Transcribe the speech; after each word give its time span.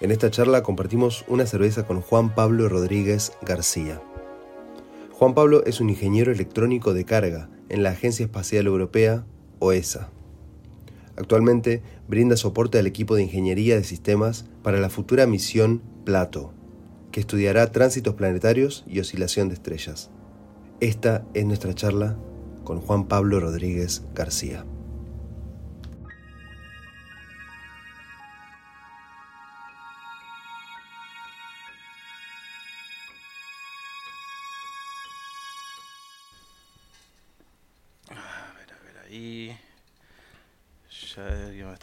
En 0.00 0.12
esta 0.12 0.30
charla 0.30 0.62
compartimos 0.62 1.24
una 1.26 1.44
cerveza 1.44 1.84
con 1.84 2.00
Juan 2.00 2.32
Pablo 2.32 2.68
Rodríguez 2.68 3.32
García. 3.42 4.00
Juan 5.10 5.34
Pablo 5.34 5.64
es 5.66 5.80
un 5.80 5.90
ingeniero 5.90 6.30
electrónico 6.30 6.94
de 6.94 7.04
carga 7.04 7.50
en 7.68 7.82
la 7.82 7.90
Agencia 7.90 8.24
Espacial 8.24 8.66
Europea, 8.66 9.26
OESA. 9.58 10.10
Actualmente 11.16 11.82
brinda 12.06 12.36
soporte 12.36 12.78
al 12.78 12.86
equipo 12.86 13.16
de 13.16 13.24
ingeniería 13.24 13.74
de 13.74 13.82
sistemas 13.82 14.46
para 14.62 14.78
la 14.78 14.88
futura 14.88 15.26
misión 15.26 15.82
Plato, 16.04 16.52
que 17.10 17.18
estudiará 17.18 17.72
tránsitos 17.72 18.14
planetarios 18.14 18.84
y 18.86 19.00
oscilación 19.00 19.48
de 19.48 19.54
estrellas. 19.54 20.10
Esta 20.78 21.26
es 21.34 21.44
nuestra 21.44 21.74
charla 21.74 22.16
con 22.62 22.80
Juan 22.80 23.08
Pablo 23.08 23.40
Rodríguez 23.40 24.04
García. 24.14 24.64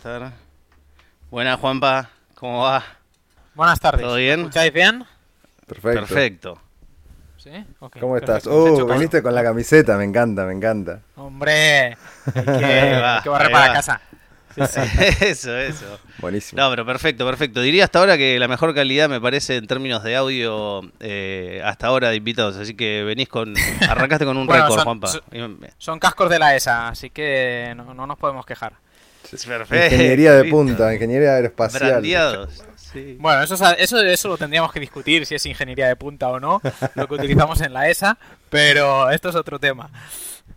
Estar. 0.05 0.31
Buenas, 1.31 1.59
Juanpa. 1.59 2.09
¿Cómo 2.35 2.61
va? 2.61 2.83
Buenas 3.55 3.79
tardes. 3.79 4.01
¿Todo 4.05 4.17
bien? 4.17 4.41
¿Me 4.41 4.43
escucháis 4.43 4.71
bien? 4.71 5.03
Perfecto. 5.65 5.99
Perfecto. 6.01 6.61
¿Sí? 7.37 7.49
Ok, 7.79 7.97
¿Cómo 7.99 8.15
estás? 8.15 8.43
perfecto. 8.43 8.81
Ha 8.81 8.83
Oh, 8.85 8.93
viniste 8.93 9.23
con 9.23 9.33
la 9.33 9.41
camiseta, 9.43 9.97
me 9.97 10.03
encanta, 10.03 10.45
me 10.45 10.53
encanta. 10.53 10.99
Hombre, 11.15 11.97
hay 12.35 12.43
que, 12.43 12.99
va, 13.01 13.17
hay 13.17 13.23
que 13.23 13.29
barrer 13.29 13.51
para 13.51 13.67
va. 13.69 13.73
casa. 13.73 14.01
eso, 15.21 15.57
eso. 15.57 15.99
Buenísimo. 16.19 16.61
No, 16.61 16.69
pero 16.69 16.85
perfecto, 16.85 17.25
perfecto. 17.25 17.59
Diría 17.61 17.83
hasta 17.85 17.97
ahora 17.99 18.15
que 18.15 18.37
la 18.37 18.47
mejor 18.47 18.75
calidad 18.75 19.09
me 19.09 19.19
parece 19.19 19.57
en 19.57 19.65
términos 19.67 20.03
de 20.03 20.15
audio 20.15 20.81
eh, 20.99 21.61
hasta 21.65 21.87
ahora 21.87 22.09
de 22.11 22.15
invitados. 22.17 22.55
Así 22.57 22.75
que 22.75 23.03
venís 23.03 23.27
con. 23.27 23.55
Arrancaste 23.89 24.23
con 24.25 24.37
un 24.37 24.45
Bueno, 24.47 24.65
récord, 24.65 24.77
son- 24.77 24.85
Juanpa. 24.85 25.07
son- 25.07 25.59
Son 25.79 25.99
cascos 25.99 26.29
de 26.29 26.37
la 26.39 26.55
ESA, 26.55 26.89
así 26.89 27.09
que 27.09 27.73
no, 27.75 27.95
no 27.95 28.05
nos 28.05 28.17
podemos 28.19 28.45
quejar. 28.45 28.73
Perfecto. 29.29 29.75
Ingeniería 29.95 30.33
de 30.33 30.45
punta, 30.45 30.93
ingeniería 30.93 31.35
aeroespacial. 31.35 31.91
Brandeados. 31.91 32.63
Sí. 32.75 33.17
Bueno, 33.19 33.43
eso, 33.43 33.55
es- 33.55 33.61
eso, 33.79 33.99
eso 34.01 34.27
lo 34.29 34.37
tendríamos 34.37 34.71
que 34.71 34.79
discutir, 34.79 35.25
si 35.25 35.35
es 35.35 35.45
ingeniería 35.45 35.87
de 35.87 35.95
punta 35.95 36.29
o 36.29 36.39
no, 36.39 36.61
lo 36.95 37.07
que 37.07 37.13
utilizamos 37.15 37.59
en 37.61 37.73
la 37.73 37.89
ESA, 37.89 38.17
pero 38.49 39.09
esto 39.09 39.29
es 39.29 39.35
otro 39.35 39.59
tema. 39.59 39.89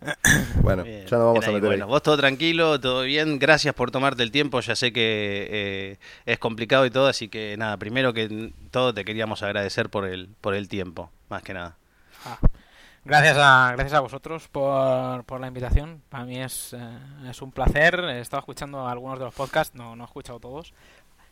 Bueno, 0.61 0.83
Bien, 0.83 1.05
ya 1.07 1.17
nos 1.17 1.25
vamos 1.27 1.39
bien 1.39 1.43
a 1.43 1.47
ahí. 1.47 1.53
meter 1.55 1.67
Bueno, 1.69 1.85
ahí. 1.85 1.89
vos 1.89 2.03
todo 2.03 2.17
tranquilo, 2.17 2.79
todo 2.79 3.01
bien. 3.03 3.39
Gracias 3.39 3.73
por 3.73 3.91
tomarte 3.91 4.23
el 4.23 4.31
tiempo. 4.31 4.59
Ya 4.61 4.75
sé 4.75 4.93
que 4.93 5.47
eh, 5.49 5.97
es 6.25 6.39
complicado 6.39 6.85
y 6.85 6.89
todo, 6.91 7.07
así 7.07 7.27
que 7.27 7.55
nada, 7.57 7.75
primero 7.77 8.13
que 8.13 8.51
todo 8.71 8.93
te 8.93 9.03
queríamos 9.03 9.41
agradecer 9.43 9.89
por 9.89 10.05
el, 10.05 10.29
por 10.41 10.53
el 10.55 10.67
tiempo, 10.69 11.11
más 11.29 11.43
que 11.43 11.53
nada. 11.53 11.75
Ah, 12.25 12.37
Gracias 13.05 13.37
a, 13.37 13.71
gracias 13.73 13.93
a 13.93 14.01
vosotros 14.01 14.47
por, 14.49 15.23
por 15.23 15.39
la 15.39 15.47
invitación. 15.47 16.01
Para 16.09 16.25
mí 16.25 16.39
es, 16.39 16.73
eh, 16.73 16.99
es 17.29 17.41
un 17.41 17.51
placer. 17.51 17.99
He 17.99 18.19
estado 18.19 18.39
escuchando 18.39 18.87
algunos 18.87 19.17
de 19.19 19.25
los 19.25 19.33
podcasts, 19.33 19.75
no, 19.75 19.95
no 19.95 20.03
he 20.03 20.07
escuchado 20.07 20.39
todos. 20.39 20.73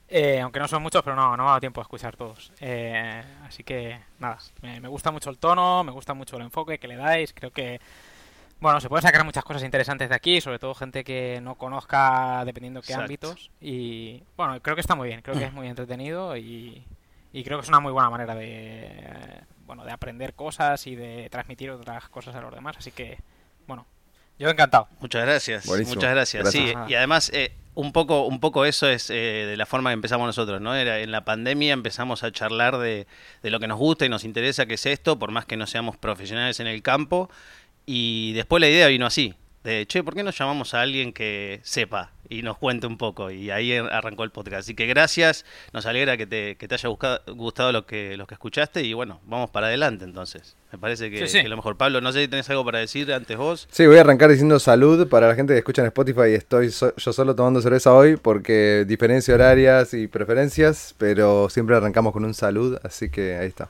Eh, 0.09 0.39
aunque 0.39 0.59
no 0.59 0.67
son 0.69 0.81
muchos, 0.81 1.03
pero 1.03 1.15
no, 1.15 1.31
no 1.35 1.43
me 1.43 1.43
ha 1.43 1.47
dado 1.47 1.59
tiempo 1.59 1.81
a 1.81 1.83
escuchar 1.83 2.15
todos. 2.15 2.53
Eh, 2.61 3.21
así 3.45 3.63
que 3.63 3.99
nada, 4.19 4.37
me, 4.61 4.79
me 4.79 4.87
gusta 4.87 5.11
mucho 5.11 5.29
el 5.29 5.37
tono, 5.37 5.83
me 5.83 5.91
gusta 5.91 6.13
mucho 6.13 6.37
el 6.37 6.43
enfoque 6.43 6.79
que 6.79 6.87
le 6.87 6.95
dais. 6.95 7.33
Creo 7.33 7.51
que, 7.51 7.81
bueno, 8.61 8.79
se 8.79 8.87
pueden 8.87 9.03
sacar 9.03 9.25
muchas 9.25 9.43
cosas 9.43 9.63
interesantes 9.63 10.07
de 10.07 10.15
aquí, 10.15 10.39
sobre 10.39 10.59
todo 10.59 10.73
gente 10.73 11.03
que 11.03 11.41
no 11.41 11.55
conozca 11.55 12.43
dependiendo 12.45 12.81
qué 12.81 12.93
Exacto. 12.93 13.03
ámbitos. 13.03 13.51
Y 13.59 14.23
bueno, 14.37 14.61
creo 14.61 14.75
que 14.75 14.81
está 14.81 14.95
muy 14.95 15.09
bien, 15.09 15.21
creo 15.21 15.37
que 15.37 15.43
es 15.43 15.53
muy 15.53 15.67
entretenido 15.67 16.37
y, 16.37 16.85
y 17.33 17.43
creo 17.43 17.57
que 17.57 17.63
es 17.63 17.69
una 17.69 17.81
muy 17.81 17.91
buena 17.91 18.09
manera 18.09 18.33
de, 18.33 19.43
bueno, 19.67 19.85
de 19.85 19.91
aprender 19.91 20.33
cosas 20.33 20.87
y 20.87 20.95
de 20.95 21.29
transmitir 21.29 21.69
otras 21.69 22.09
cosas 22.09 22.33
a 22.35 22.41
los 22.41 22.53
demás. 22.53 22.77
Así 22.77 22.91
que, 22.91 23.19
bueno, 23.67 23.85
yo 24.39 24.49
encantado. 24.49 24.87
Muchas 24.99 25.23
gracias. 25.23 25.65
Buenísimo. 25.67 25.95
Muchas 25.95 26.11
gracias. 26.11 26.43
Gracias. 26.43 26.69
Sí, 26.69 26.91
y 26.91 26.95
además 26.95 27.29
eh, 27.33 27.51
un 27.75 27.91
poco 27.91 28.25
un 28.25 28.39
poco 28.39 28.65
eso 28.65 28.87
es 28.87 29.09
eh, 29.09 29.45
de 29.47 29.57
la 29.57 29.65
forma 29.65 29.91
que 29.91 29.95
empezamos 29.95 30.25
nosotros, 30.25 30.61
¿no? 30.61 30.73
Era 30.73 30.99
en 30.99 31.11
la 31.11 31.25
pandemia 31.25 31.73
empezamos 31.73 32.23
a 32.23 32.31
charlar 32.31 32.77
de, 32.77 33.05
de 33.43 33.49
lo 33.51 33.59
que 33.59 33.67
nos 33.67 33.77
gusta 33.77 34.05
y 34.05 34.09
nos 34.09 34.23
interesa 34.23 34.65
que 34.65 34.75
es 34.75 34.85
esto, 34.85 35.19
por 35.19 35.31
más 35.31 35.45
que 35.45 35.57
no 35.57 35.67
seamos 35.67 35.97
profesionales 35.97 36.59
en 36.59 36.67
el 36.67 36.81
campo 36.81 37.29
y 37.85 38.33
después 38.33 38.61
la 38.61 38.69
idea 38.69 38.87
vino 38.87 39.05
así. 39.05 39.35
De, 39.67 39.85
che, 39.85 40.01
¿por 40.01 40.15
qué 40.15 40.23
no 40.23 40.31
llamamos 40.31 40.73
a 40.73 40.79
alguien 40.81 41.11
que 41.11 41.59
sepa 41.61 42.11
y 42.29 42.41
nos 42.41 42.57
cuente 42.57 42.87
un 42.87 42.97
poco? 42.97 43.31
Y 43.31 43.51
ahí 43.51 43.73
arrancó 43.75 44.23
el 44.23 44.31
podcast. 44.31 44.59
Así 44.61 44.75
que 44.75 44.85
gracias, 44.87 45.43
nos 45.73 45.85
alegra 45.85 46.15
que 46.15 46.25
te, 46.25 46.55
que 46.55 46.69
te 46.69 46.75
haya 46.75 46.87
buscado- 46.87 47.21
gustado 47.35 47.73
lo 47.73 47.85
que, 47.85 48.15
lo 48.15 48.27
que 48.27 48.33
escuchaste 48.35 48.83
y 48.83 48.93
bueno, 48.93 49.19
vamos 49.25 49.49
para 49.49 49.67
adelante 49.67 50.05
entonces. 50.05 50.55
Me 50.71 50.77
parece 50.79 51.09
que, 51.11 51.27
Sí, 51.27 51.37
sí. 51.37 51.41
que 51.43 51.49
lo 51.49 51.57
mejor. 51.57 51.75
Pablo, 51.75 51.99
no 51.99 52.13
sé 52.13 52.21
si 52.21 52.27
tenés 52.29 52.49
algo 52.49 52.63
para 52.63 52.79
decir 52.79 53.11
antes 53.11 53.35
vos. 53.35 53.67
Sí, 53.69 53.85
voy 53.85 53.97
a 53.97 54.01
arrancar 54.01 54.29
diciendo 54.29 54.57
salud 54.59 55.05
para 55.09 55.27
la 55.27 55.35
gente 55.35 55.51
que 55.51 55.59
escucha 55.59 55.81
en 55.81 55.87
Spotify. 55.87 56.33
Estoy 56.33 56.71
so- 56.71 56.95
yo 56.95 57.11
solo 57.11 57.35
tomando 57.35 57.59
cerveza 57.61 57.93
hoy 57.93 58.15
porque 58.15 58.85
diferencia 58.87 59.33
horarias 59.35 59.93
y 59.93 60.07
preferencias, 60.07 60.95
pero 60.97 61.49
siempre 61.49 61.75
arrancamos 61.75 62.13
con 62.13 62.23
un 62.23 62.33
salud, 62.33 62.79
así 62.83 63.09
que 63.09 63.35
ahí 63.35 63.47
está. 63.47 63.67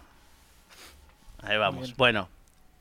Ahí 1.41 1.57
vamos. 1.57 1.95
Bueno, 1.97 2.29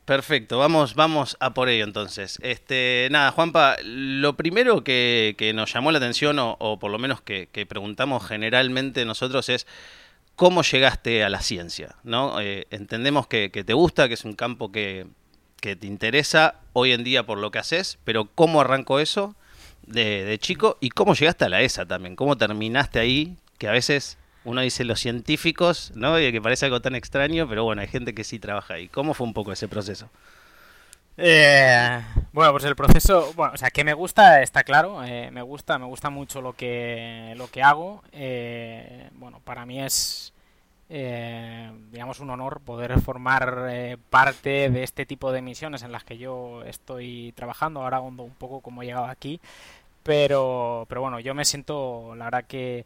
perfecto. 0.06 0.59
Vamos, 0.59 0.94
vamos 0.94 1.37
a 1.41 1.53
por 1.53 1.69
ello 1.69 1.84
entonces. 1.84 2.39
Este, 2.41 3.09
nada, 3.11 3.33
Juanpa, 3.33 3.77
lo 3.84 4.37
primero 4.37 4.83
que, 4.83 5.34
que 5.37 5.53
nos 5.53 5.72
llamó 5.75 5.93
la 5.93 5.99
atención, 5.99 6.39
o, 6.39 6.56
o 6.59 6.78
por 6.78 6.91
lo 6.91 6.99
menos 6.99 7.21
que, 7.21 7.67
preguntamos 7.69 8.27
generalmente 8.27 9.05
nosotros, 9.05 9.49
es 9.50 9.66
cómo 10.37 10.62
llegaste 10.62 11.25
a 11.25 11.28
la 11.28 11.41
ciencia, 11.41 11.97
¿no? 12.05 12.41
Eh, 12.41 12.66
entendemos 12.71 13.27
que, 13.27 13.50
te 13.50 13.75
gusta, 13.75 14.09
que 14.09 14.15
es 14.15 14.25
un 14.25 14.34
campo 14.34 14.72
que, 14.72 15.06
que 15.61 15.77
te 15.77 15.87
interesa 15.87 16.61
hoy 16.72 16.93
en 16.93 17.05
día 17.05 17.27
por 17.27 17.39
lo 17.39 17.50
que 17.50 17.59
haces, 17.59 17.99
pero 18.05 18.31
¿cómo 18.34 18.61
arrancó 18.61 19.00
eso 19.00 19.34
de, 19.87 20.25
de 20.25 20.39
chico? 20.39 20.78
¿Y 20.81 20.91
cómo 20.91 21.15
llegaste 21.15 21.45
a 21.45 21.49
la 21.49 21.62
ESA 21.62 21.84
también? 21.84 22.16
¿Cómo 22.16 22.39
terminaste 22.39 23.00
ahí? 23.00 23.37
Que 23.59 23.69
a 23.69 23.72
veces 23.72 24.19
uno 24.47 24.62
dice 24.62 24.84
los 24.84 25.01
científicos, 25.01 25.93
¿no? 25.95 26.19
Y 26.21 26.33
que 26.33 26.41
parece 26.41 26.67
algo 26.67 26.81
tan 26.81 26.95
extraño, 26.95 27.49
pero 27.49 27.65
bueno, 27.65 27.83
hay 27.83 27.89
gente 27.89 28.15
que 28.15 28.25
sí 28.25 28.39
trabaja 28.39 28.75
ahí. 28.75 28.89
¿Cómo 28.89 29.15
fue 29.15 29.27
un 29.27 29.34
poco 29.34 29.53
ese 29.53 29.69
proceso? 29.69 30.11
Eh, 31.19 32.03
bueno, 32.33 32.53
pues 32.53 32.65
el 32.65 32.77
proceso, 32.77 33.33
bueno, 33.34 33.55
o 33.55 33.57
sea, 33.57 33.71
que 33.71 33.84
me 33.84 33.95
gusta, 33.95 34.43
está 34.43 34.65
claro, 34.65 35.03
eh, 35.05 35.31
me 35.31 35.41
gusta, 35.43 35.79
me 35.79 35.87
gusta 35.87 36.11
mucho 36.11 36.43
lo 36.43 36.53
que, 36.53 37.34
lo 37.37 37.49
que 37.49 37.62
hago. 37.62 38.03
eh, 38.12 39.09
bueno, 39.15 39.41
para 39.41 39.65
mí 39.65 39.81
es, 39.83 40.34
eh, 40.91 41.71
digamos, 41.91 42.21
un 42.21 42.31
honor 42.31 42.61
poder 42.61 43.01
formar 43.01 43.67
eh, 43.71 43.97
parte 44.11 44.71
de 44.71 44.83
este 44.83 45.07
tipo 45.07 45.33
de 45.33 45.43
misiones 45.43 45.83
en 45.83 45.93
las 45.93 46.05
que 46.05 46.19
yo 46.19 46.63
estoy 46.65 47.33
trabajando. 47.37 47.83
Ahora 47.83 48.01
hondo 48.01 48.23
un 48.23 48.34
poco 48.34 48.61
cómo 48.61 48.83
he 48.83 48.87
llegado 48.87 49.07
aquí, 49.07 49.41
pero, 50.03 50.87
pero 50.89 51.01
bueno, 51.01 51.19
yo 51.21 51.34
me 51.34 51.45
siento, 51.45 52.15
la 52.17 52.27
verdad 52.27 52.45
que 52.47 52.84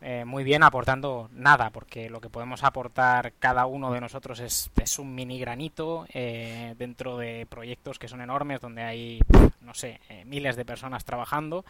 eh, 0.00 0.24
muy 0.24 0.44
bien 0.44 0.62
aportando 0.62 1.28
nada, 1.32 1.70
porque 1.70 2.08
lo 2.08 2.20
que 2.20 2.30
podemos 2.30 2.62
aportar 2.62 3.32
cada 3.38 3.66
uno 3.66 3.92
de 3.92 4.00
nosotros 4.00 4.40
es, 4.40 4.70
es 4.80 4.98
un 4.98 5.14
mini 5.14 5.38
granito 5.38 6.06
eh, 6.12 6.74
dentro 6.78 7.18
de 7.18 7.46
proyectos 7.48 7.98
que 7.98 8.08
son 8.08 8.20
enormes, 8.20 8.60
donde 8.60 8.82
hay, 8.82 9.20
no 9.60 9.74
sé, 9.74 10.00
eh, 10.08 10.24
miles 10.24 10.56
de 10.56 10.64
personas 10.64 11.04
trabajando. 11.04 11.64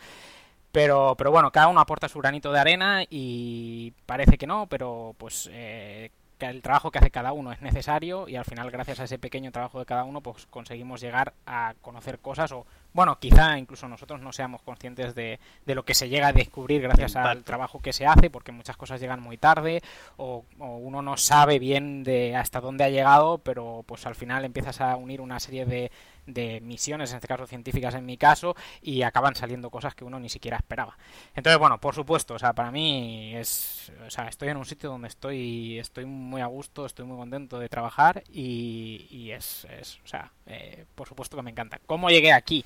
Pero, 0.72 1.14
pero 1.16 1.30
bueno, 1.30 1.50
cada 1.50 1.68
uno 1.68 1.80
aporta 1.80 2.08
su 2.08 2.18
granito 2.18 2.52
de 2.52 2.60
arena 2.60 3.02
y 3.08 3.92
parece 4.04 4.36
que 4.36 4.46
no, 4.46 4.66
pero 4.66 5.14
pues 5.18 5.48
eh, 5.50 6.10
el 6.40 6.62
trabajo 6.62 6.90
que 6.90 6.98
hace 6.98 7.10
cada 7.10 7.32
uno 7.32 7.52
es 7.52 7.62
necesario 7.62 8.28
y 8.28 8.36
al 8.36 8.44
final 8.44 8.70
gracias 8.70 9.00
a 9.00 9.04
ese 9.04 9.18
pequeño 9.18 9.50
trabajo 9.50 9.78
de 9.78 9.86
cada 9.86 10.04
uno 10.04 10.20
pues 10.20 10.46
conseguimos 10.46 11.00
llegar 11.00 11.32
a 11.46 11.74
conocer 11.80 12.18
cosas 12.18 12.52
o 12.52 12.66
bueno, 12.92 13.18
quizá 13.18 13.58
incluso 13.58 13.88
nosotros 13.88 14.20
no 14.20 14.32
seamos 14.32 14.62
conscientes 14.62 15.14
de, 15.14 15.38
de 15.66 15.74
lo 15.74 15.84
que 15.84 15.94
se 15.94 16.08
llega 16.08 16.28
a 16.28 16.32
descubrir 16.32 16.82
gracias 16.82 17.16
al 17.16 17.44
trabajo 17.44 17.80
que 17.80 17.92
se 17.92 18.06
hace 18.06 18.30
porque 18.30 18.52
muchas 18.52 18.76
cosas 18.76 19.00
llegan 19.00 19.20
muy 19.20 19.36
tarde 19.36 19.82
o, 20.16 20.44
o 20.58 20.76
uno 20.76 21.02
no 21.02 21.16
sabe 21.16 21.58
bien 21.58 22.02
de 22.02 22.34
hasta 22.34 22.60
dónde 22.60 22.84
ha 22.84 22.88
llegado 22.88 23.38
pero 23.38 23.84
pues 23.86 24.06
al 24.06 24.14
final 24.14 24.44
empiezas 24.44 24.80
a 24.80 24.96
unir 24.96 25.20
una 25.20 25.38
serie 25.38 25.64
de, 25.66 25.90
de 26.28 26.60
misiones, 26.60 27.10
en 27.10 27.16
este 27.16 27.26
caso 27.26 27.46
científicas 27.46 27.94
en 27.94 28.06
mi 28.06 28.16
caso, 28.16 28.54
y 28.82 29.02
acaban 29.02 29.34
saliendo 29.34 29.70
cosas 29.70 29.94
que 29.94 30.04
uno 30.04 30.20
ni 30.20 30.28
siquiera 30.28 30.56
esperaba. 30.56 30.96
Entonces, 31.34 31.58
bueno, 31.58 31.80
por 31.80 31.94
supuesto, 31.94 32.34
o 32.34 32.38
sea, 32.38 32.52
para 32.52 32.70
mí 32.70 33.34
es, 33.34 33.90
o 34.06 34.10
sea, 34.10 34.28
estoy 34.28 34.48
en 34.48 34.58
un 34.58 34.64
sitio 34.66 34.90
donde 34.90 35.08
estoy, 35.08 35.78
estoy 35.78 36.04
muy 36.04 36.40
a 36.40 36.46
gusto, 36.46 36.86
estoy 36.86 37.06
muy 37.06 37.16
contento 37.16 37.58
de 37.58 37.68
trabajar 37.68 38.22
y, 38.30 39.06
y 39.10 39.30
es, 39.32 39.66
es, 39.78 39.98
o 40.04 40.06
sea, 40.06 40.30
eh, 40.46 40.84
por 40.94 41.08
supuesto 41.08 41.36
que 41.36 41.42
me 41.42 41.50
encanta. 41.50 41.80
¿Cómo 41.86 42.10
llegué 42.10 42.32
aquí? 42.32 42.64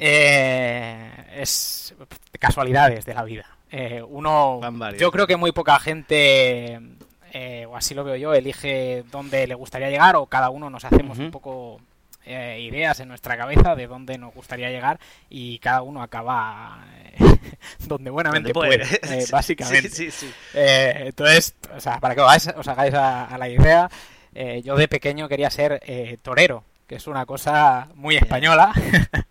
Eh, 0.00 1.10
es 1.36 1.94
casualidades 2.38 3.04
de 3.04 3.14
la 3.14 3.24
vida. 3.24 3.46
Eh, 3.70 4.02
uno, 4.02 4.60
yo 4.96 5.10
creo 5.10 5.26
que 5.26 5.36
muy 5.36 5.52
poca 5.52 5.78
gente, 5.78 6.80
eh, 7.32 7.66
o 7.66 7.76
así 7.76 7.94
lo 7.94 8.04
veo 8.04 8.16
yo, 8.16 8.32
elige 8.32 9.04
dónde 9.10 9.46
le 9.46 9.54
gustaría 9.54 9.90
llegar 9.90 10.16
o 10.16 10.26
cada 10.26 10.50
uno 10.50 10.70
nos 10.70 10.84
hacemos 10.84 11.18
un 11.18 11.30
poco 11.30 11.80
eh, 12.24 12.60
ideas 12.60 13.00
en 13.00 13.08
nuestra 13.08 13.36
cabeza 13.36 13.74
de 13.74 13.86
dónde 13.86 14.18
nos 14.18 14.34
gustaría 14.34 14.70
llegar 14.70 14.98
y 15.28 15.58
cada 15.58 15.82
uno 15.82 16.02
acaba 16.02 16.86
eh, 17.18 17.38
donde 17.86 18.10
buenamente 18.10 18.52
puede, 18.52 18.84
básicamente. 19.30 20.10
entonces, 20.54 21.54
o 21.74 21.80
sea, 21.80 22.00
para 22.00 22.14
que 22.14 22.20
os 22.20 22.68
hagáis 22.68 22.94
a, 22.94 23.36
la 23.38 23.48
idea, 23.48 23.90
yo 24.62 24.76
de 24.76 24.88
pequeño 24.88 25.28
quería 25.28 25.50
ser 25.50 25.80
torero 26.22 26.64
que 26.88 26.96
es 26.96 27.06
una 27.06 27.26
cosa 27.26 27.88
muy 27.94 28.16
española, 28.16 28.72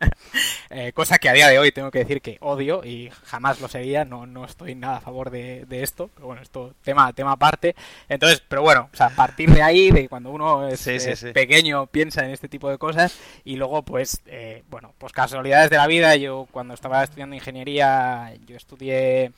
eh, 0.70 0.94
cosa 0.94 1.18
que 1.18 1.28
a 1.28 1.34
día 1.34 1.48
de 1.48 1.58
hoy 1.58 1.72
tengo 1.72 1.90
que 1.90 2.00
decir 2.00 2.22
que 2.22 2.38
odio 2.40 2.86
y 2.86 3.10
jamás 3.26 3.60
lo 3.60 3.68
sería, 3.68 4.06
no, 4.06 4.28
no 4.28 4.46
estoy 4.46 4.76
nada 4.76 4.98
a 4.98 5.02
favor 5.02 5.32
de, 5.32 5.66
esto, 5.70 6.12
pero 6.14 6.28
bueno, 6.28 6.44
esto 6.44 6.76
tema, 6.84 7.12
tema 7.14 7.32
aparte. 7.32 7.76
Entonces, 8.08 8.44
pero 8.48 8.62
bueno, 8.62 8.90
o 8.94 8.96
sea, 8.96 9.08
a 9.08 9.16
partir 9.16 9.50
de 9.50 9.64
ahí, 9.64 9.90
de 9.90 10.08
cuando 10.08 10.30
uno 10.30 10.68
es, 10.68 10.86
pequeño, 11.34 11.88
piensa 11.88 12.24
en 12.24 12.32
este 12.32 12.48
tipo 12.48 12.70
de 12.70 12.78
cosas 12.78 13.18
y 13.44 13.56
luego, 13.56 13.82
pues, 13.82 14.22
eh, 14.28 14.64
bueno, 14.70 14.94
pues 15.00 15.12
casualidades 15.12 15.72
de 15.72 15.78
la 15.78 15.88
vida, 15.88 16.16
yo 16.16 16.48
cuando 16.52 16.76
estaba 16.76 17.04
estudiando 17.04 17.36
ingeniería, 17.36 18.34
yo 18.46 18.56
estudié... 18.56 19.32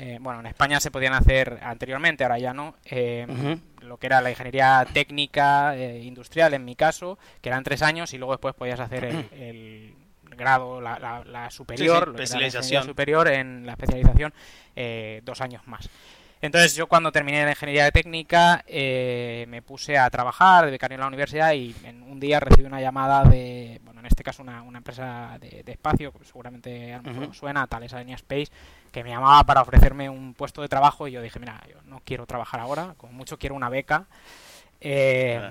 Eh, 0.00 0.18
bueno, 0.20 0.38
en 0.38 0.46
España 0.46 0.78
se 0.78 0.92
podían 0.92 1.12
hacer 1.12 1.58
anteriormente, 1.60 2.22
ahora 2.22 2.38
ya 2.38 2.54
no, 2.54 2.76
lo 3.80 3.96
que 3.96 4.06
era 4.06 4.20
la 4.20 4.30
ingeniería 4.30 4.86
técnica 4.92 5.76
eh, 5.76 6.04
industrial 6.04 6.54
en 6.54 6.64
mi 6.64 6.76
caso, 6.76 7.18
que 7.40 7.48
eran 7.48 7.64
tres 7.64 7.82
años 7.82 8.14
y 8.14 8.18
luego 8.18 8.32
después 8.32 8.54
podías 8.54 8.78
hacer 8.78 9.04
el, 9.04 9.96
grado, 10.22 10.80
la, 10.80 11.48
superior, 11.50 12.10
especialización. 12.10 12.84
superior 12.84 13.26
en 13.26 13.66
la 13.66 13.72
especialización 13.72 14.32
eh, 14.76 15.20
dos 15.24 15.40
años 15.40 15.66
más. 15.66 15.90
Entonces 16.40 16.76
yo 16.76 16.86
cuando 16.86 17.10
terminé 17.10 17.44
la 17.44 17.50
ingeniería 17.50 17.90
técnica 17.90 18.62
eh, 18.66 19.46
me 19.48 19.60
puse 19.60 19.98
a 19.98 20.08
trabajar 20.08 20.64
de 20.64 20.70
becario 20.70 20.94
en 20.94 21.00
la 21.00 21.08
universidad 21.08 21.52
y 21.52 21.74
en 21.84 22.02
un 22.02 22.20
día 22.20 22.38
recibí 22.38 22.64
una 22.64 22.80
llamada 22.80 23.24
de, 23.24 23.80
bueno, 23.84 24.00
en 24.00 24.06
este 24.06 24.22
caso 24.22 24.42
una, 24.42 24.62
empresa 24.76 25.36
de, 25.40 25.64
espacio, 25.66 26.12
seguramente 26.24 26.94
a 26.94 26.98
lo 26.98 27.12
mejor 27.12 27.34
suena, 27.34 27.66
tal 27.66 27.82
es 27.82 27.92
Space, 27.92 28.52
que 28.92 29.02
me 29.02 29.10
llamaba 29.10 29.42
para 29.44 29.62
ofrecerme 29.62 30.08
un 30.08 30.34
puesto 30.34 30.62
de 30.62 30.68
trabajo 30.68 31.08
y 31.08 31.12
yo 31.12 31.22
dije, 31.22 31.40
mira, 31.40 31.60
yo 31.68 31.76
no 31.86 32.00
quiero 32.04 32.24
trabajar 32.26 32.60
ahora, 32.60 32.94
como 32.96 33.12
mucho 33.12 33.38
quiero 33.38 33.56
una 33.56 33.68
beca. 33.68 34.06
Eh, 34.80 35.50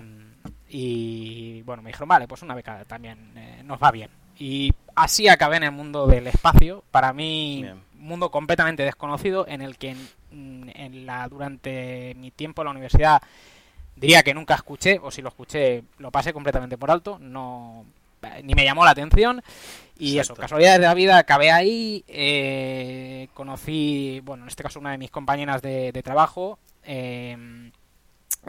y 0.69 1.61
bueno, 1.63 1.81
me 1.81 1.89
dijeron, 1.89 2.07
vale, 2.07 2.27
pues 2.27 2.41
una 2.41 2.55
beca 2.55 2.85
también 2.85 3.33
eh, 3.35 3.61
nos 3.63 3.81
va 3.81 3.91
bien. 3.91 4.09
Y 4.39 4.73
así 4.95 5.27
acabé 5.27 5.57
en 5.57 5.63
el 5.63 5.71
mundo 5.71 6.07
del 6.07 6.27
espacio, 6.27 6.83
para 6.91 7.11
mí 7.11 7.65
mundo 8.07 8.31
completamente 8.31 8.83
desconocido 8.83 9.45
en 9.47 9.61
el 9.61 9.77
que 9.77 9.95
en, 10.31 11.05
la, 11.05 11.27
durante 11.27 12.15
mi 12.17 12.31
tiempo 12.31 12.61
en 12.61 12.65
la 12.65 12.71
universidad 12.71 13.21
diría 13.95 14.23
que 14.23 14.33
nunca 14.33 14.55
escuché, 14.55 14.99
o 15.01 15.11
si 15.11 15.21
lo 15.21 15.29
escuché 15.29 15.83
lo 15.97 16.11
pasé 16.11 16.33
completamente 16.33 16.77
por 16.77 16.91
alto, 16.91 17.17
no 17.19 17.85
ni 18.43 18.55
me 18.55 18.63
llamó 18.63 18.85
la 18.85 18.91
atención. 18.91 19.43
Y 19.97 20.19
eso, 20.19 20.35
casualidades 20.35 20.79
de 20.79 20.85
la 20.85 20.93
vida, 20.93 21.17
acabé 21.17 21.51
ahí, 21.51 22.03
eh, 22.07 23.29
conocí, 23.33 24.21
bueno, 24.23 24.43
en 24.43 24.49
este 24.49 24.63
caso 24.63 24.79
una 24.79 24.91
de 24.91 24.97
mis 24.97 25.09
compañeras 25.09 25.61
de, 25.61 26.01
trabajo, 26.03 26.59
em, 26.83 27.71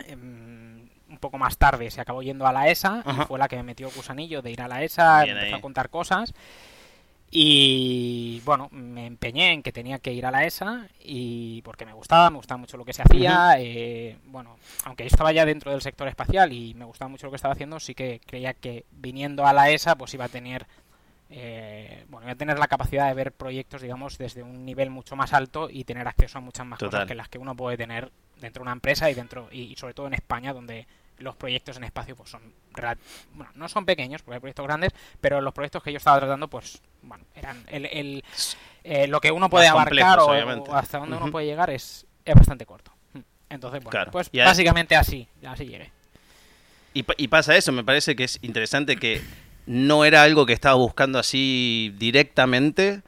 em, 0.06 0.88
un 1.08 1.18
poco 1.18 1.38
más 1.38 1.56
tarde 1.56 1.90
se 1.90 2.02
acabó 2.02 2.22
yendo 2.22 2.46
a 2.46 2.52
la 2.52 2.68
ESA, 2.68 3.02
y 3.06 3.24
fue 3.24 3.38
la 3.38 3.48
que 3.48 3.56
me 3.56 3.62
metió 3.62 3.90
gusanillo 3.90 4.42
de 4.42 4.50
ir 4.50 4.60
a 4.60 4.68
la 4.68 4.82
ESA, 4.82 5.24
empezó 5.24 5.56
a 5.56 5.60
contar 5.60 5.88
cosas. 5.88 6.34
Y 7.30 8.40
bueno, 8.44 8.68
me 8.70 9.06
empeñé 9.06 9.52
en 9.52 9.62
que 9.62 9.72
tenía 9.72 9.98
que 9.98 10.12
ir 10.12 10.24
a 10.24 10.30
la 10.30 10.44
ESA 10.44 10.88
y 11.00 11.60
porque 11.62 11.84
me 11.84 11.92
gustaba, 11.92 12.30
me 12.30 12.38
gustaba 12.38 12.58
mucho 12.58 12.76
lo 12.78 12.84
que 12.84 12.94
se 12.94 13.02
hacía. 13.02 13.56
Eh, 13.58 14.16
bueno, 14.26 14.56
aunque 14.84 15.04
yo 15.04 15.08
estaba 15.08 15.32
ya 15.32 15.44
dentro 15.44 15.70
del 15.70 15.82
sector 15.82 16.08
espacial 16.08 16.52
y 16.52 16.72
me 16.74 16.86
gustaba 16.86 17.10
mucho 17.10 17.26
lo 17.26 17.30
que 17.30 17.36
estaba 17.36 17.52
haciendo, 17.52 17.80
sí 17.80 17.94
que 17.94 18.20
creía 18.24 18.54
que 18.54 18.86
viniendo 18.90 19.46
a 19.46 19.52
la 19.52 19.70
ESA 19.70 19.96
pues 19.96 20.14
iba 20.14 20.24
a 20.24 20.28
tener 20.28 20.66
eh, 21.30 22.06
bueno, 22.08 22.24
voy 22.24 22.32
a 22.32 22.36
tener 22.36 22.58
la 22.58 22.68
capacidad 22.68 23.06
de 23.08 23.14
ver 23.14 23.32
proyectos, 23.32 23.82
digamos, 23.82 24.16
desde 24.16 24.42
un 24.42 24.64
nivel 24.64 24.88
mucho 24.88 25.14
más 25.14 25.34
alto 25.34 25.68
y 25.70 25.84
tener 25.84 26.08
acceso 26.08 26.38
a 26.38 26.40
muchas 26.40 26.66
más 26.66 26.78
cosas 26.78 27.06
que 27.06 27.14
las 27.14 27.28
que 27.28 27.38
uno 27.38 27.54
puede 27.54 27.76
tener 27.76 28.10
dentro 28.40 28.60
de 28.60 28.64
una 28.64 28.72
empresa 28.72 29.10
y 29.10 29.14
dentro 29.14 29.48
y, 29.52 29.76
sobre 29.76 29.94
todo 29.94 30.06
en 30.06 30.14
España, 30.14 30.54
donde 30.54 30.86
los 31.18 31.36
proyectos 31.36 31.76
en 31.76 31.84
espacio 31.84 32.16
pues 32.16 32.30
son 32.30 32.54
bueno, 33.34 33.50
no 33.54 33.68
son 33.68 33.84
pequeños 33.84 34.22
porque 34.22 34.36
hay 34.36 34.40
proyectos 34.40 34.66
grandes 34.66 34.92
pero 35.20 35.40
los 35.40 35.52
proyectos 35.54 35.82
que 35.82 35.92
yo 35.92 35.98
estaba 35.98 36.18
tratando 36.18 36.48
pues 36.48 36.80
bueno 37.02 37.24
eran 37.34 37.64
el, 37.68 38.22
eh, 38.84 39.06
lo 39.06 39.20
que 39.20 39.30
uno 39.30 39.50
puede 39.50 39.66
abarcar 39.66 40.18
o, 40.20 40.74
hasta 40.74 40.98
donde 40.98 41.16
uno 41.16 41.30
puede 41.30 41.46
llegar 41.46 41.70
es, 41.70 42.06
es 42.24 42.34
bastante 42.34 42.66
corto. 42.66 42.92
Entonces 43.48 43.82
bueno 43.82 44.10
pues 44.10 44.30
básicamente 44.32 44.96
así 44.96 45.26
así 45.46 45.66
llegué. 45.66 45.90
Y, 46.94 47.04
y 47.16 47.28
pasa 47.28 47.56
eso 47.56 47.72
me 47.72 47.84
parece 47.84 48.16
que 48.16 48.24
es 48.24 48.38
interesante 48.42 48.96
que 48.96 49.22
no 49.66 50.06
era 50.06 50.22
algo 50.22 50.46
que 50.46 50.54
estaba 50.54 50.76
buscando 50.76 51.18
así 51.18 51.94
directamente 51.98 53.02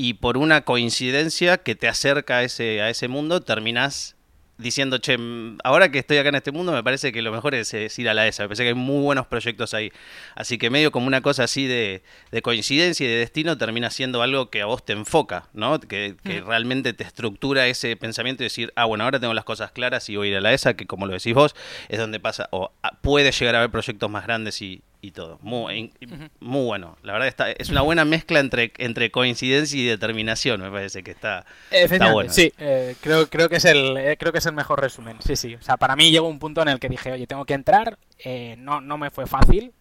y 0.00 0.14
por 0.14 0.38
una 0.38 0.62
coincidencia 0.62 1.58
que 1.58 1.74
te 1.74 1.88
acerca 1.88 2.38
a 2.38 2.42
ese, 2.44 2.80
a 2.80 2.88
ese 2.88 3.08
mundo 3.08 3.42
terminas 3.42 4.14
diciendo, 4.58 4.98
che, 4.98 5.16
ahora 5.62 5.90
que 5.90 6.00
estoy 6.00 6.18
acá 6.18 6.28
en 6.28 6.34
este 6.34 6.50
mundo 6.50 6.72
me 6.72 6.82
parece 6.82 7.12
que 7.12 7.22
lo 7.22 7.32
mejor 7.32 7.54
es, 7.54 7.72
ir 7.98 8.08
a 8.08 8.14
la 8.14 8.26
ESA, 8.26 8.42
me 8.42 8.48
parece 8.48 8.64
que 8.64 8.68
hay 8.70 8.74
muy 8.74 9.02
buenos 9.02 9.26
proyectos 9.26 9.72
ahí. 9.72 9.92
Así 10.34 10.58
que 10.58 10.68
medio 10.68 10.90
como 10.90 11.06
una 11.06 11.20
cosa 11.20 11.44
así 11.44 11.66
de, 11.66 12.02
coincidencia 12.42 13.06
y 13.06 13.08
de 13.08 13.16
destino 13.16 13.56
termina 13.56 13.90
siendo 13.90 14.20
algo 14.20 14.50
que 14.50 14.62
a 14.62 14.66
vos 14.66 14.84
te 14.84 14.92
enfoca, 14.92 15.48
¿no? 15.52 15.80
Que, 15.80 16.16
mm. 16.24 16.46
realmente 16.46 16.92
te 16.92 17.04
estructura 17.04 17.66
ese 17.68 17.96
pensamiento 17.96 18.42
y 18.42 18.46
decir, 18.46 18.72
ah, 18.76 18.84
bueno, 18.84 19.04
ahora 19.04 19.20
tengo 19.20 19.32
las 19.32 19.44
cosas 19.44 19.70
claras 19.70 20.08
y 20.08 20.16
voy 20.16 20.28
a 20.28 20.30
ir 20.32 20.36
a 20.36 20.40
la 20.40 20.52
ESA, 20.52 20.74
que 20.74 20.86
como 20.86 21.06
lo 21.06 21.12
decís 21.12 21.34
vos, 21.34 21.54
es 21.88 21.98
donde 21.98 22.18
pasa, 22.18 22.48
o 22.50 22.72
puede 23.00 23.30
llegar 23.30 23.54
a 23.54 23.58
haber 23.58 23.70
proyectos 23.70 24.10
más 24.10 24.24
grandes 24.26 24.60
y, 24.60 24.82
y 25.00 25.12
todo. 25.12 25.38
Muy, 25.42 25.92
muy 26.40 26.64
bueno. 26.64 26.96
La 27.02 27.12
verdad 27.12 27.28
está, 27.28 27.50
es 27.50 27.70
una 27.70 27.82
buena 27.82 28.04
mezcla 28.04 28.40
entre, 28.40 28.72
entre 28.78 29.10
coincidencia 29.10 29.78
y 29.78 29.84
determinación, 29.84 30.60
me 30.60 30.70
parece 30.70 31.02
que 31.02 31.12
está, 31.12 31.46
está 31.70 32.12
bueno. 32.12 32.32
Sí, 32.32 32.52
eh, 32.58 32.96
creo, 33.00 33.28
creo, 33.28 33.48
que 33.48 33.56
es 33.56 33.64
el, 33.64 33.96
eh, 33.96 34.16
creo 34.18 34.32
que 34.32 34.38
es 34.38 34.46
el 34.46 34.54
mejor 34.54 34.80
resumen. 34.80 35.18
Sí, 35.20 35.36
sí. 35.36 35.54
O 35.54 35.62
sea, 35.62 35.76
para 35.76 35.94
mí 35.94 36.10
llegó 36.10 36.28
un 36.28 36.38
punto 36.38 36.62
en 36.62 36.68
el 36.68 36.80
que 36.80 36.88
dije, 36.88 37.12
oye, 37.12 37.26
tengo 37.26 37.44
que 37.44 37.54
entrar. 37.54 37.98
Eh, 38.18 38.56
no, 38.58 38.80
no 38.80 38.98
me 38.98 39.10
fue 39.10 39.26
fácil. 39.26 39.72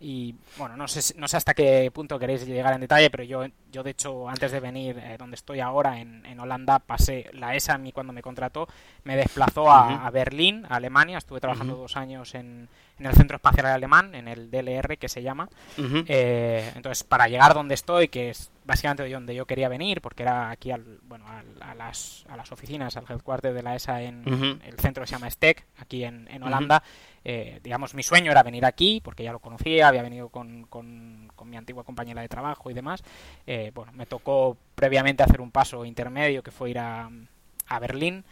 Y 0.00 0.34
bueno, 0.58 0.76
no 0.76 0.86
sé, 0.86 1.14
no 1.16 1.26
sé 1.28 1.38
hasta 1.38 1.54
qué 1.54 1.90
punto 1.90 2.18
queréis 2.18 2.46
llegar 2.46 2.74
en 2.74 2.82
detalle, 2.82 3.08
pero 3.08 3.22
yo, 3.22 3.46
yo 3.72 3.82
de 3.82 3.92
hecho, 3.92 4.28
antes 4.28 4.52
de 4.52 4.60
venir 4.60 5.00
donde 5.18 5.36
estoy 5.36 5.60
ahora, 5.60 5.98
en, 5.98 6.26
en, 6.26 6.38
Holanda, 6.40 6.78
pasé 6.78 7.30
la 7.32 7.54
ESA 7.54 7.74
a 7.74 7.78
mí 7.78 7.90
cuando 7.90 8.12
me 8.12 8.20
contrató, 8.20 8.68
me 9.04 9.16
desplazó 9.16 9.70
a, 9.70 10.10
Berlín, 10.10 10.66
a 10.68 10.76
Alemania. 10.76 11.16
Estuve 11.16 11.40
trabajando 11.40 11.76
dos 11.76 11.96
años 11.96 12.34
en 12.34 12.68
en 12.98 13.06
el 13.06 13.14
Centro 13.14 13.36
Espacial 13.36 13.66
Alemán, 13.66 14.14
en 14.14 14.28
el 14.28 14.50
DLR 14.50 14.98
que 14.98 15.08
se 15.08 15.22
llama. 15.22 15.48
Eh, 15.76 16.72
entonces, 16.76 17.04
para 17.04 17.28
llegar 17.28 17.54
donde 17.54 17.74
estoy, 17.74 18.08
que 18.08 18.30
es 18.30 18.50
básicamente 18.64 19.08
donde 19.10 19.34
yo 19.34 19.46
quería 19.46 19.68
venir, 19.68 20.00
porque 20.00 20.22
era 20.22 20.50
aquí 20.50 20.70
al, 20.70 21.00
bueno, 21.02 21.24
a, 21.60 21.74
las, 21.74 22.24
a 22.28 22.36
las 22.36 22.52
oficinas, 22.52 22.96
al 22.96 23.04
headquarter 23.08 23.52
de 23.52 23.62
la 23.62 23.74
ESA 23.74 24.02
en 24.02 24.60
el 24.64 24.78
centro 24.78 25.02
que 25.02 25.08
se 25.08 25.14
llama 25.14 25.30
STEC, 25.30 25.66
aquí 25.78 26.04
en, 26.04 26.28
en 26.30 26.42
Holanda. 26.42 26.82
Eh, 27.24 27.60
digamos, 27.64 27.94
mi 27.94 28.02
sueño 28.02 28.30
era 28.30 28.42
venir 28.42 28.64
aquí, 28.64 29.00
porque 29.02 29.24
ya 29.24 29.32
lo 29.32 29.38
conocía, 29.38 29.88
había 29.88 30.02
venido 30.02 30.28
con, 30.28 30.64
con, 30.64 31.32
mi 31.44 31.56
antigua 31.58 31.84
compañera 31.84 32.22
de 32.22 32.28
trabajo 32.28 32.70
y 32.70 32.74
demás. 32.74 33.02
Eh, 33.46 33.70
bueno, 33.74 33.92
me 33.92 34.06
tocó 34.06 34.56
previamente 34.74 35.22
hacer 35.22 35.42
un 35.42 35.50
paso 35.50 35.84
intermedio 35.84 36.42
que 36.42 36.50
fue 36.50 36.70
ir 36.70 36.78
a, 36.78 37.10
a 37.68 37.78
Berlín. 37.78 38.24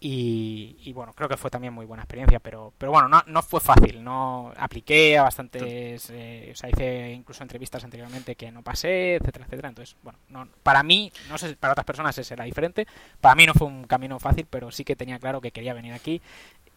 Y, 0.00 0.92
bueno, 0.92 1.12
creo 1.12 1.28
que 1.28 1.36
fue 1.36 1.50
también 1.50 1.72
muy 1.72 1.84
buena 1.84 2.04
experiencia, 2.04 2.38
pero, 2.38 2.72
pero 2.78 2.92
bueno, 2.92 3.08
no, 3.08 3.20
no 3.26 3.42
fue 3.42 3.60
fácil, 3.60 4.04
no 4.04 4.52
apliqué 4.56 5.18
a 5.18 5.24
bastantes, 5.24 6.08
eh, 6.10 6.50
o 6.52 6.56
sea, 6.56 6.70
hice 6.70 7.10
incluso 7.12 7.42
entrevistas 7.42 7.82
anteriormente 7.82 8.36
que 8.36 8.52
no 8.52 8.62
pasé, 8.62 9.16
etcétera, 9.16 9.46
etcétera. 9.46 9.68
Entonces, 9.70 9.96
bueno, 10.04 10.18
no, 10.28 10.48
para 10.62 10.84
mí, 10.84 11.10
no 11.28 11.36
sé, 11.36 11.56
para 11.56 11.72
otras 11.72 11.84
personas 11.84 12.14
será 12.14 12.44
diferente, 12.44 12.86
para 13.20 13.34
mí 13.34 13.44
no 13.44 13.54
fue 13.54 13.66
un 13.66 13.84
camino 13.84 14.20
fácil, 14.20 14.46
pero 14.48 14.70
sí 14.70 14.84
que 14.84 14.94
tenía 14.94 15.18
claro 15.18 15.40
que 15.40 15.50
quería 15.50 15.74
venir 15.74 15.92
aquí 15.92 16.22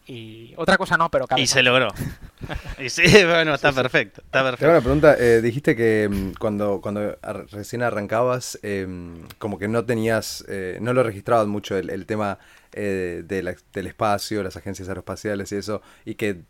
y 0.07 0.53
otra 0.57 0.77
cosa 0.77 0.97
no, 0.97 1.09
pero 1.09 1.25
Y 1.37 1.45
se 1.47 1.61
logró. 1.61 1.89
y 2.79 2.89
sí, 2.89 3.03
bueno, 3.23 3.53
está 3.53 3.71
perfecto. 3.71 4.21
Está 4.21 4.43
perfecto. 4.43 4.65
Tengo 4.65 4.73
una 4.73 4.81
pregunta. 4.81 5.15
Eh, 5.17 5.41
dijiste 5.41 5.75
que 5.75 6.09
mm, 6.09 6.31
cuando, 6.39 6.81
cuando 6.81 7.17
recién 7.51 7.83
arrancabas, 7.83 8.59
em, 8.63 9.27
como 9.37 9.59
que 9.59 9.67
no 9.67 9.85
tenías, 9.85 10.43
eh, 10.49 10.79
no 10.81 10.93
lo 10.93 11.03
registrabas 11.03 11.47
mucho 11.47 11.77
el, 11.77 11.91
el 11.91 12.05
tema 12.07 12.39
eh, 12.73 13.23
del 13.27 13.87
espacio, 13.87 14.43
las 14.43 14.57
agencias 14.57 14.87
aeroespaciales 14.87 15.51
y 15.51 15.55
eso, 15.55 15.81
y 16.05 16.15
que 16.15 16.41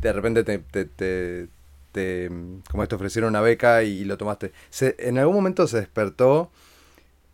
de 0.00 0.12
repente 0.12 0.44
te, 0.44 0.58
te, 0.58 1.48
te, 1.92 2.30
como 2.70 2.86
te 2.86 2.94
ofrecieron 2.94 3.30
una 3.30 3.40
beca 3.40 3.82
y, 3.82 4.04
lo 4.04 4.16
tomaste. 4.16 4.52
¿En 4.80 5.18
algún 5.18 5.36
momento 5.36 5.66
se 5.66 5.78
despertó 5.78 6.50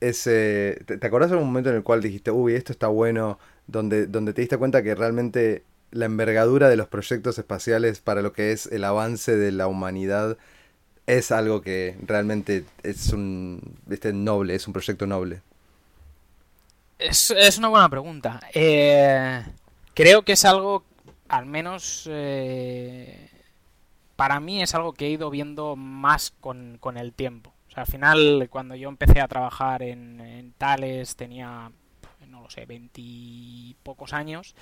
ese... 0.01 0.83
¿Te, 0.87 0.97
¿Te 0.97 1.07
acordás 1.07 1.31
de 1.31 1.35
algún 1.35 1.49
momento 1.49 1.71
en 1.71 1.77
el 1.77 1.83
cual 1.83 2.03
dijiste, 2.03 2.31
uy, 2.31 2.55
esto 2.55 2.73
está 2.73 2.89
bueno, 2.89 3.39
donde, 3.67 4.07
donde 4.07 4.33
te 4.33 4.41
diste 4.43 4.59
cuenta 4.59 4.83
que 4.83 4.95
realmente 4.95 5.65
la 5.91 6.07
envergadura 6.07 6.69
de 6.69 6.77
los 6.77 6.89
proyectos 6.89 7.39
espaciales 7.39 8.01
para 8.01 8.23
lo 8.23 8.33
que 8.33 8.53
es 8.53 8.67
el 8.67 8.85
avance 8.85 9.37
de 9.37 9.53
la 9.53 9.69
humanidad 9.69 10.37
es 11.07 11.31
algo 11.31 11.61
que 11.61 11.97
realmente 12.07 12.65
es 12.83 13.13
un 13.13 13.61
noble, 14.15 14.55
es 14.55 14.67
un 14.67 14.73
proyecto 14.73 15.07
noble? 15.07 15.43
Es, 16.99 17.31
es 17.31 17.59
una 17.59 17.69
buena 17.69 17.89
pregunta. 17.89 18.41
Eh, 18.53 19.45
creo 19.95 20.23
que 20.23 20.33
es 20.33 20.45
algo, 20.45 20.85
al 21.29 21.47
menos, 21.47 22.09
eh, 22.11 23.31
para 24.17 24.41
mí 24.41 24.63
es 24.63 24.75
algo 24.75 24.93
que 24.93 25.07
he 25.07 25.11
ido 25.11 25.31
viendo 25.31 25.77
más 25.77 26.33
con, 26.41 26.79
con 26.79 26.97
el 26.97 27.13
tiempo. 27.13 27.53
O 27.69 27.71
sea, 27.71 27.83
al 27.83 27.89
final, 27.89 28.49
cuando 28.51 28.75
yo 28.75 28.89
empecé 28.89 29.21
a 29.21 29.29
trabajar 29.29 29.83
en, 29.83 30.21
en 30.21 30.53
Tales, 30.53 31.17
tenía, 31.17 31.73
no 32.29 32.43
lo 32.43 32.51
sé, 32.51 32.67
veintipocos 32.67 34.13
años 34.13 34.55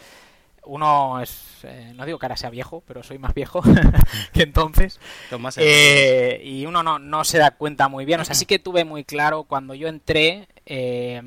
uno 0.64 1.20
es, 1.20 1.58
eh, 1.64 1.92
no 1.94 2.06
digo 2.06 2.18
que 2.18 2.26
ahora 2.26 2.36
sea 2.36 2.50
viejo, 2.50 2.82
pero 2.86 3.02
soy 3.02 3.18
más 3.18 3.34
viejo 3.34 3.62
que 4.32 4.42
entonces. 4.42 5.00
Eh, 5.56 6.40
y 6.44 6.66
uno 6.66 6.82
no, 6.82 6.98
no, 6.98 7.24
se 7.24 7.38
da 7.38 7.52
cuenta 7.52 7.88
muy 7.88 8.04
bien. 8.04 8.20
O 8.20 8.24
sea, 8.24 8.34
sí 8.34 8.46
que 8.46 8.58
tuve 8.58 8.84
muy 8.84 9.04
claro 9.04 9.44
cuando 9.44 9.74
yo 9.74 9.88
entré, 9.88 10.48
eh, 10.66 11.20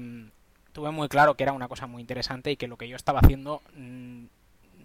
tuve 0.75 0.91
muy 0.91 1.07
claro 1.07 1.35
que 1.35 1.43
era 1.43 1.53
una 1.53 1.69
cosa 1.69 1.87
muy 1.87 2.01
interesante 2.01 2.51
y 2.51 2.57
que 2.57 2.67
lo 2.67 2.77
que 2.77 2.89
yo 2.89 2.97
estaba 2.97 3.21
haciendo 3.21 3.61
mm, 3.75 4.25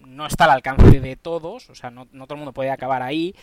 no 0.06 0.26
está 0.26 0.44
al 0.44 0.52
alcance 0.52 1.00
de 1.00 1.16
todos. 1.16 1.68
O 1.68 1.74
sea, 1.74 1.90
no, 1.90 2.06
no 2.12 2.26
todo 2.26 2.34
el 2.34 2.38
mundo 2.38 2.52
puede 2.52 2.70
acabar 2.70 3.02
ahí. 3.02 3.34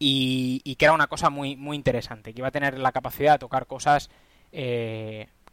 Y, 0.00 0.60
y, 0.64 0.74
que 0.74 0.86
era 0.86 0.94
una 0.94 1.06
cosa 1.06 1.30
muy, 1.30 1.54
muy 1.54 1.76
interesante, 1.76 2.34
que 2.34 2.40
iba 2.40 2.48
a 2.48 2.50
tener 2.50 2.76
la 2.76 2.90
capacidad 2.90 3.34
de 3.34 3.38
tocar 3.38 3.68
cosas 3.68 4.10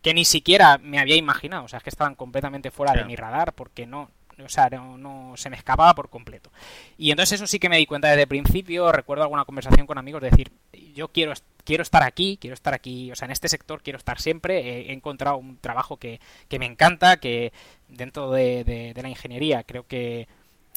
que 0.01 0.13
ni 0.13 0.25
siquiera 0.25 0.79
me 0.79 0.99
había 0.99 1.15
imaginado. 1.15 1.65
O 1.65 1.67
sea, 1.67 1.77
es 1.77 1.83
que 1.83 1.91
estaban 1.91 2.15
completamente 2.15 2.71
fuera 2.71 2.93
de 2.93 3.05
mi 3.05 3.15
radar 3.15 3.53
porque 3.53 3.85
no, 3.85 4.09
o 4.43 4.49
sea, 4.49 4.69
no, 4.69 5.33
se 5.35 5.49
me 5.49 5.57
escapaba 5.57 5.93
por 5.93 6.09
completo. 6.09 6.51
Y 6.97 7.11
entonces 7.11 7.39
eso 7.39 7.47
sí 7.47 7.59
que 7.59 7.69
me 7.69 7.77
di 7.77 7.85
cuenta 7.85 8.09
desde 8.09 8.23
el 8.23 8.27
principio, 8.27 8.91
recuerdo 8.91 9.23
alguna 9.23 9.45
conversación 9.45 9.85
con 9.85 9.97
amigos, 9.97 10.21
de 10.21 10.31
decir, 10.31 10.51
yo 10.93 11.09
quiero, 11.09 11.33
quiero 11.69 11.83
estar 11.83 12.01
aquí, 12.01 12.39
quiero 12.41 12.55
estar 12.55 12.73
aquí, 12.73 13.11
o 13.11 13.15
sea, 13.15 13.27
en 13.27 13.31
este 13.31 13.47
sector 13.47 13.83
quiero 13.83 13.97
estar 13.97 14.19
siempre, 14.19 14.87
he, 14.89 14.91
encontrado 14.91 15.37
un 15.37 15.57
trabajo 15.57 15.97
que, 15.97 16.19
me 16.57 16.65
encanta, 16.65 17.17
que 17.17 17.53
dentro 17.87 18.31
de, 18.31 18.91
la 18.99 19.07
ingeniería 19.07 19.63
creo 19.63 19.85
que, 19.85 20.27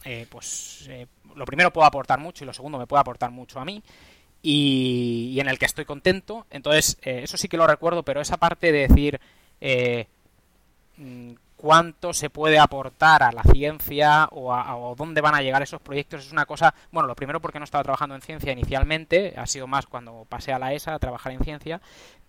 eh, 0.04 0.26
pues, 0.28 0.84
eh, 0.90 1.06
lo 1.34 1.46
primero 1.46 1.72
puedo 1.72 1.86
aportar 1.86 2.20
mucho 2.20 2.44
y 2.44 2.46
lo 2.46 2.52
segundo 2.52 2.76
me 2.76 2.86
puede 2.86 3.00
aportar 3.00 3.30
mucho 3.30 3.58
a 3.58 3.64
mí. 3.64 3.82
Y, 4.42 5.38
en 5.40 5.48
el 5.48 5.58
que 5.58 5.64
estoy 5.64 5.86
contento. 5.86 6.46
Entonces, 6.50 6.98
eh, 7.00 7.20
eso 7.22 7.38
sí 7.38 7.48
que 7.48 7.56
lo 7.56 7.66
recuerdo, 7.66 8.02
pero 8.02 8.20
esa 8.20 8.36
parte 8.36 8.70
de 8.70 8.88
decir, 8.88 9.18
mm, 10.98 11.32
cuánto 11.62 12.12
se 12.12 12.28
puede 12.28 12.58
aportar 12.58 13.22
a 13.22 13.30
la 13.30 13.44
ciencia 13.44 14.26
o 14.32 14.52
a, 14.52 14.94
dónde 14.96 15.20
van 15.20 15.36
a 15.36 15.42
llegar 15.42 15.62
esos 15.62 15.80
proyectos 15.80 16.26
es 16.26 16.32
una 16.32 16.44
cosa, 16.44 16.74
bueno, 16.90 17.06
lo 17.06 17.14
primero 17.14 17.40
porque 17.40 17.60
no 17.60 17.64
estaba 17.64 17.84
trabajando 17.84 18.16
en 18.16 18.20
ciencia 18.20 18.50
inicialmente, 18.50 19.34
ha 19.36 19.46
sido 19.46 19.68
más 19.68 19.86
cuando 19.86 20.26
pasé 20.28 20.52
a 20.52 20.58
la 20.58 20.72
ESA 20.72 20.92
a 20.92 20.98
trabajar 20.98 21.30
en 21.30 21.44
ciencia, 21.44 21.80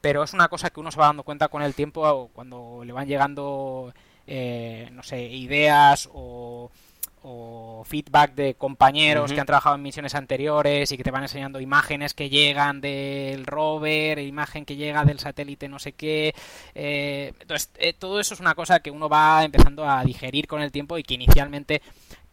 pero 0.01 0.21
es 0.21 0.33
una 0.33 0.49
cosa 0.49 0.69
que 0.69 0.79
uno 0.79 0.91
se 0.91 0.99
va 0.99 1.07
dando 1.07 1.23
cuenta 1.23 1.47
con 1.47 1.63
el 1.63 1.73
tiempo 1.73 2.29
cuando 2.31 2.83
le 2.85 2.93
van 2.93 3.07
llegando, 3.07 3.91
eh, 4.27 4.89
no 4.91 5.01
sé, 5.01 5.23
ideas 5.23 6.07
o 6.13 6.69
o 7.23 7.83
feedback 7.85 8.35
de 8.35 8.55
compañeros 8.55 9.31
que 9.31 9.39
han 9.39 9.45
trabajado 9.45 9.75
en 9.75 9.81
misiones 9.81 10.13
anteriores 10.13 10.91
y 10.91 10.97
que 10.97 11.03
te 11.03 11.11
van 11.11 11.23
enseñando 11.23 11.61
imágenes 11.61 12.13
que 12.13 12.29
llegan 12.29 12.81
del 12.81 13.45
rover, 13.45 14.19
imagen 14.19 14.65
que 14.65 14.75
llega 14.75 15.05
del 15.05 15.19
satélite 15.19 15.69
no 15.69 15.79
sé 15.79 15.93
qué. 15.93 16.35
Eh, 16.75 17.33
entonces, 17.39 17.71
eh, 17.77 17.93
todo 17.93 18.19
eso 18.19 18.33
es 18.33 18.39
una 18.41 18.55
cosa 18.55 18.81
que 18.81 18.91
uno 18.91 19.07
va 19.07 19.43
empezando 19.43 19.89
a 19.89 20.03
digerir 20.03 20.47
con 20.47 20.61
el 20.61 20.71
tiempo 20.71 20.97
y 20.97 21.03
que 21.03 21.13
inicialmente, 21.13 21.81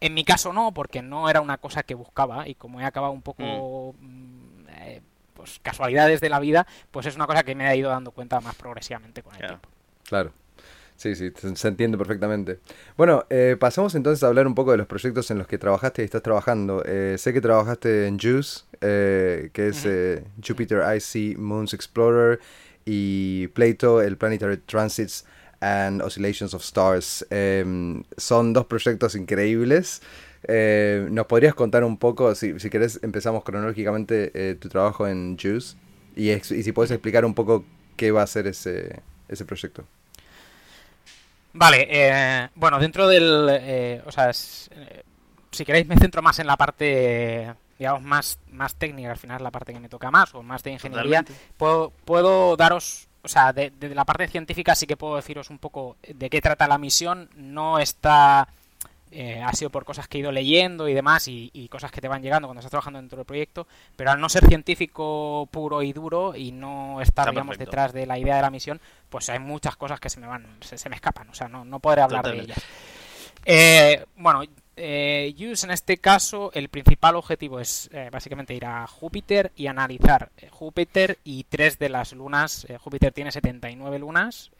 en 0.01 0.13
mi 0.13 0.25
caso 0.25 0.51
no, 0.51 0.73
porque 0.73 1.01
no 1.01 1.29
era 1.29 1.39
una 1.39 1.57
cosa 1.57 1.83
que 1.83 1.95
buscaba 1.95 2.47
y 2.47 2.55
como 2.55 2.81
he 2.81 2.85
acabado 2.85 3.13
un 3.13 3.21
poco... 3.21 3.95
Mm. 3.99 4.05
Mm, 4.05 4.67
eh, 4.81 5.01
pues 5.33 5.59
casualidades 5.63 6.21
de 6.21 6.29
la 6.29 6.39
vida, 6.39 6.67
pues 6.91 7.07
es 7.07 7.15
una 7.15 7.25
cosa 7.25 7.41
que 7.41 7.55
me 7.55 7.67
he 7.67 7.75
ido 7.75 7.89
dando 7.89 8.11
cuenta 8.11 8.39
más 8.41 8.53
progresivamente 8.55 9.23
con 9.23 9.33
el 9.33 9.39
tiempo. 9.39 9.69
Claro. 10.03 10.33
Sí, 11.01 11.15
sí, 11.15 11.31
se 11.55 11.67
entiende 11.67 11.97
perfectamente. 11.97 12.59
Bueno, 12.95 13.25
eh, 13.31 13.57
pasamos 13.59 13.95
entonces 13.95 14.21
a 14.21 14.27
hablar 14.27 14.45
un 14.45 14.53
poco 14.53 14.69
de 14.69 14.77
los 14.77 14.85
proyectos 14.85 15.31
en 15.31 15.39
los 15.39 15.47
que 15.47 15.57
trabajaste 15.57 16.03
y 16.03 16.05
estás 16.05 16.21
trabajando. 16.21 16.83
Eh, 16.85 17.15
sé 17.17 17.33
que 17.33 17.41
trabajaste 17.41 18.05
en 18.05 18.19
JUICE, 18.19 18.65
eh, 18.81 19.49
que 19.51 19.69
es 19.69 19.87
Jupiter 20.47 20.83
Icy 20.95 21.37
Moons 21.39 21.73
Explorer, 21.73 22.39
y 22.85 23.47
Plato, 23.47 23.99
el 23.99 24.15
Planetary 24.15 24.57
Transits 24.57 25.25
and 25.59 26.03
Oscillations 26.03 26.53
of 26.53 26.61
Stars. 26.61 27.25
Em, 27.31 28.03
son 28.15 28.53
dos 28.53 28.67
proyectos 28.67 29.15
increíbles. 29.15 30.03
¿Nos 30.47 31.25
podrías 31.25 31.55
contar 31.55 31.83
un 31.83 31.97
poco, 31.97 32.35
si, 32.35 32.59
si 32.59 32.69
querés, 32.69 32.99
empezamos 33.01 33.43
cronológicamente 33.43 34.55
tu 34.59 34.69
trabajo 34.69 35.07
en 35.07 35.35
JUICE? 35.35 35.77
Y, 36.15 36.29
y 36.29 36.61
si 36.61 36.71
puedes 36.71 36.91
explicar 36.91 37.25
un 37.25 37.33
poco 37.33 37.65
qué 37.95 38.11
va 38.11 38.21
a 38.21 38.27
ser 38.27 38.45
ese, 38.45 39.01
ese 39.27 39.45
proyecto. 39.45 39.83
Vale, 41.53 41.87
eh, 41.89 42.49
bueno, 42.55 42.79
dentro 42.79 43.07
del... 43.07 43.47
Eh, 43.51 44.01
o 44.05 44.11
sea, 44.11 44.29
eh, 44.29 45.03
si 45.51 45.65
queréis 45.65 45.87
me 45.87 45.97
centro 45.97 46.21
más 46.21 46.39
en 46.39 46.47
la 46.47 46.57
parte, 46.57 47.53
digamos, 47.77 48.01
más, 48.01 48.39
más 48.51 48.75
técnica, 48.75 49.11
al 49.11 49.17
final 49.17 49.43
la 49.43 49.51
parte 49.51 49.73
que 49.73 49.79
me 49.79 49.89
toca 49.89 50.11
más, 50.11 50.33
o 50.33 50.43
más 50.43 50.63
de 50.63 50.71
ingeniería. 50.71 51.25
Puedo, 51.57 51.91
puedo 52.05 52.55
daros, 52.55 53.09
o 53.21 53.27
sea, 53.27 53.51
de, 53.51 53.69
de, 53.71 53.93
la 53.93 54.05
parte 54.05 54.27
científica 54.27 54.75
sí 54.75 54.87
que 54.87 54.97
puedo 54.97 55.17
deciros 55.17 55.49
un 55.49 55.59
poco 55.59 55.97
de 56.07 56.29
qué 56.29 56.41
trata 56.41 56.67
la 56.67 56.77
misión. 56.77 57.29
No 57.35 57.79
está 57.79 58.47
eh, 59.11 59.41
ha 59.41 59.53
sido 59.53 59.69
por 59.69 59.85
cosas 59.85 60.07
que 60.07 60.17
he 60.17 60.21
ido 60.21 60.31
leyendo 60.31 60.87
y 60.87 60.93
demás 60.93 61.27
y, 61.27 61.67
cosas 61.69 61.91
que 61.91 62.01
te 62.01 62.07
van 62.07 62.21
llegando 62.21 62.47
cuando 62.47 62.59
estás 62.59 62.71
trabajando 62.71 62.99
dentro 62.99 63.17
del 63.17 63.25
proyecto, 63.25 63.67
pero 63.95 64.11
al 64.11 64.19
no 64.19 64.29
ser 64.29 64.45
científico 64.47 65.47
puro 65.51 65.81
y 65.81 65.93
duro 65.93 66.35
y 66.35 66.51
no 66.51 67.01
estar, 67.01 67.29
digamos, 67.29 67.57
detrás 67.57 67.93
de 67.93 68.05
la 68.05 68.17
idea 68.17 68.35
de 68.35 68.41
la 68.41 68.49
misión, 68.49 68.81
pues 69.09 69.29
hay 69.29 69.39
muchas 69.39 69.75
cosas 69.75 69.99
que 69.99 70.09
se 70.09 70.19
me 70.19 70.27
van, 70.27 70.47
se, 70.61 70.89
me 70.89 70.95
escapan, 70.95 71.29
o 71.29 71.33
sea, 71.33 71.47
no, 71.47 71.63
no 71.63 71.79
podré 71.79 72.01
hablar 72.01 72.25
de 72.25 72.39
ellas. 72.39 72.61
Eh, 73.45 74.05
bueno, 74.17 74.43
eh, 74.75 75.33
Use 75.37 75.65
en 75.65 75.71
este 75.71 75.97
caso, 75.97 76.51
el 76.53 76.69
principal 76.69 77.15
objetivo 77.15 77.59
es 77.59 77.89
eh, 77.93 78.09
básicamente 78.11 78.53
ir 78.53 78.65
a 78.65 78.87
Júpiter 78.87 79.51
y 79.55 79.67
analizar 79.67 80.31
Júpiter 80.49 81.19
y 81.23 81.43
tres 81.45 81.79
de 81.79 81.89
las 81.89 82.13
lunas. 82.13 82.67
Júpiter 82.79 83.11
tiene 83.11 83.31
79 83.31 83.99
lunas. 83.99 84.51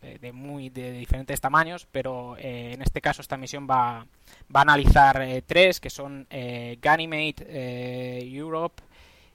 Eh, 0.00 0.18
de, 0.20 0.30
muy 0.30 0.70
de 0.70 0.92
diferentes 0.92 1.40
tamaños, 1.40 1.88
pero 1.90 2.36
eh, 2.38 2.70
en 2.72 2.82
este 2.82 3.00
caso 3.00 3.20
esta 3.20 3.36
misión 3.36 3.66
va, 3.68 4.06
va 4.54 4.60
a 4.60 4.62
analizar 4.62 5.20
eh, 5.22 5.42
tres, 5.44 5.80
que 5.80 5.90
son 5.90 6.24
eh, 6.30 6.78
Ganymede, 6.80 8.22
Europe 8.22 8.80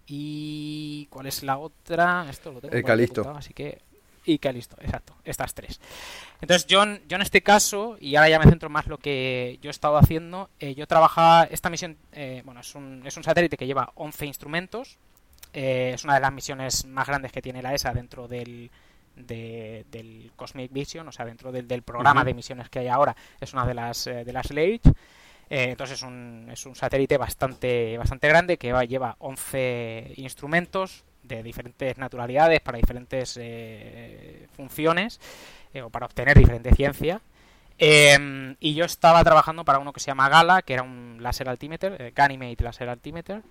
y 0.07 1.05
¿cuál 1.09 1.25
es 1.25 1.43
la 1.43 1.57
otra? 1.57 2.27
Esto 2.29 2.53
lo 2.53 2.61
tengo 2.61 2.87
Calisto. 2.87 3.29
así 3.31 3.53
que 3.53 3.81
y 4.23 4.37
Calisto, 4.37 4.77
exacto, 4.79 5.17
estas 5.25 5.53
tres. 5.53 5.81
Entonces 6.39 6.65
yo, 6.65 6.81
yo 7.09 7.17
en 7.17 7.23
este 7.23 7.41
caso, 7.41 7.97
y 7.99 8.15
ahora 8.15 8.29
ya 8.29 8.39
me 8.39 8.45
centro 8.45 8.69
más 8.69 8.87
lo 8.87 8.97
que 8.97 9.59
yo 9.61 9.69
he 9.69 9.71
estado 9.71 9.97
haciendo, 9.97 10.49
yo 10.77 10.87
trabajaba, 10.87 11.43
esta 11.43 11.69
misión, 11.69 11.97
bueno, 12.45 12.61
es 12.61 12.73
un, 12.73 13.05
es 13.05 13.17
un 13.17 13.23
satélite 13.23 13.57
que 13.57 13.67
lleva 13.67 13.91
11 13.95 14.25
instrumentos, 14.27 14.97
es 15.51 16.05
una 16.05 16.13
de 16.15 16.21
las 16.21 16.31
misiones 16.31 16.85
más 16.85 17.05
grandes 17.05 17.33
que 17.33 17.41
tiene 17.41 17.61
la 17.61 17.73
ESA 17.73 17.93
dentro 17.93 18.29
del, 18.29 18.71
de, 19.15 19.85
del 19.89 20.31
Cosmic 20.35 20.71
Vision, 20.71 21.07
o 21.07 21.11
sea, 21.11 21.25
dentro 21.25 21.51
del, 21.51 21.83
programa 21.83 22.23
de 22.23 22.33
misiones 22.33 22.69
que 22.69 22.79
hay 22.79 22.87
ahora, 22.87 23.15
es 23.39 23.53
una 23.53 23.65
de 23.65 23.73
las, 23.73 24.07
eh, 24.07 24.23
de 24.23 24.33
las 24.33 24.51
LAGE. 24.51 24.81
Eh, 25.49 25.69
entonces 25.71 25.97
es 25.99 26.03
un, 26.03 26.47
es 26.51 26.65
un 26.65 26.75
satélite 26.75 27.17
bastante, 27.17 27.97
bastante 27.97 28.27
grande 28.27 28.57
que 28.57 28.73
lleva 28.87 29.15
11 29.19 30.13
instrumentos 30.17 31.03
de 31.21 31.43
diferentes 31.43 31.97
naturalidades 31.97 32.59
para 32.61 32.77
diferentes 32.77 33.37
eh, 33.39 34.47
funciones 34.55 35.19
o 35.83 35.89
para 35.89 36.05
obtener 36.05 36.37
diferente 36.37 36.73
ciencia. 36.73 37.21
Em, 37.77 38.55
y 38.59 38.75
yo 38.75 38.85
estaba 38.85 39.23
trabajando 39.23 39.65
para 39.65 39.79
uno 39.79 39.93
que 39.93 39.99
se 39.99 40.07
llama 40.07 40.29
Gala, 40.29 40.61
que 40.61 40.73
era 40.73 40.83
un 40.83 41.17
láser 41.19 41.49
altimeter, 41.49 42.13
Ganymede 42.15 42.63
Laser 42.63 42.87
Altimeter, 42.89 43.41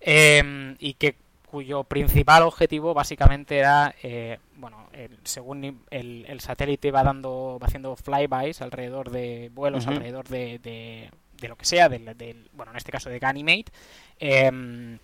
em, 0.00 0.76
y 0.78 0.94
que 0.94 1.16
cuyo 1.56 1.84
principal 1.84 2.42
objetivo 2.42 2.92
básicamente 2.92 3.56
era, 3.56 3.94
eh, 4.02 4.38
bueno, 4.56 4.90
según 5.24 5.80
el, 5.88 6.40
satélite 6.40 6.90
va 6.90 7.02
dando, 7.02 7.58
va 7.58 7.66
haciendo 7.66 7.96
flybys 7.96 8.60
alrededor 8.60 9.10
de 9.10 9.50
vuelos, 9.54 9.86
alrededor 9.86 10.28
de, 10.28 10.58
de, 10.58 11.48
lo 11.48 11.56
que 11.56 11.64
sea, 11.64 11.88
del, 11.88 12.50
bueno, 12.52 12.72
en 12.72 12.76
este 12.76 12.92
caso 12.92 13.08
de 13.08 13.18
Ganymede, 13.18 13.64
eh, 14.20 14.98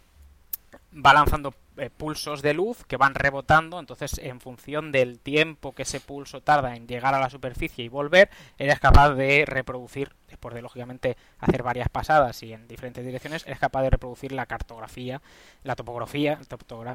va 0.95 1.15
lanzando 1.15 1.55
eh, 1.83 1.91
pulsos 1.91 2.43
de 2.43 2.55
luz 2.55 2.85
que 2.87 2.97
van 2.97 3.17
rebotando, 3.17 3.81
entonces 3.81 4.19
en 4.19 4.41
función 4.41 4.93
del 4.93 5.19
tiempo 5.19 5.73
que 5.73 5.83
ese 5.83 5.99
pulso 5.99 6.41
tarda 6.41 6.77
en 6.77 6.87
llegar 6.87 7.13
a 7.13 7.19
la 7.19 7.29
superficie 7.29 7.85
y 7.85 7.89
volver, 7.89 8.31
eres 8.57 8.79
capaz 8.79 9.15
de 9.15 9.43
reproducir, 9.45 10.13
después 10.29 10.55
de 10.55 10.63
lógicamente 10.63 11.17
hacer 11.41 11.65
varias 11.65 11.89
pasadas 11.89 12.41
y 12.45 12.53
en 12.53 12.69
diferentes 12.69 13.05
direcciones, 13.05 13.45
eres 13.47 13.59
capaz 13.59 13.83
de 13.83 13.91
reproducir 13.91 14.31
la 14.31 14.47
cartografía, 14.47 15.21
la 15.65 15.75
topografía, 15.75 16.39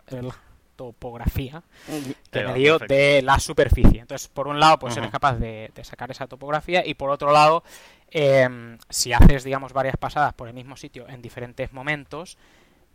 la 0.10 0.34
topografía 0.78 1.64
que 2.32 2.44
me 2.46 2.54
dio 2.54 2.80
de 2.80 3.22
la 3.24 3.40
superficie. 3.40 4.00
Entonces, 4.00 4.30
por 4.30 4.48
un 4.48 4.58
lado, 4.58 4.80
pues 4.80 4.96
eres 4.96 5.12
capaz 5.12 5.36
de, 5.36 5.70
sacar 5.84 6.12
esa 6.12 6.28
topografía 6.28 6.86
y 6.86 6.94
por 6.94 7.10
otro 7.10 7.34
lado, 7.34 7.62
em, 8.10 8.78
si 8.90 9.12
haces, 9.12 9.44
digamos, 9.44 9.74
varias 9.74 9.98
pasadas 9.98 10.34
por 10.34 10.48
el 10.48 10.54
mismo 10.54 10.78
sitio 10.78 11.10
en 11.10 11.22
diferentes 11.22 11.74
momentos, 11.74 12.38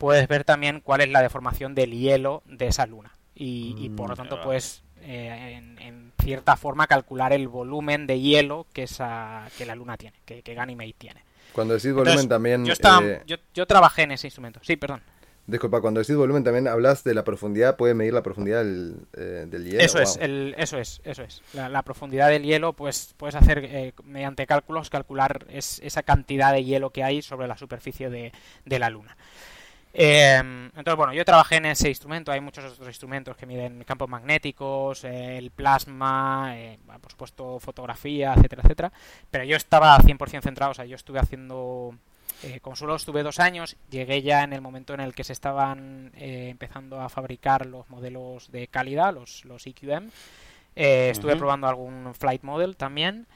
puedes 0.02 0.26
ver 0.26 0.42
también 0.42 0.80
cuál 0.80 1.00
es 1.00 1.08
la 1.10 1.22
deformación 1.22 1.76
del 1.76 1.92
hielo 1.92 2.42
de 2.46 2.66
esa 2.66 2.86
luna. 2.86 3.12
Y, 3.36 3.88
por 3.90 4.08
lo 4.08 4.14
mm, 4.14 4.16
tanto, 4.16 4.42
puedes 4.42 4.82
eh, 5.00 5.62
en, 5.78 6.12
cierta 6.20 6.56
forma 6.56 6.88
calcular 6.88 7.32
el 7.32 7.46
volumen 7.46 8.08
de 8.08 8.18
hielo 8.18 8.66
que, 8.72 8.82
esa, 8.82 9.46
que 9.56 9.64
la 9.64 9.76
luna 9.76 9.96
tiene, 9.96 10.16
que, 10.24 10.42
que 10.42 10.54
Ganymede 10.54 10.96
tiene. 10.98 11.24
Cuando 11.52 11.74
decís 11.74 11.92
volumen 11.92 12.28
también... 12.28 12.64
Yo, 12.64 12.72
estaba, 12.72 13.06
eh, 13.06 13.22
yo, 13.26 13.36
yo 13.54 13.64
trabajé 13.64 14.02
en 14.02 14.10
ese 14.10 14.26
instrumento. 14.26 14.58
Sí, 14.64 14.74
perdón. 14.74 15.02
Disculpa, 15.46 15.80
cuando 15.80 16.00
decís 16.00 16.14
volumen 16.14 16.44
también 16.44 16.68
hablas 16.68 17.02
de 17.02 17.14
la 17.14 17.24
profundidad, 17.24 17.76
puede 17.76 17.94
medir 17.94 18.12
la 18.12 18.22
profundidad 18.22 18.64
del, 18.64 19.06
eh, 19.16 19.46
hielo. 19.50 19.80
Eso 19.80 20.00
es, 20.00 20.18
eso 20.20 20.78
es, 20.78 21.00
eso 21.04 21.22
es. 21.22 21.42
La, 21.52 21.82
profundidad 21.82 22.28
del 22.28 22.44
hielo, 22.44 22.74
pues 22.74 23.14
puedes 23.16 23.34
hacer 23.34 23.58
eh, 23.64 23.92
mediante 24.04 24.46
cálculos, 24.46 24.88
calcular 24.88 25.44
es, 25.48 25.80
esa 25.82 26.04
cantidad 26.04 26.52
de 26.52 26.64
hielo 26.64 26.90
que 26.90 27.02
hay 27.02 27.22
sobre 27.22 27.48
la 27.48 27.56
superficie 27.56 28.08
de, 28.08 28.32
la 28.78 28.88
Luna. 28.88 29.16
Em, 29.94 30.66
entonces, 30.66 30.96
bueno, 30.96 31.12
yo 31.12 31.24
trabajé 31.24 31.56
en 31.56 31.66
ese 31.66 31.88
instrumento, 31.88 32.32
hay 32.32 32.40
muchos 32.40 32.64
otros 32.64 32.88
instrumentos 32.88 33.36
que 33.36 33.44
miden 33.44 33.84
campos 33.84 34.08
magnéticos, 34.08 35.04
el 35.04 35.50
plasma, 35.50 36.52
eh, 36.56 36.78
por 37.00 37.10
supuesto 37.10 37.60
fotografía, 37.60 38.32
etcétera, 38.34 38.62
etcétera, 38.62 38.92
pero 39.30 39.44
yo 39.44 39.56
estaba 39.56 39.98
100% 39.98 40.42
centrado, 40.42 40.70
o 40.70 40.74
sea, 40.74 40.86
yo 40.86 40.96
estuve 40.96 41.18
haciendo 41.18 41.94
eh, 42.42 42.58
como 42.60 42.74
solo 42.74 42.96
estuve 42.96 43.22
dos 43.22 43.38
años, 43.38 43.76
llegué 43.88 44.20
ya 44.22 44.42
en 44.42 44.52
el 44.52 44.60
momento 44.60 44.94
en 44.94 45.00
el 45.00 45.14
que 45.14 45.22
se 45.22 45.32
estaban 45.32 46.10
eh, 46.16 46.48
empezando 46.50 47.00
a 47.00 47.08
fabricar 47.08 47.66
los 47.66 47.88
modelos 47.88 48.50
de 48.50 48.66
calidad, 48.66 49.14
los, 49.14 49.44
los 49.44 49.66
EQM. 49.66 50.08
Eh, 50.74 51.10
estuve 51.10 51.36
probando 51.36 51.68
algún 51.68 52.14
flight 52.14 52.42
model 52.42 52.76
también. 52.76 53.26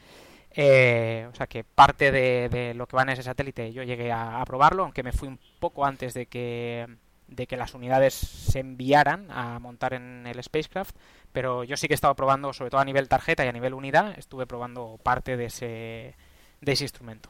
O 0.56 1.34
sea 1.34 1.46
que 1.48 1.64
parte 1.64 2.10
de, 2.10 2.72
lo 2.74 2.86
que 2.86 2.96
va 2.96 3.02
en 3.02 3.10
ese 3.10 3.22
satélite 3.22 3.72
yo 3.72 3.82
llegué 3.82 4.10
a, 4.12 4.42
probarlo, 4.46 4.84
aunque 4.84 5.02
me 5.02 5.12
fui 5.12 5.28
un 5.28 5.38
poco 5.58 5.84
antes 5.84 6.14
de 6.14 6.26
que, 6.26 6.86
de 7.28 7.46
que 7.46 7.56
las 7.56 7.74
unidades 7.74 8.14
se 8.14 8.60
enviaran 8.60 9.30
a 9.30 9.58
montar 9.58 9.92
en 9.92 10.26
el 10.26 10.42
spacecraft. 10.42 10.96
Pero 11.32 11.64
yo 11.64 11.76
sí 11.76 11.88
que 11.88 11.94
he 11.94 11.96
estado 11.96 12.14
probando, 12.14 12.54
sobre 12.54 12.70
todo 12.70 12.80
a 12.80 12.84
nivel 12.84 13.08
tarjeta 13.08 13.44
y 13.44 13.48
a 13.48 13.52
nivel 13.52 13.74
unidad, 13.74 14.18
estuve 14.18 14.46
probando 14.46 14.98
parte 15.02 15.36
de 15.36 15.46
ese, 15.46 16.14
de 16.62 16.72
ese 16.72 16.84
instrumento. 16.84 17.28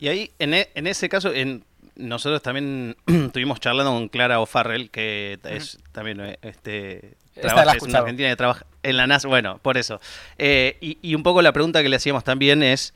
Y 0.00 0.08
ahí, 0.08 0.32
en, 0.38 0.54
e, 0.54 0.70
en 0.74 0.86
ese 0.86 1.10
caso, 1.10 1.32
en, 1.34 1.64
nosotros 1.96 2.42
también 2.42 2.96
estuvimos 3.06 3.60
charlando 3.60 3.92
con 3.92 4.08
Clara 4.08 4.40
O'Farrell, 4.40 4.90
que 4.90 5.38
es 5.44 5.78
también 5.92 6.20
eh, 6.20 6.38
este, 6.42 7.16
trabaja, 7.34 7.76
es 7.76 7.82
una 7.82 7.98
argentina 7.98 8.28
que 8.28 8.36
trabaja 8.36 8.66
en 8.86 8.96
la 8.96 9.06
NASA. 9.06 9.28
Bueno, 9.28 9.58
por 9.62 9.76
eso. 9.76 10.00
Eh, 10.38 10.76
y, 10.80 11.14
un 11.14 11.22
poco 11.22 11.42
la 11.42 11.52
pregunta 11.52 11.82
que 11.82 11.88
le 11.88 11.96
hacíamos 11.96 12.24
también 12.24 12.62
es. 12.62 12.94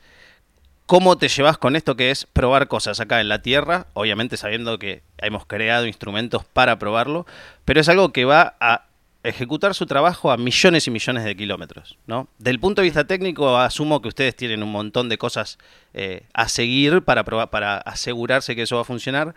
¿Cómo 0.87 1.17
te 1.17 1.29
llevas 1.29 1.57
con 1.57 1.77
esto 1.77 1.95
que 1.95 2.11
es 2.11 2.25
probar 2.25 2.67
cosas 2.67 2.99
acá 2.99 3.21
en 3.21 3.29
la 3.29 3.41
Tierra? 3.41 3.87
Obviamente 3.93 4.35
sabiendo 4.35 4.77
que 4.77 5.03
hemos 5.19 5.45
creado 5.45 5.87
instrumentos 5.87 6.43
para 6.43 6.79
probarlo, 6.79 7.25
pero 7.63 7.79
es 7.79 7.87
algo 7.87 8.11
que 8.11 8.25
va 8.25 8.57
a 8.59 8.87
ejecutar 9.23 9.73
su 9.73 9.85
trabajo 9.85 10.31
a 10.31 10.37
millones 10.37 10.87
y 10.87 10.91
millones 10.91 11.23
de 11.23 11.37
kilómetros, 11.37 11.97
¿no? 12.07 12.27
Del 12.39 12.59
punto 12.59 12.81
de 12.81 12.87
vista 12.87 13.05
técnico, 13.05 13.57
asumo 13.57 14.01
que 14.01 14.09
ustedes 14.09 14.35
tienen 14.35 14.63
un 14.63 14.71
montón 14.71 15.07
de 15.07 15.17
cosas 15.17 15.59
eh, 15.93 16.23
a 16.33 16.49
seguir 16.49 17.03
para, 17.03 17.23
probar, 17.23 17.51
para 17.51 17.77
asegurarse 17.77 18.53
que 18.55 18.63
eso 18.63 18.75
va 18.75 18.81
a 18.81 18.85
funcionar, 18.85 19.33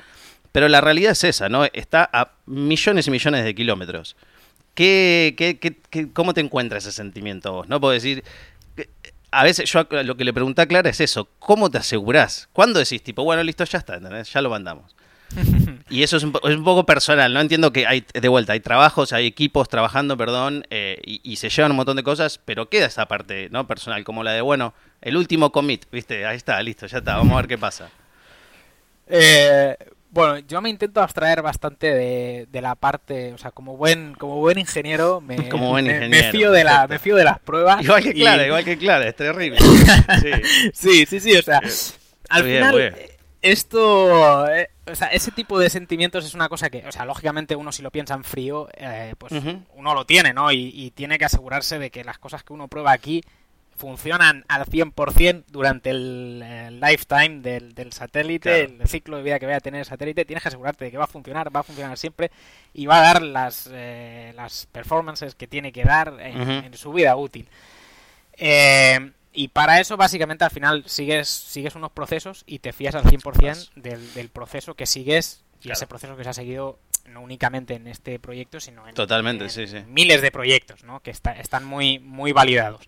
pero 0.50 0.68
la 0.68 0.80
realidad 0.80 1.12
es 1.12 1.22
esa, 1.22 1.48
¿no? 1.48 1.66
Está 1.66 2.08
a 2.12 2.32
millones 2.46 3.06
y 3.06 3.10
millones 3.12 3.44
de 3.44 3.54
kilómetros. 3.54 4.16
¿Qué, 4.74 5.34
qué, 5.36 5.58
qué, 5.58 6.12
cómo 6.12 6.34
te 6.34 6.40
encuentras 6.40 6.84
ese 6.84 6.92
sentimiento 6.92 7.52
vos? 7.52 7.68
¿No 7.68 7.80
puedo 7.80 7.92
decir... 7.92 8.24
A 9.30 9.42
veces 9.42 9.70
yo 9.70 9.86
lo 9.90 10.16
que 10.16 10.24
le 10.24 10.32
pregunté 10.32 10.62
a 10.62 10.66
Clara 10.66 10.90
es 10.90 11.00
eso, 11.00 11.28
¿cómo 11.40 11.68
te 11.68 11.78
asegurás? 11.78 12.48
¿Cuándo 12.52 12.78
decís 12.78 13.02
tipo, 13.02 13.24
bueno, 13.24 13.42
listo, 13.42 13.64
ya 13.64 13.78
está, 13.78 13.98
ya 14.22 14.40
lo 14.40 14.50
mandamos? 14.50 14.94
y 15.90 16.02
eso 16.02 16.16
es 16.16 16.22
un, 16.22 16.32
poco 16.32 16.86
personal, 16.86 17.32
¿no? 17.32 17.40
Entiendo 17.40 17.72
que 17.72 17.86
hay, 17.86 18.04
de 18.12 18.28
vuelta, 18.28 18.52
hay 18.52 18.60
trabajos, 18.60 19.12
hay 19.12 19.26
equipos 19.26 19.68
trabajando, 19.68 20.16
perdón, 20.16 20.64
eh, 20.70 21.00
y, 21.04 21.36
se 21.36 21.48
llevan 21.50 21.72
un 21.72 21.76
montón 21.76 21.96
de 21.96 22.02
cosas, 22.02 22.40
pero 22.44 22.68
queda 22.68 22.86
esa 22.86 23.06
parte, 23.06 23.48
¿no? 23.50 23.66
Personal, 23.66 24.04
como 24.04 24.22
la 24.22 24.32
de, 24.32 24.40
bueno, 24.40 24.74
el 25.00 25.16
último 25.16 25.50
commit, 25.50 25.86
¿viste? 25.90 26.26
Ahí 26.26 26.36
está, 26.36 26.62
listo, 26.62 26.86
ya 26.86 26.98
está, 26.98 27.16
vamos 27.16 27.32
a 27.32 27.36
ver 27.36 27.48
qué 27.48 27.58
pasa. 27.58 27.90
Eh, 29.08 29.76
bueno, 30.14 30.38
yo 30.38 30.62
me 30.62 30.70
intento 30.70 31.02
abstraer 31.02 31.42
bastante 31.42 31.92
de, 31.92 32.60
la 32.62 32.76
parte, 32.76 33.32
o 33.34 33.38
sea, 33.38 33.50
como 33.50 33.76
buen 33.76 34.14
como 34.14 34.36
buen 34.36 34.58
ingeniero, 34.58 35.20
me, 35.20 35.36
fío 36.30 36.52
de 36.52 36.64
la, 36.64 36.86
me 36.86 36.98
fío 36.98 37.16
de 37.16 37.24
las 37.24 37.40
pruebas. 37.40 37.82
Igual 37.82 38.02
que 38.02 38.14
Clara, 38.14 38.46
igual 38.46 38.64
que 38.64 38.78
Clara, 38.78 39.08
es 39.08 39.16
terrible. 39.16 39.58
Sí, 40.72 41.04
sí, 41.06 41.20
sí, 41.20 41.36
o 41.36 41.42
sea, 41.42 41.60
al 42.30 42.44
final 42.44 42.94
esto, 43.44 44.48
eh, 44.48 44.70
o 44.86 44.94
sea, 44.94 45.08
ese 45.08 45.30
tipo 45.30 45.58
de 45.58 45.68
sentimientos 45.68 46.24
es 46.24 46.34
una 46.34 46.48
cosa 46.48 46.70
que, 46.70 46.86
o 46.86 46.92
sea, 46.92 47.04
lógicamente 47.04 47.56
uno 47.56 47.72
si 47.72 47.82
lo 47.82 47.90
piensa 47.90 48.14
en 48.14 48.24
frío, 48.24 48.68
eh, 48.74 49.14
pues 49.18 49.32
uno 49.74 49.94
lo 49.94 50.06
tiene, 50.06 50.32
¿no? 50.32 50.50
Y, 50.50 50.92
tiene 50.94 51.18
que 51.18 51.26
asegurarse 51.26 51.78
de 51.78 51.90
que 51.90 52.04
las 52.04 52.18
cosas 52.18 52.42
que 52.42 52.54
uno 52.54 52.68
prueba 52.68 52.92
aquí 52.92 53.22
funcionan 53.76 54.44
al 54.48 54.66
100% 54.66 55.44
durante 55.48 55.90
el, 55.90 56.80
lifetime 56.80 57.40
del, 57.40 57.92
satélite, 57.92 58.64
el 58.64 58.88
ciclo 58.88 59.16
de 59.16 59.22
vida 59.22 59.38
que 59.38 59.46
vaya 59.46 59.58
a 59.58 59.60
tener 59.60 59.80
el 59.80 59.86
satélite, 59.86 60.24
tienes 60.24 60.42
que 60.42 60.48
asegurarte 60.48 60.84
de 60.84 60.90
que 60.90 60.98
va 60.98 61.04
a 61.04 61.08
funcionar, 61.08 61.54
va 61.54 61.60
a 61.60 61.64
funcionar 61.64 61.98
siempre 61.98 62.30
y 62.72 62.86
va 62.86 62.98
a 62.98 63.02
dar 63.02 63.22
las, 63.22 63.68
eh, 63.72 64.32
las 64.36 64.66
performances 64.66 65.34
que 65.34 65.46
tiene 65.46 65.72
que 65.72 65.84
dar 65.84 66.16
en, 66.20 66.48
en 66.48 66.74
su 66.74 66.92
vida 66.92 67.16
útil. 67.16 67.48
Eh, 68.36 69.12
y 69.32 69.48
para 69.48 69.80
eso, 69.80 69.96
básicamente, 69.96 70.44
al 70.44 70.50
final 70.50 70.84
sigues, 70.86 71.28
sigues 71.28 71.74
unos 71.74 71.90
procesos 71.90 72.44
y 72.46 72.60
te 72.60 72.72
fías 72.72 72.94
al 72.94 73.04
100% 73.04 73.72
del, 73.74 74.14
del 74.14 74.28
proceso 74.28 74.74
que 74.74 74.86
sigues 74.86 75.42
y 75.60 75.70
ese 75.70 75.86
proceso 75.86 76.16
que 76.16 76.24
se 76.24 76.30
ha 76.30 76.34
seguido 76.34 76.78
no 77.06 77.20
únicamente 77.20 77.74
en 77.74 77.86
este 77.86 78.18
proyecto, 78.18 78.60
sino 78.60 78.86
en, 78.86 78.94
Totalmente, 78.94 79.48
sí, 79.48 79.66
sí. 79.66 79.78
miles 79.88 80.22
de 80.22 80.30
proyectos 80.30 80.84
¿no? 80.84 81.00
que 81.00 81.10
están 81.10 81.64
muy, 81.64 81.98
muy 81.98 82.32
validados. 82.32 82.82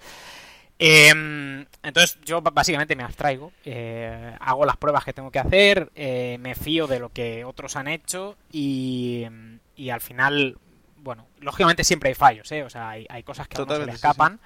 Em, 0.79 1.65
entonces 1.83 2.19
yo 2.25 2.43
básicamente 2.43 2.97
me 2.97 3.03
abstraigo, 3.03 3.51
eh, 3.65 4.37
hago 4.41 4.67
las 4.67 4.77
pruebas 4.77 5.05
que 5.05 5.15
tengo 5.15 5.31
que 5.31 5.39
hacer, 5.39 5.91
eh, 5.95 6.37
me 6.41 6.55
fío 6.55 6.87
de 6.87 6.99
lo 6.99 7.09
que 7.09 7.45
otros 7.45 7.77
han 7.77 7.89
hecho 7.89 8.37
y, 8.53 9.27
y, 9.75 9.89
al 9.89 10.03
final, 10.03 10.59
bueno, 10.99 11.27
lógicamente 11.41 11.83
siempre 11.83 12.11
hay 12.11 12.15
fallos, 12.15 12.53
¿eh? 12.53 12.63
o 12.63 12.69
sea, 12.69 12.91
hay, 12.91 13.07
hay 13.09 13.23
cosas 13.23 13.49
que 13.49 13.59
a 13.59 13.63
uno 13.63 13.77
se 13.77 13.87
le 13.87 13.93
escapan, 13.93 14.39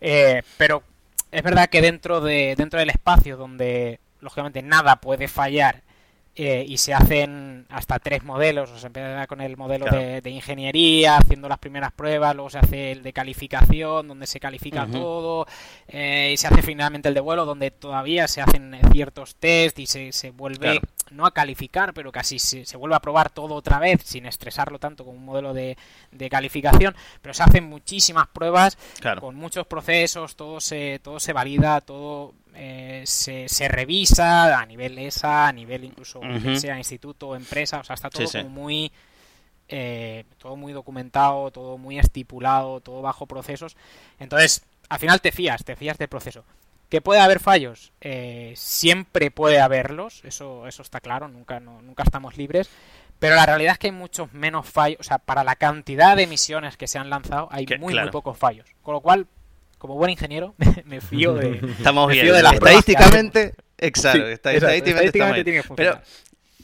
eh, 0.00 0.42
pero 0.56 0.82
es 1.30 1.42
verdad 1.42 1.68
que 1.68 1.82
dentro, 1.82 2.22
de, 2.22 2.54
dentro 2.56 2.80
del 2.80 2.88
espacio 2.88 3.36
donde 3.36 4.00
lógicamente 4.20 4.62
nada 4.62 4.96
puede 4.96 5.28
fallar 5.28 5.82
eh, 6.40 6.64
y 6.68 6.76
se 6.76 6.94
hacen 6.94 7.66
hasta 7.68 7.98
tres 7.98 8.22
modelos, 8.22 8.70
o 8.70 8.78
se 8.78 8.86
empieza 8.86 9.26
con 9.26 9.40
el 9.40 9.56
modelo 9.56 9.86
de, 9.86 10.30
ingeniería, 10.30 11.16
haciendo 11.16 11.48
las 11.48 11.58
primeras 11.58 11.90
pruebas, 11.90 12.36
luego 12.36 12.48
se 12.48 12.58
hace 12.58 12.92
el 12.92 13.02
de 13.02 13.12
calificación, 13.12 14.06
donde 14.06 14.28
se 14.28 14.38
califica 14.38 14.86
todo, 14.86 15.48
eh, 15.88 16.30
y 16.32 16.36
se 16.36 16.46
hace 16.46 16.62
finalmente 16.62 17.08
el 17.08 17.14
de 17.14 17.20
vuelo, 17.20 17.44
donde 17.44 17.72
todavía 17.72 18.28
se 18.28 18.40
hacen 18.40 18.78
ciertos 18.92 19.34
test 19.34 19.80
y 19.80 19.86
se, 19.86 20.12
se 20.12 20.30
vuelve 20.30 20.80
no 21.10 21.26
a 21.26 21.32
calificar, 21.32 21.92
pero 21.92 22.12
casi 22.12 22.38
se, 22.38 22.64
se, 22.64 22.76
vuelve 22.76 22.94
a 22.94 23.00
probar 23.00 23.30
todo 23.30 23.56
otra 23.56 23.80
vez, 23.80 24.02
sin 24.04 24.24
estresarlo 24.26 24.78
tanto 24.78 25.04
como 25.04 25.18
un 25.18 25.24
modelo 25.24 25.52
de, 25.54 25.76
de 26.12 26.30
calificación, 26.30 26.94
pero 27.20 27.34
se 27.34 27.42
hacen 27.42 27.64
muchísimas 27.64 28.28
pruebas 28.28 28.78
con 29.18 29.34
muchos 29.34 29.66
procesos, 29.66 30.36
todo 30.36 30.60
se, 30.60 31.00
todo 31.02 31.18
se 31.18 31.32
valida, 31.32 31.80
todo 31.80 32.34
eh, 32.60 33.02
se, 33.06 33.48
se, 33.48 33.68
revisa 33.68 34.58
a 34.58 34.66
nivel 34.66 34.98
ESA, 34.98 35.46
a 35.46 35.52
nivel 35.52 35.84
incluso 35.84 36.20
sea 36.56 36.76
instituto, 36.76 37.36
empresa, 37.36 37.78
o 37.78 37.84
sea, 37.84 37.94
está 37.94 38.10
todo 38.10 38.26
como 38.30 38.48
muy 38.48 38.90
eh, 39.68 40.24
todo 40.38 40.56
muy 40.56 40.72
documentado, 40.72 41.50
todo 41.50 41.78
muy 41.78 41.98
estipulado, 41.98 42.80
todo 42.80 43.00
bajo 43.00 43.26
procesos. 43.26 43.76
Entonces, 44.18 44.64
al 44.88 44.98
final 44.98 45.20
te 45.20 45.30
fías, 45.30 45.64
te 45.64 45.76
fías 45.76 45.98
del 45.98 46.08
proceso. 46.08 46.44
Que 46.88 47.00
puede 47.00 47.20
haber 47.20 47.38
fallos, 47.38 47.92
eh, 48.00 48.54
siempre 48.56 49.30
puede 49.30 49.60
haberlos, 49.60 50.24
eso, 50.24 50.66
eso 50.66 50.82
está 50.82 51.00
claro, 51.00 51.28
nunca, 51.28 51.60
nunca 51.60 52.02
estamos 52.02 52.36
libres. 52.38 52.70
Pero 53.18 53.34
la 53.34 53.46
realidad 53.46 53.72
es 53.72 53.78
que 53.78 53.88
hay 53.88 53.92
muchos 53.92 54.32
menos 54.32 54.66
fallos, 54.66 55.00
o 55.00 55.02
sea, 55.02 55.18
para 55.18 55.44
la 55.44 55.56
cantidad 55.56 56.16
de 56.16 56.26
misiones 56.26 56.76
que 56.76 56.86
se 56.88 56.98
han 56.98 57.10
lanzado, 57.10 57.48
hay 57.50 57.66
muy, 57.78 57.94
muy 57.94 58.10
pocos 58.10 58.38
fallos. 58.38 58.66
Con 58.82 58.94
lo 58.94 59.00
cual, 59.00 59.26
como 59.78 59.94
buen 59.94 60.10
ingeniero, 60.10 60.54
me, 60.84 61.00
fío 61.00 61.34
de. 61.34 61.60
Estamos 61.78 62.10
bien. 62.10 62.26
estadísticamente, 62.26 63.54
exacto, 63.78 64.26
estadísticamente, 64.26 65.44
tiene 65.44 65.62
que 65.62 65.74
Pero 65.74 66.00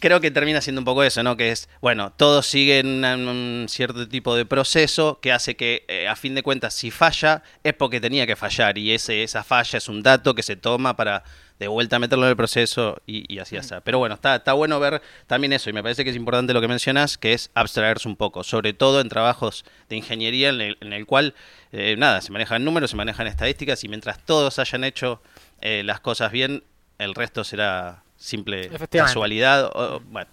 creo 0.05 0.21
que 0.21 0.31
termina 0.31 0.61
siendo 0.61 0.83
un 0.83 0.85
poco 0.85 1.03
eso, 1.03 1.23
¿no? 1.23 1.35
Que 1.35 1.51
es, 1.51 1.67
bueno, 1.81 2.13
todos 2.13 2.45
siguen 2.47 3.03
un 3.07 3.65
cierto 3.71 4.07
tipo 4.07 4.37
de 4.37 4.45
proceso 4.45 5.19
que 5.23 5.33
hace 5.33 5.57
que, 5.57 5.87
eh, 5.89 6.09
a 6.09 6.15
fin 6.15 6.35
de 6.35 6.43
cuentas, 6.43 6.75
si 6.75 6.91
falla, 6.91 7.43
es 7.63 7.73
porque 7.73 8.03
tenía 8.03 8.27
que 8.27 8.37
fallar. 8.37 8.77
Y 8.77 8.93
ese, 8.93 9.23
esa 9.23 9.43
falla 9.43 9.79
es 9.79 9.89
un 9.89 10.03
dato 10.03 10.35
que 10.35 10.43
se 10.43 10.57
toma 10.57 10.95
para 10.95 11.25
de 11.59 11.69
vuelta 11.69 11.99
meterlo 11.99 12.27
en 12.27 12.31
el 12.33 12.37
proceso 12.37 13.01
y, 13.07 13.39
así 13.39 13.57
así. 13.57 13.75
Pero 13.83 13.99
bueno, 13.99 14.17
está, 14.17 14.37
está 14.37 14.53
bueno 14.53 14.79
ver 14.79 15.01
también 15.27 15.55
eso, 15.55 15.71
y 15.71 15.73
me 15.73 15.83
parece 15.83 16.05
que 16.05 16.11
es 16.11 16.17
importante 16.17 16.53
lo 16.53 16.61
que 16.61 16.69
mencionas, 16.69 17.17
que 17.17 17.33
es 17.33 17.51
abstraerse 17.55 18.07
un 18.07 18.17
poco, 18.17 18.45
sobre 18.45 18.75
todo 18.75 19.01
en 19.01 19.09
trabajos 19.09 19.65
de 19.89 19.97
ingeniería 19.97 20.51
en 20.51 20.93
el, 20.93 21.07
cual, 21.07 21.35
eh, 21.73 21.97
nada, 21.97 22.21
se 22.21 22.31
manejan 22.31 22.63
números, 22.63 22.91
se 22.91 22.97
manejan 22.97 23.27
estadísticas, 23.27 23.83
y 23.85 23.89
mientras 23.89 24.19
todos 24.19 24.59
hayan 24.59 24.85
hecho 24.85 25.23
eh, 25.63 25.83
las 25.83 26.01
cosas 26.01 26.31
bien, 26.31 26.63
el 26.99 27.15
resto 27.15 27.43
será 27.43 28.04
simple 28.25 28.71
casualidad 28.91 29.71
o, 29.75 30.01
bueno, 30.01 30.31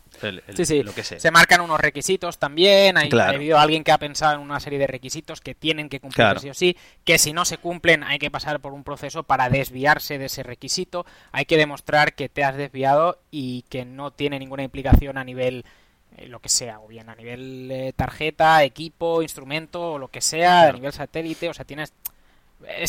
sí, 0.55 0.65
sí. 0.65 0.81
lo 0.81 0.93
que 0.93 1.03
sea. 1.03 1.19
Se 1.19 1.29
marcan 1.29 1.59
unos 1.59 1.79
requisitos 1.79 2.37
también, 2.39 2.97
hay, 2.97 3.09
habido 3.11 3.59
alguien 3.59 3.83
que 3.83 3.91
ha 3.91 3.97
pensado 3.97 4.35
en 4.35 4.39
una 4.39 4.61
serie 4.61 4.79
de 4.79 4.87
requisitos 4.87 5.41
que 5.41 5.55
tienen 5.55 5.89
que 5.89 5.99
cumplir 5.99 6.39
sí 6.39 6.49
o 6.49 6.53
sí, 6.53 6.77
que 7.03 7.17
si 7.17 7.33
no 7.33 7.43
se 7.43 7.57
cumplen 7.57 8.03
hay 8.03 8.17
que 8.17 8.31
pasar 8.31 8.61
por 8.61 8.71
un 8.71 8.85
proceso 8.85 9.23
para 9.23 9.49
desviarse 9.49 10.17
de 10.17 10.25
ese 10.25 10.41
requisito, 10.41 11.05
hay 11.33 11.43
que 11.43 11.57
demostrar 11.57 12.13
que 12.13 12.29
te 12.29 12.45
has 12.45 12.55
desviado 12.55 13.19
y 13.29 13.63
que 13.63 13.83
no 13.83 14.11
tiene 14.11 14.39
ninguna 14.39 14.63
implicación 14.63 15.17
a 15.17 15.25
nivel 15.25 15.65
eh, 16.15 16.29
lo 16.29 16.39
que 16.39 16.49
sea, 16.49 16.79
o 16.79 16.87
bien 16.87 17.09
a 17.09 17.15
nivel 17.15 17.69
eh, 17.71 17.93
tarjeta, 17.93 18.63
equipo, 18.63 19.21
instrumento, 19.21 19.93
o 19.93 19.99
lo 19.99 20.07
que 20.07 20.21
sea, 20.21 20.69
a 20.69 20.71
nivel 20.71 20.93
satélite, 20.93 21.49
o 21.49 21.53
sea, 21.53 21.65
tienes... 21.65 21.93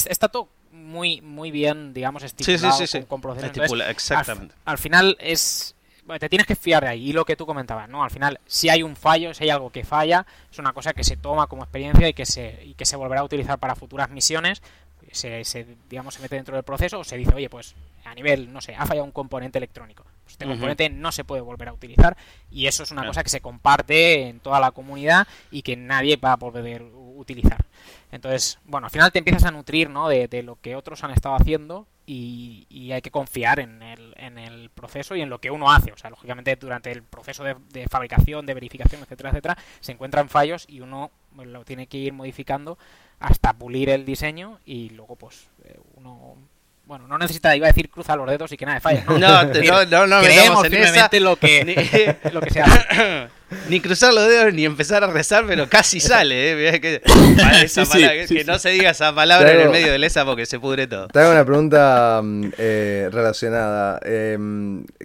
está 0.06 0.28
todo 0.28 0.48
muy 0.72 1.20
muy 1.20 1.50
bien, 1.50 1.94
digamos, 1.94 2.22
estipulado 2.22 2.78
con, 3.06 3.20
procesos. 3.20 3.80
exactamente. 3.88 4.54
Al, 4.64 4.78
final 4.78 5.16
es... 5.20 5.74
te 6.18 6.28
tienes 6.28 6.46
que 6.46 6.56
fiar 6.56 6.82
de 6.82 6.90
ahí, 6.90 7.10
y 7.10 7.12
lo 7.12 7.24
que 7.24 7.36
tú 7.36 7.46
comentabas, 7.46 7.88
¿no? 7.88 8.02
Al 8.02 8.10
final, 8.10 8.40
si 8.46 8.68
hay 8.68 8.82
un 8.82 8.96
fallo, 8.96 9.34
si 9.34 9.44
hay 9.44 9.50
algo 9.50 9.70
que 9.70 9.84
falla, 9.84 10.26
es 10.50 10.58
una 10.58 10.72
cosa 10.72 10.92
que 10.92 11.04
se 11.04 11.16
toma 11.16 11.46
como 11.46 11.62
experiencia 11.62 12.08
y 12.08 12.14
que 12.14 12.26
se, 12.26 12.64
y 12.64 12.74
que 12.74 12.84
se 12.84 12.96
volverá 12.96 13.20
a 13.20 13.24
utilizar 13.24 13.58
para 13.58 13.74
futuras 13.74 14.10
misiones, 14.10 14.62
se, 15.12 15.44
se, 15.44 15.66
digamos, 15.88 16.14
se 16.14 16.22
mete 16.22 16.36
dentro 16.36 16.56
del 16.56 16.64
proceso 16.64 17.00
o 17.00 17.04
se 17.04 17.16
dice, 17.16 17.34
oye, 17.34 17.50
pues 17.50 17.74
a 18.04 18.14
nivel, 18.14 18.52
no 18.52 18.60
sé, 18.60 18.74
ha 18.74 18.86
fallado 18.86 19.04
un 19.04 19.12
componente 19.12 19.58
electrónico. 19.58 20.04
Pues 20.22 20.34
este 20.34 20.46
componente 20.46 20.88
no 20.88 21.12
se 21.12 21.24
puede 21.24 21.42
volver 21.42 21.68
a 21.68 21.72
utilizar 21.72 22.16
y 22.50 22.66
eso 22.66 22.82
es 22.82 22.90
una 22.90 23.06
cosa 23.06 23.22
que 23.22 23.30
se 23.30 23.40
comparte 23.40 24.28
en 24.28 24.40
toda 24.40 24.60
la 24.60 24.70
comunidad 24.70 25.26
y 25.50 25.62
que 25.62 25.76
nadie 25.76 26.16
va 26.16 26.32
a 26.32 26.36
poder 26.36 26.82
utilizar. 26.92 27.64
Entonces, 28.10 28.58
bueno, 28.64 28.86
al 28.86 28.90
final 28.90 29.10
te 29.10 29.18
empiezas 29.18 29.44
a 29.44 29.50
nutrir 29.50 29.90
¿no? 29.90 30.08
de, 30.08 30.42
lo 30.42 30.56
que 30.56 30.76
otros 30.76 31.02
han 31.02 31.10
estado 31.10 31.34
haciendo 31.34 31.86
y, 32.06 32.66
hay 32.92 33.00
que 33.00 33.10
confiar 33.10 33.58
en 33.58 33.82
el, 33.82 34.12
en 34.18 34.36
el, 34.36 34.68
proceso 34.68 35.16
y 35.16 35.22
en 35.22 35.30
lo 35.30 35.40
que 35.40 35.50
uno 35.50 35.72
hace. 35.72 35.92
O 35.92 35.96
sea, 35.96 36.10
lógicamente 36.10 36.56
durante 36.56 36.92
el 36.92 37.02
proceso 37.02 37.42
de, 37.42 37.56
de 37.70 37.86
fabricación, 37.88 38.44
de 38.44 38.52
verificación, 38.52 39.02
etcétera, 39.02 39.30
etcétera, 39.30 39.58
se 39.80 39.92
encuentran 39.92 40.28
fallos 40.28 40.66
y 40.68 40.80
uno 40.80 41.10
lo 41.36 41.64
tiene 41.64 41.86
que 41.86 41.96
ir 41.96 42.12
modificando 42.12 42.76
hasta 43.18 43.52
pulir 43.54 43.88
el 43.88 44.04
diseño 44.04 44.58
y 44.66 44.90
luego 44.90 45.16
pues 45.16 45.48
eh, 45.64 45.78
uno 45.94 46.36
bueno, 46.92 47.08
no 47.08 47.16
necesita, 47.16 47.56
iba 47.56 47.66
a 47.66 47.70
decir 47.70 47.88
cruza 47.88 48.14
los 48.16 48.28
dedos 48.28 48.52
y 48.52 48.56
que 48.58 48.66
nada 48.66 48.74
de 48.74 48.82
falla. 48.82 49.02
No, 49.06 49.18
no, 49.18 49.86
no, 49.86 50.06
no, 50.06 50.20
creemos 50.20 50.62
en 50.66 50.74
esa, 50.74 51.08
lo 51.20 51.36
que, 51.36 51.64
ni, 51.64 51.74
lo 52.32 52.40
que 52.42 52.50
se 52.50 52.60
hace. 52.60 53.28
ni 53.70 53.80
cruzar 53.80 54.12
los 54.12 54.28
dedos 54.28 54.52
ni 54.52 54.66
empezar 54.66 55.02
a 55.02 55.06
rezar, 55.06 55.46
pero 55.46 55.70
casi 55.70 56.00
sale, 56.00 56.68
¿eh? 56.68 56.80
Que, 56.82 57.00
esa 57.64 57.86
palabra, 57.86 58.26
que 58.26 58.44
no 58.44 58.58
se 58.58 58.68
diga 58.72 58.90
esa 58.90 59.14
palabra 59.14 59.52
en 59.52 59.60
el 59.62 59.70
medio 59.70 59.90
del 59.90 60.04
ESA 60.04 60.26
porque 60.26 60.44
se 60.44 60.60
pudre 60.60 60.86
todo. 60.86 61.08
Te 61.08 61.20
hago 61.20 61.32
una 61.32 61.46
pregunta 61.46 62.20
mm, 62.22 62.48
eh, 62.58 63.08
relacionada. 63.10 63.98
Eh, 64.04 64.36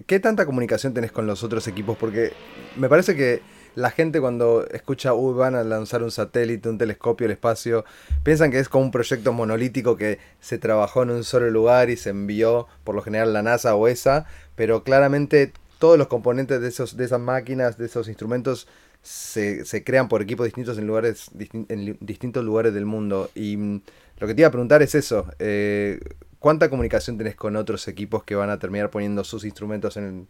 ¿Qué 0.06 0.20
tanta 0.20 0.46
comunicación 0.46 0.94
tenés 0.94 1.14
con 1.14 1.26
los 1.26 1.42
otros 1.42 1.70
equipos? 1.70 1.98
Porque 1.98 2.34
me 2.76 2.90
parece 2.90 3.16
que 3.16 3.42
la 3.76 3.92
gente 3.92 4.20
cuando 4.20 4.66
escucha, 4.72 5.14
uy, 5.14 5.34
van 5.34 5.56
a 5.56 5.64
lanzar 5.64 6.04
un 6.04 6.12
satélite, 6.12 6.70
un 6.70 6.78
telescopio 6.78 7.26
al 7.26 7.32
espacio, 7.32 7.86
piensan 8.24 8.52
que 8.52 8.60
es 8.60 8.70
como 8.70 8.86
un 8.86 8.92
proyecto 8.92 9.34
monolítico 9.34 9.98
que 9.98 10.20
se 10.40 10.58
trabajó 10.58 11.04
en 11.04 11.12
un 11.12 11.24
solo 11.24 11.50
lugar 11.50 11.90
y 11.90 11.98
se 11.98 12.10
envió, 12.10 12.68
por 12.84 12.96
lo 12.96 13.02
general, 13.02 13.34
la 13.34 13.42
NASA 13.42 13.76
o 13.76 13.88
ESA, 13.88 14.26
pero 14.56 14.84
claramente 14.84 15.52
todos 15.80 15.98
los 15.98 16.08
componentes 16.08 16.62
de, 16.62 16.68
esos, 16.68 16.98
de 16.98 17.06
esas 17.06 17.20
máquinas, 17.20 17.78
de 17.78 17.86
esos 17.86 18.08
instrumentos, 18.08 18.68
se, 19.02 19.84
crean 19.86 20.10
por 20.10 20.22
equipos 20.22 20.46
distintos 20.46 20.78
en, 20.78 20.88
lugares, 20.88 21.32
en 21.70 21.98
distintos 22.02 22.44
lugares 22.44 22.74
del 22.74 22.86
mundo. 22.86 23.30
Y 23.36 23.58
mm, 23.58 23.82
lo 24.20 24.28
que 24.28 24.34
te 24.34 24.42
iba 24.42 24.48
a 24.48 24.52
preguntar 24.52 24.82
es 24.82 24.96
eso. 24.96 25.28
Eh, 25.40 26.00
¿Cuánta 26.40 26.70
comunicación 26.70 27.18
tenés 27.18 27.36
con 27.36 27.56
otros 27.56 27.88
equipos 27.88 28.24
que 28.24 28.36
van 28.36 28.50
a 28.50 28.60
terminar 28.60 28.90
poniendo 28.90 29.24
sus 29.24 29.44
instrumentos 29.44 29.98
en, 29.98 30.28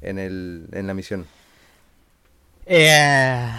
en, 0.00 0.18
el, 0.18 0.68
en 0.72 0.86
la 0.86 0.94
misión? 0.94 1.26
Eh, 2.70 3.50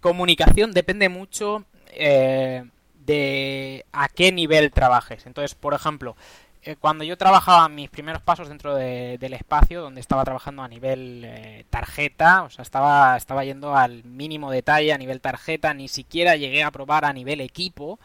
comunicación 0.00 0.72
depende 0.72 1.08
mucho 1.08 1.64
eh, 1.92 2.64
de 3.06 3.86
a 3.92 4.08
qué 4.08 4.32
nivel 4.32 4.70
trabajes. 4.70 5.26
Entonces, 5.26 5.54
por 5.54 5.72
ejemplo, 5.72 6.14
eh, 6.62 6.76
cuando 6.76 7.04
yo 7.04 7.16
trabajaba 7.16 7.70
mis 7.70 7.88
primeros 7.88 8.20
pasos 8.20 8.50
dentro 8.50 8.74
del 8.74 9.32
espacio, 9.32 9.80
donde 9.80 10.00
estaba 10.00 10.24
trabajando 10.24 10.62
a 10.62 10.68
nivel 10.68 11.22
eh, 11.24 11.64
tarjeta, 11.70 12.42
o 12.42 12.50
sea, 12.50 12.62
estaba, 12.62 13.16
estaba 13.16 13.44
yendo 13.44 13.74
al 13.74 14.04
mínimo 14.04 14.50
detalle 14.50 14.92
a 14.92 14.98
nivel 14.98 15.22
tarjeta, 15.22 15.72
ni 15.72 15.88
siquiera 15.88 16.36
llegué 16.36 16.62
a 16.62 16.70
probar 16.70 17.06
a 17.06 17.14
nivel 17.14 17.40
equipo. 17.40 17.98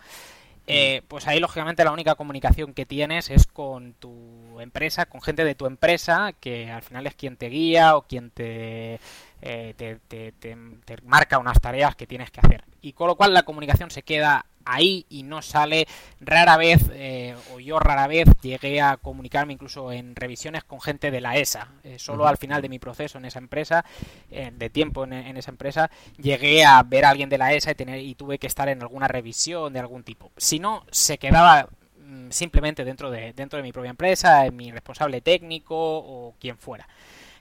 Eh, 0.67 1.03
pues 1.07 1.27
ahí 1.27 1.39
lógicamente 1.39 1.83
la 1.83 1.91
única 1.91 2.15
comunicación 2.15 2.73
que 2.73 2.85
tienes 2.85 3.29
es 3.29 3.45
con 3.45 3.93
tu 3.93 4.59
empresa, 4.59 5.05
con 5.05 5.21
gente 5.21 5.43
de 5.43 5.53
tu 5.53 5.67
empresa, 5.67 6.33
que 6.33 6.71
al 6.71 6.81
final 6.81 7.05
es 7.05 7.13
quien 7.13 7.37
te 7.37 7.49
guía 7.49 7.95
o 7.95 8.01
quien 8.01 8.31
te, 8.31 8.99
eh, 9.41 9.73
te, 9.77 9.99
te, 10.07 10.31
te, 10.31 10.57
marca 11.03 11.37
unas 11.37 11.59
tareas 11.61 11.95
que 11.95 12.07
tienes 12.07 12.31
que 12.31 12.39
hacer. 12.39 12.63
Y 12.81 12.93
con 12.93 13.07
lo 13.07 13.15
cual 13.15 13.33
la 13.33 13.43
comunicación 13.43 13.91
se 13.91 14.01
queda 14.01 14.45
ahí 14.65 15.05
y 15.09 15.23
no 15.23 15.41
sale 15.41 15.87
rara 16.19 16.57
vez, 16.57 16.81
eh, 16.93 17.35
o 17.53 17.59
yo 17.59 17.79
rara 17.79 18.07
vez 18.07 18.27
llegué 18.41 18.81
a 18.81 18.97
comunicarme 18.97 19.53
incluso 19.53 19.91
en 19.91 20.15
revisiones 20.15 20.63
con 20.63 20.81
gente 20.81 21.11
de 21.11 21.21
la 21.21 21.37
ESA. 21.37 21.69
Eh, 21.83 21.97
solo 21.99 22.27
al 22.27 22.37
final 22.37 22.61
de 22.61 22.69
mi 22.69 22.79
proceso 22.79 23.17
en 23.17 23.25
esa 23.25 23.39
empresa, 23.39 23.85
de 24.29 24.69
tiempo 24.69 25.05
en, 25.05 25.37
esa 25.37 25.51
empresa, 25.51 25.89
llegué 26.17 26.65
a 26.65 26.81
ver 26.83 27.05
a 27.05 27.09
alguien 27.09 27.29
de 27.29 27.37
la 27.37 27.53
ESA 27.53 27.71
y, 27.71 27.75
tener, 27.75 27.99
y 27.99 28.15
tuve 28.15 28.37
que 28.37 28.47
estar 28.47 28.67
en 28.69 28.81
alguna 28.81 29.07
revisión 29.07 29.71
de 29.71 29.79
algún 29.79 30.03
tipo. 30.03 30.31
Si 30.37 30.59
no, 30.59 30.85
se 30.91 31.17
quedaba 31.17 31.69
mm, 31.99 32.31
simplemente 32.31 32.83
dentro 32.83 33.11
de, 33.11 33.33
dentro 33.33 33.57
de 33.57 33.63
mi 33.63 33.71
propia 33.71 33.91
empresa, 33.91 34.45
en 34.45 34.55
mi 34.55 34.71
responsable 34.71 35.21
técnico 35.21 35.75
o 35.75 36.35
quien 36.39 36.57
fuera. 36.57 36.87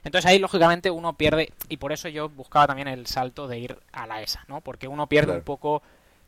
Entonces 0.05 0.29
ahí 0.29 0.37
lógicamente 0.37 0.91
uno 0.91 1.17
pierde, 1.17 1.51
y 1.67 1.77
por 1.77 1.91
eso 1.91 2.07
yo 2.07 2.29
buscaba 2.29 2.67
también 2.67 2.87
el 2.87 3.07
salto 3.07 3.47
de 3.47 3.57
ir 3.57 3.79
a 3.91 4.05
la 4.05 4.21
ESA, 4.21 4.45
¿no? 4.47 4.61
Porque 4.61 4.87
uno 4.87 5.07
pierde 5.07 5.33
un 5.33 5.41
poco, 5.41 5.81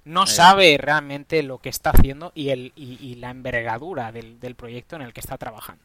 no 0.07 0.25
sabe 0.25 0.77
realmente 0.77 1.43
lo 1.43 1.59
que 1.59 1.69
está 1.69 1.91
haciendo 1.91 2.31
y, 2.33 2.49
el, 2.49 2.71
y, 2.75 3.15
la 3.15 3.29
envergadura 3.29 4.11
del, 4.11 4.55
proyecto 4.55 4.95
en 4.95 5.01
el 5.01 5.13
que 5.13 5.19
está 5.19 5.37
trabajando. 5.37 5.83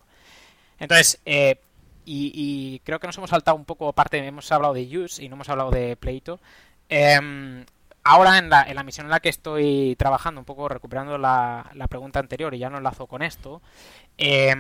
Entonces, 0.79 1.21
eh, 1.27 1.57
y, 2.05 2.81
creo 2.85 2.99
que 3.01 3.07
nos 3.07 3.19
hemos 3.19 3.31
saltado 3.31 3.57
un 3.57 3.65
poco 3.65 3.93
parte, 3.93 4.19
hemos 4.19 4.51
hablado 4.53 4.75
de 4.75 4.99
Use 4.99 5.23
y 5.23 5.29
no 5.29 5.35
hemos 5.35 5.49
hablado 5.49 5.71
de 5.71 5.97
Pleito. 5.97 6.41
Em, 6.89 7.65
ahora 8.05 8.39
en 8.39 8.51
la, 8.51 8.63
en 8.63 8.75
la, 8.75 8.83
misión 8.83 9.07
en 9.07 9.11
la 9.11 9.21
que 9.21 9.29
estoy 9.29 9.97
trabajando, 9.97 10.41
un 10.41 10.45
poco 10.45 10.69
recuperando 10.69 11.19
la, 11.19 11.71
la 11.75 11.89
pregunta 11.89 12.21
anterior 12.21 12.55
y 12.55 12.59
ya 12.59 12.71
no 12.71 12.79
enlazo 12.79 13.07
con 13.07 13.23
esto, 13.23 13.61
eh, 14.19 14.55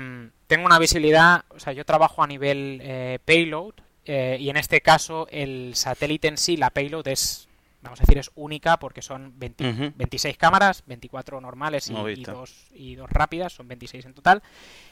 tengo 0.46 0.66
una 0.66 0.78
visibilidad, 0.78 1.44
o 1.50 1.58
sea, 1.58 1.72
yo 1.72 1.84
trabajo 1.84 2.22
a 2.22 2.26
nivel 2.26 2.80
eh, 2.82 3.18
payload 3.24 3.74
eh, 4.04 4.36
y 4.40 4.50
en 4.50 4.56
este 4.56 4.80
caso 4.80 5.28
el 5.30 5.74
satélite 5.74 6.28
en 6.28 6.36
sí, 6.36 6.56
la 6.56 6.70
payload 6.70 7.08
es, 7.08 7.48
vamos 7.82 8.00
a 8.00 8.02
decir, 8.02 8.18
es 8.18 8.30
única 8.34 8.78
porque 8.78 9.02
son 9.02 9.34
26 9.38 10.36
cámaras, 10.36 10.82
24 10.86 11.40
normales 11.40 11.90
y, 11.90 12.22
dos, 12.22 12.68
y 12.74 12.94
dos 12.94 13.10
rápidas, 13.10 13.52
son 13.52 13.68
26 13.68 14.06
en 14.06 14.14
total. 14.14 14.42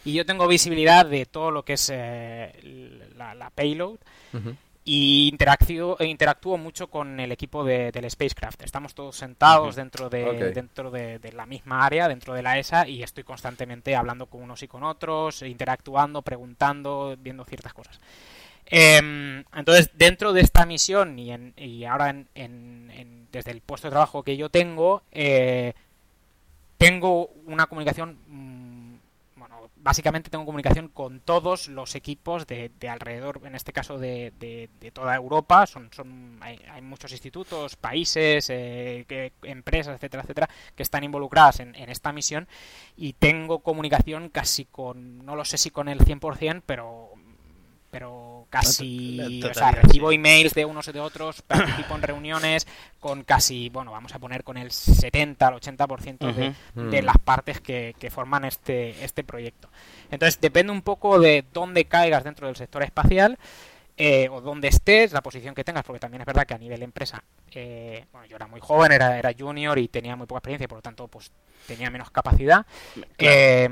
Y 0.04 0.12
yo 0.12 0.26
tengo 0.26 0.46
visibilidad 0.48 1.06
de 1.06 1.26
todo 1.26 1.50
lo 1.50 1.64
que 1.64 1.74
es 1.74 1.90
eh, 1.92 3.08
la, 3.16 3.50
payload. 3.50 3.98
Y 4.82 5.28
interactúo, 5.28 5.98
interactúo 6.00 6.56
mucho 6.56 6.88
con 6.88 7.20
el 7.20 7.30
equipo 7.32 7.64
de, 7.64 7.92
del 7.92 8.10
spacecraft. 8.10 8.62
Estamos 8.62 8.94
todos 8.94 9.14
sentados 9.14 9.76
dentro, 9.76 10.08
de, 10.08 10.52
dentro 10.52 10.90
de, 10.90 11.32
la 11.32 11.46
misma 11.46 11.84
área, 11.84 12.08
dentro 12.08 12.34
de 12.34 12.42
la 12.42 12.58
ESA, 12.58 12.88
y 12.88 13.02
estoy 13.02 13.22
constantemente 13.22 13.94
hablando 13.94 14.26
con 14.26 14.42
unos 14.42 14.62
y 14.62 14.68
con 14.68 14.82
otros, 14.82 15.42
interactuando, 15.42 16.22
preguntando, 16.22 17.14
viendo 17.18 17.44
ciertas 17.44 17.74
cosas. 17.74 18.00
Em, 18.70 19.44
entonces, 19.54 19.90
dentro 19.94 20.32
de 20.32 20.42
esta 20.42 20.64
misión 20.64 21.18
y, 21.18 21.32
en, 21.32 21.54
y 21.56 21.84
ahora 21.84 22.10
en, 22.34 23.28
desde 23.32 23.50
el 23.50 23.60
puesto 23.60 23.88
de 23.88 23.92
trabajo 23.92 24.22
que 24.22 24.36
yo 24.36 24.48
tengo, 24.48 25.02
eh, 25.12 25.74
tengo 26.78 27.30
una 27.46 27.66
comunicación 27.66 28.18
básicamente 29.82 30.30
tengo 30.30 30.44
comunicación 30.44 30.88
con 30.88 31.20
todos 31.20 31.68
los 31.68 31.94
equipos 31.94 32.46
de, 32.46 32.70
alrededor, 32.88 33.40
en 33.44 33.54
este 33.54 33.72
caso 33.72 33.98
de, 33.98 34.68
toda 34.92 35.14
Europa. 35.14 35.66
Son, 35.66 35.90
son 35.92 36.38
hay, 36.42 36.82
muchos 36.82 37.12
institutos, 37.12 37.76
países, 37.76 38.48
eh, 38.50 39.32
empresas, 39.42 39.96
etcétera, 39.96 40.22
etcétera, 40.22 40.48
que 40.74 40.82
están 40.82 41.04
involucradas 41.04 41.60
en, 41.60 41.74
esta 41.90 42.12
misión 42.12 42.46
y 42.96 43.14
tengo 43.14 43.60
comunicación 43.60 44.28
casi 44.28 44.64
con, 44.64 45.24
no 45.24 45.34
lo 45.34 45.44
sé 45.44 45.58
si 45.58 45.70
con 45.70 45.88
el 45.88 46.00
100%, 46.00 46.62
pero 46.64 47.10
pero 47.90 48.29
casi, 48.50 49.42
o 49.42 49.54
sea, 49.54 49.70
recibo 49.70 50.12
emails 50.12 50.52
de 50.52 50.64
unos 50.64 50.88
y 50.88 50.92
de 50.92 51.00
otros, 51.00 51.42
participo 51.46 51.94
en 51.94 52.02
reuniones 52.02 52.66
con 52.98 53.22
casi, 53.22 53.70
bueno, 53.70 53.92
vamos 53.92 54.14
a 54.14 54.18
poner 54.18 54.44
con 54.44 54.58
el 54.58 54.70
70 54.72 55.46
al 55.46 55.54
80% 55.54 56.34
de, 56.34 56.54
de 56.74 57.02
mm. 57.02 57.04
las 57.04 57.16
partes 57.18 57.60
que, 57.60 57.94
que, 57.98 58.10
forman 58.10 58.44
este, 58.44 59.02
este 59.04 59.24
proyecto. 59.24 59.70
Entonces, 60.10 60.40
depende 60.40 60.72
un 60.72 60.82
poco 60.82 61.18
de 61.18 61.44
dónde 61.52 61.86
caigas 61.86 62.24
dentro 62.24 62.46
del 62.48 62.56
sector 62.56 62.82
espacial. 62.82 63.38
Eh, 64.02 64.30
o 64.30 64.40
dónde 64.40 64.68
estés, 64.68 65.12
la 65.12 65.20
posición 65.20 65.54
que 65.54 65.62
tengas, 65.62 65.84
porque 65.84 66.00
también 66.00 66.22
es 66.22 66.26
verdad 66.26 66.46
que 66.46 66.54
a 66.54 66.58
nivel 66.58 66.82
empresa, 66.82 67.22
eh, 67.50 68.06
bueno, 68.12 68.26
yo 68.26 68.36
era 68.36 68.46
muy 68.46 68.58
joven, 68.58 68.92
era, 68.92 69.18
era 69.18 69.30
junior 69.38 69.78
y 69.78 69.88
tenía 69.88 70.16
muy 70.16 70.26
poca 70.26 70.38
experiencia, 70.38 70.66
por 70.66 70.78
lo 70.78 70.82
tanto, 70.82 71.06
pues 71.06 71.30
tenía 71.66 71.90
menos 71.90 72.10
capacidad. 72.10 72.64
Eh, 73.18 73.68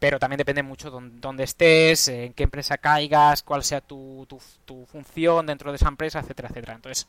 pero 0.00 0.18
también 0.18 0.38
depende 0.38 0.64
mucho 0.64 0.90
dónde, 0.90 1.44
estés, 1.44 2.08
en 2.08 2.32
qué 2.32 2.42
empresa 2.42 2.78
caigas, 2.78 3.42
cuál 3.42 3.62
sea 3.62 3.80
tu, 3.80 4.26
tu, 4.28 4.40
tu 4.64 4.86
función 4.86 5.46
dentro 5.46 5.70
de 5.70 5.76
esa 5.76 5.88
empresa, 5.88 6.18
etcétera, 6.18 6.48
etcétera. 6.48 6.74
Entonces, 6.74 7.06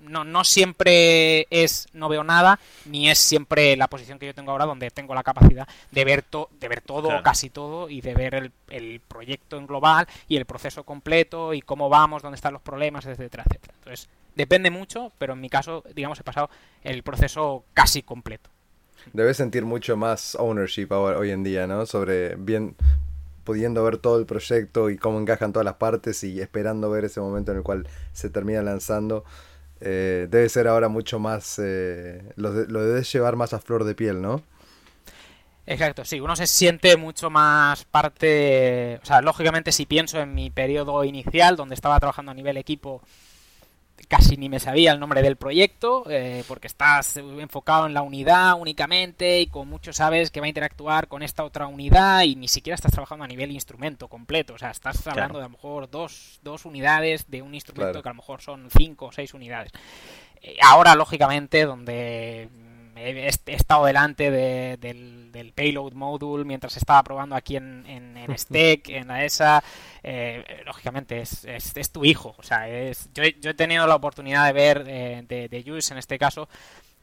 no, 0.00 0.24
no 0.24 0.42
siempre 0.42 1.46
es 1.50 1.86
no 1.92 2.08
veo 2.08 2.24
nada, 2.24 2.58
ni 2.86 3.10
es 3.10 3.18
siempre 3.18 3.76
la 3.76 3.86
posición 3.86 4.18
que 4.18 4.26
yo 4.26 4.34
tengo 4.34 4.50
ahora 4.50 4.64
donde 4.64 4.90
tengo 4.90 5.14
la 5.14 5.22
capacidad 5.22 5.68
de 5.90 6.04
ver, 6.04 6.24
de 6.58 6.68
ver 6.68 6.80
todo, 6.80 7.22
casi 7.22 7.50
todo, 7.50 7.88
y 7.88 8.00
de 8.00 8.14
ver 8.14 8.34
el, 8.34 8.52
el, 8.70 9.00
proyecto 9.00 9.58
en 9.58 9.66
global 9.66 10.08
y 10.26 10.36
el 10.36 10.46
proceso 10.46 10.84
completo 10.84 11.54
y 11.54 11.60
cómo 11.60 11.88
vamos, 11.88 12.22
dónde 12.22 12.36
están 12.36 12.54
los 12.54 12.62
problemas, 12.62 13.06
etcétera, 13.06 13.44
etcétera. 13.46 13.74
Entonces, 13.78 14.08
depende 14.34 14.70
mucho, 14.70 15.12
pero 15.18 15.34
en 15.34 15.40
mi 15.40 15.50
caso, 15.50 15.84
digamos, 15.94 16.18
he 16.18 16.24
pasado 16.24 16.50
el 16.82 17.02
proceso 17.02 17.64
casi 17.74 18.02
completo. 18.02 18.50
Debes 19.12 19.36
sentir 19.36 19.64
mucho 19.64 19.96
más 19.96 20.36
ownership 20.36 20.88
hoy 20.90 21.30
en 21.30 21.42
día, 21.42 21.66
¿no? 21.66 21.86
Sobre 21.86 22.36
bien 22.36 22.76
pudiendo 23.44 23.82
ver 23.84 23.98
todo 23.98 24.18
el 24.18 24.26
proyecto 24.26 24.90
y 24.90 24.96
cómo 24.96 25.20
encajan 25.20 25.52
todas 25.52 25.64
las 25.64 25.74
partes 25.74 26.22
y 26.24 26.40
esperando 26.40 26.90
ver 26.90 27.04
ese 27.04 27.20
momento 27.20 27.52
en 27.52 27.58
el 27.58 27.62
cual 27.62 27.88
se 28.12 28.30
termina 28.30 28.62
lanzando. 28.62 29.24
Eh, 29.80 30.28
debe 30.30 30.48
ser 30.48 30.68
ahora 30.68 30.88
mucho 30.88 31.18
más, 31.18 31.58
eh, 31.60 32.22
lo, 32.36 32.52
debes 32.52 33.12
llevar 33.12 33.34
más 33.34 33.52
a 33.52 33.58
flor 33.58 33.84
de 33.84 33.94
piel, 33.94 34.22
¿no? 34.22 34.42
Exacto, 35.66 36.04
sí, 36.04 36.20
uno 36.20 36.34
se 36.36 36.46
siente 36.46 36.96
mucho 36.96 37.30
más 37.30 37.84
parte, 37.84 38.98
o 39.02 39.06
sea, 39.06 39.22
lógicamente 39.22 39.70
si 39.70 39.86
pienso 39.86 40.20
en 40.20 40.34
mi 40.34 40.50
periodo 40.50 41.04
inicial, 41.04 41.56
donde 41.56 41.74
estaba 41.74 41.98
trabajando 42.00 42.32
a 42.32 42.34
nivel 42.34 42.56
equipo 42.56 43.02
casi 44.12 44.36
ni 44.36 44.50
me 44.50 44.60
sabía 44.60 44.92
el 44.92 45.00
nombre 45.00 45.22
del 45.22 45.36
proyecto, 45.36 46.04
eh, 46.10 46.44
porque 46.46 46.66
estás 46.66 47.16
enfocado 47.16 47.86
en 47.86 47.94
la 47.94 48.02
unidad 48.02 48.60
únicamente 48.60 49.40
y 49.40 49.46
con 49.46 49.66
mucho 49.68 49.94
sabes 49.94 50.30
que 50.30 50.38
va 50.38 50.44
a 50.44 50.50
interactuar 50.50 51.08
con 51.08 51.22
esta 51.22 51.44
otra 51.44 51.66
unidad 51.66 52.24
y 52.24 52.36
ni 52.36 52.46
siquiera 52.46 52.74
estás 52.74 52.92
trabajando 52.92 53.24
a 53.24 53.26
nivel 53.26 53.50
instrumento 53.52 54.08
completo, 54.08 54.52
o 54.52 54.58
sea, 54.58 54.70
estás 54.70 55.06
hablando 55.06 55.38
de 55.38 55.46
a 55.46 55.48
lo 55.48 55.52
mejor 55.52 55.88
dos, 55.88 56.40
dos 56.42 56.66
unidades 56.66 57.30
de 57.30 57.40
un 57.40 57.54
instrumento 57.54 58.02
que 58.02 58.08
a 58.10 58.12
lo 58.12 58.16
mejor 58.16 58.42
son 58.42 58.68
cinco 58.76 59.06
o 59.06 59.12
seis 59.12 59.32
unidades. 59.32 59.72
Eh, 60.42 60.58
ahora, 60.60 60.94
lógicamente, 60.94 61.64
donde 61.64 62.50
he, 63.02 63.26
estado 63.26 63.86
delante 63.86 64.30
del, 64.30 65.52
payload 65.54 65.92
module 65.92 66.44
mientras 66.44 66.76
estaba 66.76 67.02
probando 67.02 67.34
aquí 67.34 67.56
en, 67.56 67.84
en, 67.86 68.16
en 68.16 68.38
STEC, 68.38 68.88
en 68.90 69.08
la 69.08 69.24
ESA. 69.24 69.62
Eh, 70.02 70.62
lógicamente 70.64 71.20
es, 71.20 71.44
es, 71.44 71.90
tu 71.90 72.04
hijo. 72.04 72.34
O 72.38 72.42
sea, 72.42 72.68
es, 72.68 73.10
yo, 73.14 73.22
yo, 73.40 73.50
he 73.50 73.54
tenido 73.54 73.86
la 73.86 73.94
oportunidad 73.94 74.46
de 74.46 74.52
ver 74.52 74.84
eh, 74.86 75.24
de, 75.28 75.48
de 75.48 75.82
en 75.90 75.98
este 75.98 76.18
caso. 76.18 76.48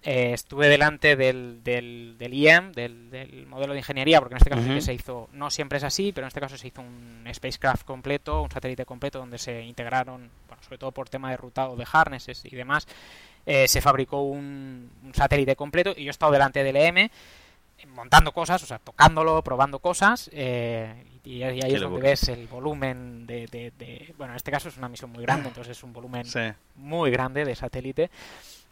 Eh, 0.01 0.31
estuve 0.31 0.69
delante 0.69 1.17
del, 1.17 1.61
del, 1.61 2.15
del 2.17 2.33
IEM, 2.33 2.71
del, 2.71 3.45
modelo 3.47 3.73
de 3.73 3.79
ingeniería, 3.79 4.21
porque 4.21 4.35
en 4.35 4.37
este 4.37 4.49
caso 4.49 4.81
se 4.81 4.93
hizo, 4.93 5.27
no 5.33 5.49
siempre 5.49 5.77
es 5.77 5.83
así, 5.83 6.13
pero 6.13 6.25
en 6.25 6.29
este 6.29 6.39
caso 6.39 6.57
se 6.57 6.69
hizo 6.69 6.81
un 6.81 7.27
spacecraft 7.33 7.83
completo, 7.83 8.41
un 8.41 8.49
satélite 8.49 8.85
completo, 8.85 9.19
donde 9.19 9.37
se 9.37 9.61
integraron, 9.61 10.31
bueno, 10.47 10.63
sobre 10.63 10.77
todo 10.77 10.93
por 10.93 11.09
tema 11.09 11.31
de 11.31 11.37
rutado 11.37 11.75
de 11.75 11.85
harnesses 11.91 12.45
y 12.45 12.55
demás, 12.55 12.87
eh, 13.45 13.67
se 13.67 13.81
fabricó 13.81 14.21
un, 14.21 14.91
satélite 15.13 15.55
completo 15.55 15.93
y 15.95 16.03
yo 16.03 16.09
he 16.09 16.11
estado 16.11 16.31
delante 16.31 16.63
del 16.63 16.75
EM 16.75 17.09
montando 17.87 18.33
cosas, 18.33 18.61
o 18.61 18.65
sea, 18.65 18.77
tocándolo, 18.77 19.41
probando 19.41 19.79
cosas, 19.79 20.29
eh, 20.33 21.05
y, 21.23 21.43
ahí 21.43 21.59
es 21.59 21.81
donde 21.81 22.01
ves 22.01 22.27
el 22.27 22.47
volumen 22.47 23.25
de, 23.25 24.13
Bueno, 24.17 24.33
en 24.33 24.37
este 24.37 24.51
caso 24.51 24.69
es 24.69 24.77
una 24.77 24.89
misión 24.89 25.11
muy 25.11 25.23
grande, 25.23 25.47
entonces 25.47 25.77
es 25.77 25.83
un 25.83 25.93
volumen 25.93 26.25
muy 26.75 27.09
grande 27.09 27.45
de 27.45 27.55
satélite. 27.55 28.09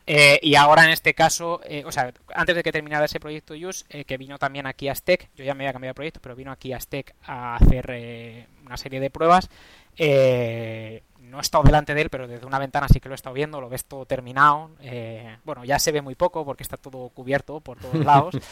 Eh, 0.06 0.40
y 0.42 0.56
ahora 0.56 0.86
en 0.86 0.90
este 0.90 1.14
caso, 1.14 1.62
o 1.86 1.92
sea, 1.92 2.14
antes 2.34 2.56
de 2.56 2.64
que 2.64 2.72
terminara 2.72 3.06
ese 3.06 3.20
proyecto 3.20 3.56
YUS, 3.56 3.86
que 4.06 4.18
vino 4.18 4.38
también 4.38 4.66
aquí 4.66 4.90
a 4.90 4.96
STEC, 4.96 5.30
yo 5.36 5.44
ya 5.44 5.54
me 5.54 5.64
había 5.64 5.74
cambiado 5.74 5.92
de 5.92 5.96
proyecto, 5.96 6.20
pero 6.22 6.36
vino 6.36 6.52
aquí 6.52 6.74
a 6.74 6.80
STEC 6.80 7.14
a 7.24 7.56
hacer 7.56 8.48
una 8.66 8.78
serie 8.78 9.00
de 9.00 9.10
pruebas, 9.10 9.50
eh, 9.98 11.02
no 11.28 11.38
he 11.38 11.42
estado 11.42 11.64
delante 11.64 11.94
de 11.94 12.02
él, 12.02 12.10
pero 12.10 12.28
desde 12.28 12.46
una 12.46 12.60
ventana 12.60 12.88
sí 12.88 13.00
que 13.00 13.10
lo 13.10 13.14
he 13.14 13.16
estado 13.16 13.34
viendo, 13.34 13.62
lo 13.62 13.70
ves 13.70 13.86
todo 13.86 14.06
terminado. 14.06 14.72
Eh, 14.82 15.38
bueno, 15.44 15.64
ya 15.66 15.80
se 15.80 15.92
ve 15.92 16.02
muy 16.02 16.16
poco 16.16 16.46
porque 16.46 16.64
está 16.64 16.78
todo 16.78 17.10
cubierto 17.10 17.60
por 17.60 17.78
todos 17.78 18.04
lados. 18.04 18.36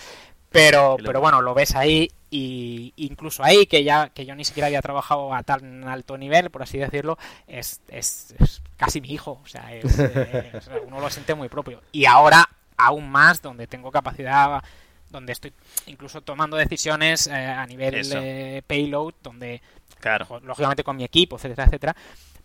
Pero, 0.51 0.95
pero 1.03 1.19
bueno, 1.19 1.41
lo 1.41 1.53
ves 1.53 1.75
ahí 1.75 2.09
y 2.29 2.93
incluso 2.95 3.43
ahí, 3.43 3.65
que 3.65 3.83
ya 3.83 4.07
que 4.07 4.25
yo 4.25 4.35
ni 4.35 4.45
siquiera 4.45 4.67
había 4.67 4.81
trabajado 4.81 5.33
a 5.33 5.43
tan 5.43 5.85
alto 5.85 6.17
nivel, 6.17 6.49
por 6.49 6.63
así 6.63 6.77
decirlo, 6.77 7.17
es, 7.45 7.81
es, 7.89 8.61
casi 8.77 9.01
mi 9.01 9.09
hijo. 9.09 9.41
O 9.43 9.47
sea, 9.47 9.69
uno 10.87 11.01
lo 11.01 11.09
siente 11.09 11.35
muy 11.35 11.49
propio. 11.49 11.81
Y 11.91 12.05
ahora 12.05 12.47
aún 12.77 13.09
más, 13.09 13.41
donde 13.41 13.67
tengo 13.67 13.91
capacidad, 13.91 14.63
donde 15.09 15.33
estoy 15.33 15.51
incluso 15.87 16.21
tomando 16.21 16.57
decisiones 16.57 17.27
eh, 17.27 17.33
a 17.33 17.65
nivel 17.65 18.07
de 18.09 18.63
payload, 18.65 19.13
donde, 19.21 19.61
claro. 19.99 20.39
lógicamente 20.41 20.85
con 20.85 20.95
mi 20.95 21.03
equipo, 21.03 21.35
etcétera, 21.35 21.65
etcétera, 21.65 21.95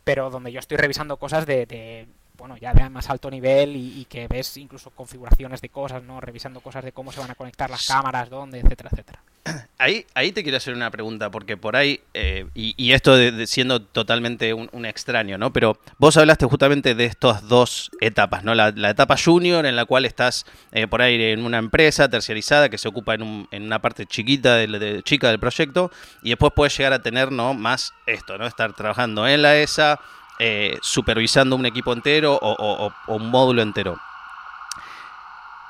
pero 0.05 0.31
donde 0.31 0.53
yo 0.53 0.61
estoy 0.61 0.77
revisando 0.77 1.19
cosas 1.19 1.47
de, 1.47 2.09
bueno, 2.41 2.57
ya 2.57 2.73
de 2.73 2.89
más 2.89 3.09
alto 3.11 3.31
nivel 3.31 3.77
y, 3.77 4.07
que 4.07 4.27
ves 4.27 4.57
incluso 4.57 4.91
configuraciones 4.91 5.61
de 5.61 5.69
cosas, 5.69 6.03
¿no? 6.03 6.21
Revisando 6.21 6.61
cosas 6.61 6.83
de 6.83 6.91
cómo 6.91 7.13
se 7.13 7.21
van 7.21 7.31
a 7.31 7.35
conectar 7.35 7.69
las 7.71 7.87
cámaras, 7.87 8.31
dónde, 8.31 8.59
etcétera, 8.59 8.89
etcétera. 8.91 9.23
Ahí, 9.79 10.05
ahí 10.13 10.33
te 10.33 10.43
quiero 10.43 10.59
hacer 10.59 10.75
una 10.75 10.91
pregunta, 10.91 11.31
porque 11.31 11.57
por 11.57 11.75
ahí, 11.75 12.03
eh, 12.13 12.47
y, 12.53 12.93
esto 12.93 13.17
siendo 13.47 13.81
totalmente 13.81 14.53
un, 14.53 14.85
extraño, 14.85 15.39
¿no? 15.39 15.55
Pero 15.55 15.79
vos 15.97 16.19
hablaste 16.19 16.45
justamente 16.45 16.95
de 16.95 17.07
estas 17.07 17.49
dos 17.49 17.91
etapas, 18.03 18.45
¿no? 18.45 18.55
La, 18.55 18.69
etapa 18.91 19.17
junior, 19.17 19.65
en 19.65 19.77
la 19.77 19.87
cual 19.87 20.05
estás 20.05 20.45
eh, 20.73 20.87
por 20.87 21.01
ahí 21.01 21.23
en 21.23 21.47
una 21.47 21.57
empresa 21.57 22.11
terciarizada 22.11 22.69
que 22.69 22.77
se 22.77 22.89
ocupa 22.89 23.15
en, 23.15 23.49
en 23.51 23.63
una 23.63 23.81
parte 23.81 24.05
chiquita, 24.05 24.57
de, 24.57 25.03
chica 25.03 25.29
del 25.29 25.41
proyecto, 25.41 25.91
y 26.23 26.29
después 26.29 26.53
puedes 26.55 26.77
llegar 26.77 26.93
a 26.93 27.01
tener, 27.01 27.33
¿no? 27.33 27.55
Más 27.55 27.95
esto, 28.07 28.37
¿no? 28.37 28.47
Estar 28.47 28.75
trabajando 28.75 29.27
en 29.27 29.41
la 29.41 29.57
ESA, 29.57 29.99
eh, 30.41 30.79
supervisando 30.83 31.55
un 31.55 31.67
equipo 31.67 31.93
entero 31.93 32.39
o, 32.41 32.93
un 33.07 33.31
módulo 33.31 33.63
entero. 33.63 33.97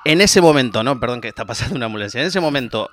En 0.04 0.20
ese 0.20 0.40
momento, 0.40 0.82
¿no? 0.82 0.98
Perdón 0.98 1.20
que 1.20 1.28
está 1.28 1.44
pasando 1.44 1.76
una 1.76 1.86
ambulancia. 1.86 2.20
En 2.20 2.28
ese 2.28 2.40
momento, 2.40 2.88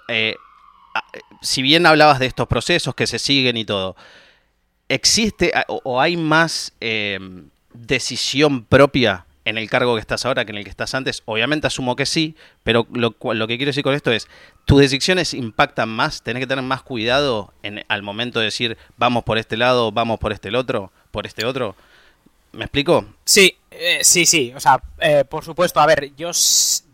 si 1.42 1.62
bien 1.62 1.86
hablabas 1.86 2.20
de 2.20 2.26
estos 2.26 2.48
procesos 2.48 2.96
que 2.96 3.08
se 3.08 3.20
siguen 3.20 3.56
y 3.56 3.64
todo, 3.64 3.96
¿existe 4.90 5.54
o, 5.68 6.02
hay 6.02 6.18
más 6.18 6.74
decisión 7.74 8.66
propia 8.66 9.27
en 9.48 9.58
el 9.58 9.70
cargo 9.70 9.96
que 9.96 10.02
estás 10.02 10.26
ahora 10.26 10.44
que 10.44 10.52
en 10.52 10.58
el 10.58 10.64
que 10.66 10.70
estás 10.70 10.94
antes? 10.94 11.24
Obviamente 11.26 11.68
asumo 11.68 11.96
que 11.96 12.06
sí, 12.06 12.36
pero 12.64 12.86
lo, 12.92 13.12
que 13.18 13.58
quiero 13.58 13.70
decir 13.70 13.84
con 13.84 13.94
esto 13.94 14.12
es, 14.12 14.28
¿tus 14.66 14.82
decisiones 14.82 15.34
impactan 15.34 15.88
más? 15.88 16.22
¿Tenés 16.22 16.42
que 16.42 16.48
tener 16.48 16.66
más 16.66 16.82
cuidado 16.82 17.54
en, 17.64 17.86
al 17.88 18.04
momento 18.04 18.40
de 18.40 18.46
decir, 18.46 18.78
vamos 18.98 19.24
por 19.24 19.38
este 19.38 19.56
lado, 19.56 19.94
vamos 19.94 20.20
por 20.20 20.34
este 20.34 20.56
otro, 20.56 20.92
por 21.12 21.26
este 21.26 21.46
otro? 21.46 21.76
¿Me 22.52 22.66
explico? 22.66 23.06
Sí, 23.24 23.58
eh, 23.72 24.00
sí, 24.04 24.26
sí. 24.26 24.52
O 24.54 24.60
sea, 24.60 24.82
eh, 25.00 25.24
por 25.24 25.46
supuesto, 25.46 25.80
a 25.80 25.86
ver, 25.86 26.14
yo, 26.18 26.32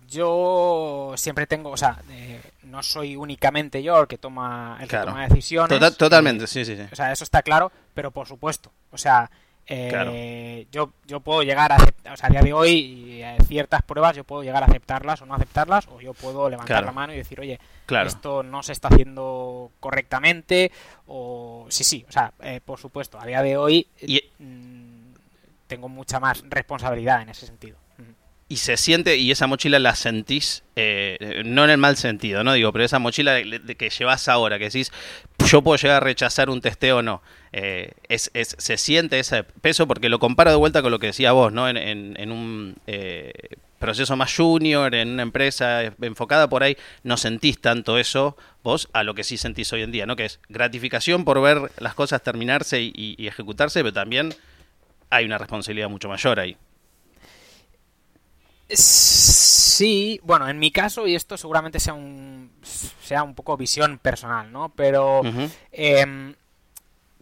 yo 0.07 1.13
siempre 1.17 1.47
tengo, 1.47 1.71
o 1.71 1.77
sea, 1.77 2.03
eh, 2.11 2.39
no 2.65 2.83
soy 2.83 3.15
únicamente 3.15 3.81
yo 3.81 4.01
el 4.01 4.07
que 4.07 4.19
toma, 4.19 4.77
el 4.79 4.87
que 4.87 4.97
toma 4.97 5.27
decisiones. 5.27 5.69
Tota-, 5.69 5.95
totalmente, 5.95 6.45
sí, 6.45 6.65
sí, 6.65 6.75
sí. 6.75 6.83
O 6.91 6.95
sea, 6.95 7.11
eso 7.11 7.23
está 7.23 7.41
claro, 7.41 7.71
pero 7.95 8.11
por 8.11 8.27
supuesto. 8.27 8.71
O 8.91 8.97
sea, 8.99 9.31
eh, 9.65 10.67
yo, 10.71 10.91
yo 11.05 11.21
puedo 11.21 11.41
llegar 11.43 11.71
a 11.71 11.75
aceptar, 11.75 12.13
o 12.13 12.17
sea, 12.17 12.27
a 12.27 12.31
día 12.31 12.41
de 12.41 12.53
hoy, 12.53 13.21
eh, 13.21 13.37
ciertas 13.47 13.81
pruebas 13.83 14.15
yo 14.15 14.23
puedo 14.23 14.43
llegar 14.43 14.61
a 14.61 14.65
aceptarlas 14.65 15.21
o 15.21 15.25
no 15.25 15.33
aceptarlas, 15.35 15.87
o 15.87 16.01
yo 16.01 16.13
puedo 16.13 16.49
levantar 16.49 16.83
la 16.83 16.91
mano 16.91 17.13
y 17.13 17.17
decir, 17.17 17.39
oye, 17.39 17.59
esto 18.05 18.43
no 18.43 18.61
se 18.61 18.73
está 18.73 18.89
haciendo 18.89 19.71
correctamente, 19.79 20.71
o 21.07 21.65
sí, 21.69 21.83
sí, 21.83 22.05
o 22.07 22.11
sea, 22.11 22.33
eh, 22.41 22.59
por 22.63 22.79
supuesto, 22.79 23.19
a 23.19 23.25
día 23.25 23.41
de 23.41 23.55
hoy 23.57 23.87
mm, 24.39 25.13
tengo 25.67 25.87
mucha 25.87 26.19
más 26.19 26.43
responsabilidad 26.49 27.21
en 27.21 27.29
ese 27.29 27.45
sentido 27.45 27.82
y 28.49 28.57
se 28.57 28.77
siente, 28.77 29.17
y 29.17 29.31
esa 29.31 29.47
mochila 29.47 29.79
la 29.79 29.95
sentís, 29.95 30.63
eh, 30.75 31.43
no 31.45 31.63
en 31.63 31.69
el 31.69 31.77
mal 31.77 31.97
sentido, 31.97 32.43
¿no? 32.43 32.53
Digo, 32.53 32.71
pero 32.71 32.83
esa 32.83 32.99
mochila 32.99 33.41
que 33.41 33.89
llevas 33.89 34.27
ahora, 34.27 34.59
que 34.59 34.65
decís, 34.65 34.91
yo 35.47 35.61
puedo 35.61 35.77
llegar 35.77 35.97
a 35.97 35.99
rechazar 36.05 36.49
un 36.49 36.61
testeo 36.61 36.97
o 36.97 37.01
no. 37.01 37.21
Eh, 37.51 37.91
es, 38.09 38.31
es, 38.33 38.55
se 38.59 38.77
siente 38.77 39.19
ese 39.19 39.43
peso 39.43 39.87
porque 39.87 40.09
lo 40.09 40.19
comparo 40.19 40.51
de 40.51 40.57
vuelta 40.57 40.81
con 40.81 40.91
lo 40.91 40.99
que 40.99 41.07
decía 41.07 41.31
vos, 41.31 41.53
¿no? 41.53 41.69
En, 41.69 41.77
en, 41.77 42.31
un 42.31 42.75
eh, 42.85 43.31
proceso 43.79 44.15
más 44.17 44.35
junior, 44.35 44.93
en 44.93 45.09
una 45.09 45.23
empresa 45.23 45.83
enfocada 46.01 46.49
por 46.49 46.63
ahí, 46.63 46.77
no 47.03 47.17
sentís 47.17 47.61
tanto 47.61 47.97
eso 47.97 48.37
vos 48.61 48.89
a 48.93 49.03
lo 49.03 49.15
que 49.15 49.23
sí 49.23 49.37
sentís 49.37 49.71
hoy 49.73 49.83
en 49.83 49.91
día, 49.91 50.05
¿no? 50.05 50.15
Que 50.15 50.25
es 50.25 50.39
gratificación 50.49 51.25
por 51.25 51.41
ver 51.41 51.71
las 51.79 51.93
cosas 51.93 52.21
terminarse 52.23 52.81
y 52.81 53.27
ejecutarse, 53.27 53.79
pero 53.81 53.93
también 53.93 54.35
hay 55.09 55.25
una 55.25 55.37
responsabilidad 55.37 55.89
mucho 55.89 56.09
mayor 56.09 56.39
ahí. 56.39 56.57
Sí, 58.75 60.19
bueno, 60.23 60.47
en 60.47 60.59
mi 60.59 60.71
caso, 60.71 61.07
y 61.07 61.15
esto 61.15 61.37
seguramente 61.37 61.79
sea 61.79 61.93
un, 61.93 62.51
sea 62.61 63.23
un 63.23 63.33
poco 63.33 63.57
visión 63.57 63.97
personal, 63.97 64.51
¿no? 64.51 64.69
Pero 64.69 65.21
em, 65.71 66.35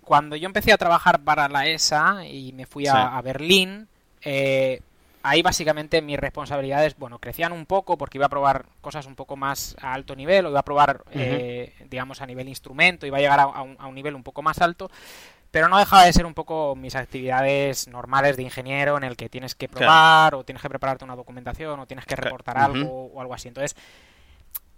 cuando 0.04 0.36
yo 0.36 0.46
empecé 0.46 0.74
a 0.74 0.78
trabajar 0.78 1.24
para 1.24 1.48
la 1.48 1.68
ESA 1.68 2.26
y 2.26 2.52
me 2.54 2.66
fui 2.66 2.88
a, 2.88 3.22
Berlín, 3.22 3.88
eh, 4.22 4.82
ahí 5.24 5.42
básicamente 5.42 6.02
mis 6.02 6.20
responsabilidades, 6.20 6.98
bueno, 6.98 7.20
crecían 7.20 7.52
un 7.52 7.66
poco 7.66 7.98
porque 7.98 8.18
iba 8.18 8.26
a 8.26 8.30
probar 8.30 8.66
cosas 8.82 9.06
un 9.06 9.16
poco 9.16 9.36
más 9.36 9.76
a 9.82 9.94
alto 9.94 10.16
nivel, 10.16 10.46
o 10.46 10.50
iba 10.50 10.60
a 10.60 10.66
probar, 10.66 11.04
eh, 11.12 11.74
digamos, 11.90 12.22
a 12.22 12.26
nivel 12.26 12.50
instrumento, 12.50 13.06
iba 13.06 13.18
a 13.18 13.22
llegar 13.22 13.40
a, 13.40 13.48
un, 13.48 13.76
a, 13.80 13.88
un, 13.88 13.96
nivel 13.96 14.16
un 14.16 14.24
poco 14.24 14.42
más 14.42 14.60
alto, 14.60 14.90
pero 15.52 15.68
no 15.68 15.78
dejaba 15.78 16.06
de 16.06 16.14
ser 16.14 16.26
un 16.26 16.34
poco 16.34 16.76
mis 16.76 16.96
actividades 16.96 17.88
normales 17.88 18.38
de 18.38 18.44
ingeniero 18.44 18.98
en 18.98 19.04
el 19.04 19.18
que 19.18 19.30
tienes 19.30 19.54
que 19.54 19.68
probar 19.68 20.34
o 20.34 20.44
tienes 20.44 20.62
que 20.62 20.70
prepararte 20.70 21.04
una 21.04 21.16
documentación 21.16 21.80
o 21.80 21.86
tienes 21.86 22.06
que 22.06 22.16
reportar 22.16 22.58
algo 22.58 23.12
o 23.14 23.22
algo 23.22 23.34
así. 23.34 23.50
Entonces, 23.50 23.76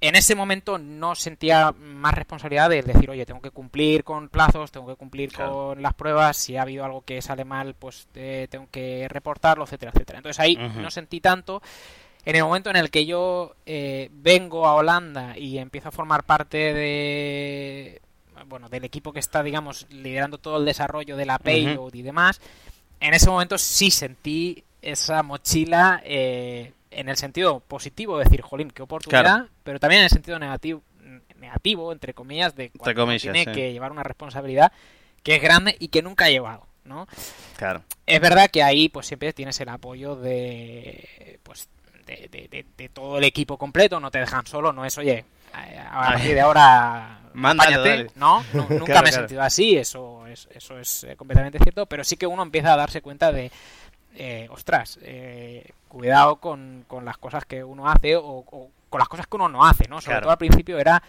en 0.03 0.15
ese 0.15 0.35
momento 0.35 0.77
no 0.77 1.15
sentía 1.15 1.71
más 1.71 2.13
responsabilidad 2.13 2.69
de 2.69 2.81
decir, 2.81 3.09
oye, 3.09 3.25
tengo 3.25 3.39
que 3.39 3.51
cumplir 3.51 4.03
con 4.03 4.27
plazos, 4.27 4.69
tengo 4.69 4.85
que 4.85 4.97
cumplir 4.97 5.31
con 5.31 5.81
las 5.81 5.93
pruebas, 5.93 6.35
si 6.35 6.57
ha 6.57 6.63
habido 6.63 6.83
algo 6.83 7.03
que 7.05 7.21
sale 7.21 7.45
mal, 7.45 7.73
pues 7.73 8.09
eh, 8.15 8.47
tengo 8.49 8.67
que 8.69 9.07
reportarlo, 9.07 9.63
etcétera, 9.63 9.93
etcétera. 9.95 10.19
Entonces 10.19 10.41
ahí 10.41 10.57
no 10.57 10.91
sentí 10.91 11.21
tanto. 11.21 11.61
En 12.25 12.35
el 12.35 12.43
momento 12.43 12.69
en 12.69 12.75
el 12.75 12.91
que 12.91 13.05
yo 13.05 13.55
eh, 13.65 14.09
vengo 14.11 14.67
a 14.67 14.75
Holanda 14.75 15.37
y 15.37 15.57
empiezo 15.57 15.87
a 15.87 15.91
formar 15.93 16.25
parte 16.25 16.73
de 16.73 18.01
bueno 18.47 18.67
del 18.67 18.83
equipo 18.83 19.13
que 19.13 19.21
está, 19.21 19.41
digamos, 19.41 19.87
liderando 19.89 20.37
todo 20.37 20.57
el 20.57 20.65
desarrollo 20.65 21.15
de 21.15 21.25
la 21.25 21.39
payload 21.39 21.93
y 21.93 22.01
demás, 22.01 22.41
en 22.99 23.13
ese 23.13 23.29
momento 23.29 23.57
sí 23.57 23.89
sentí 23.89 24.65
esa 24.81 25.23
mochila 25.23 26.01
eh, 26.03 26.73
en 26.95 27.09
el 27.09 27.17
sentido 27.17 27.59
positivo, 27.59 28.17
decir, 28.17 28.41
jolín, 28.41 28.71
qué 28.71 28.81
oportunidad, 28.81 29.47
pero 29.63 29.79
también 29.79 29.99
en 29.99 30.05
el 30.05 30.09
sentido 30.09 30.39
negativo, 30.39 30.83
negativo 31.37 31.91
entre 31.91 32.13
comillas, 32.13 32.55
de 32.55 32.71
cuando 32.71 33.07
tiene 33.17 33.45
que 33.45 33.71
llevar 33.71 33.91
una 33.91 34.03
responsabilidad 34.03 34.71
que 35.23 35.35
es 35.35 35.41
grande 35.41 35.75
y 35.79 35.87
que 35.87 36.01
nunca 36.01 36.25
ha 36.25 36.29
llevado, 36.29 36.67
¿no? 36.83 37.07
Claro. 37.57 37.83
Es 38.05 38.19
verdad 38.19 38.49
que 38.49 38.61
ahí 38.61 38.89
pues 38.89 39.07
siempre 39.07 39.33
tienes 39.33 39.59
el 39.61 39.69
apoyo 39.69 40.15
de 40.15 41.39
pues 41.43 41.69
de, 42.05 42.65
de, 42.77 42.89
todo 42.89 43.17
el 43.17 43.23
equipo 43.23 43.57
completo, 43.57 43.99
no 43.99 44.11
te 44.11 44.19
dejan 44.19 44.45
solo, 44.45 44.73
no 44.73 44.85
es, 44.85 44.97
oye, 44.97 45.23
a 45.53 46.09
partir 46.09 46.33
de 46.35 46.41
ahora 46.41 47.21
¿no? 48.15 48.43
Nunca 48.69 49.01
me 49.01 49.09
he 49.09 49.11
sentido 49.11 49.41
así, 49.41 49.75
eso 49.77 50.27
es, 50.27 50.47
eso 50.53 50.77
es 50.77 51.07
completamente 51.17 51.59
cierto, 51.59 51.85
pero 51.85 52.03
sí 52.03 52.17
que 52.17 52.27
uno 52.27 52.43
empieza 52.43 52.73
a 52.73 52.77
darse 52.77 53.01
cuenta 53.01 53.31
de, 53.31 53.51
eh, 54.15 54.47
ostras, 54.51 54.99
eh, 55.01 55.71
cuidado 55.87 56.37
con, 56.37 56.85
con, 56.87 57.05
las 57.05 57.17
cosas 57.17 57.45
que 57.45 57.63
uno 57.63 57.89
hace 57.89 58.15
o, 58.15 58.43
con 58.89 58.99
las 58.99 59.07
cosas 59.07 59.27
que 59.27 59.35
uno 59.35 59.49
no 59.49 59.65
hace, 59.65 59.87
¿no? 59.87 60.01
Sobre 60.01 60.19
todo 60.21 60.31
al 60.31 60.37
principio 60.37 60.77
era 60.79 61.01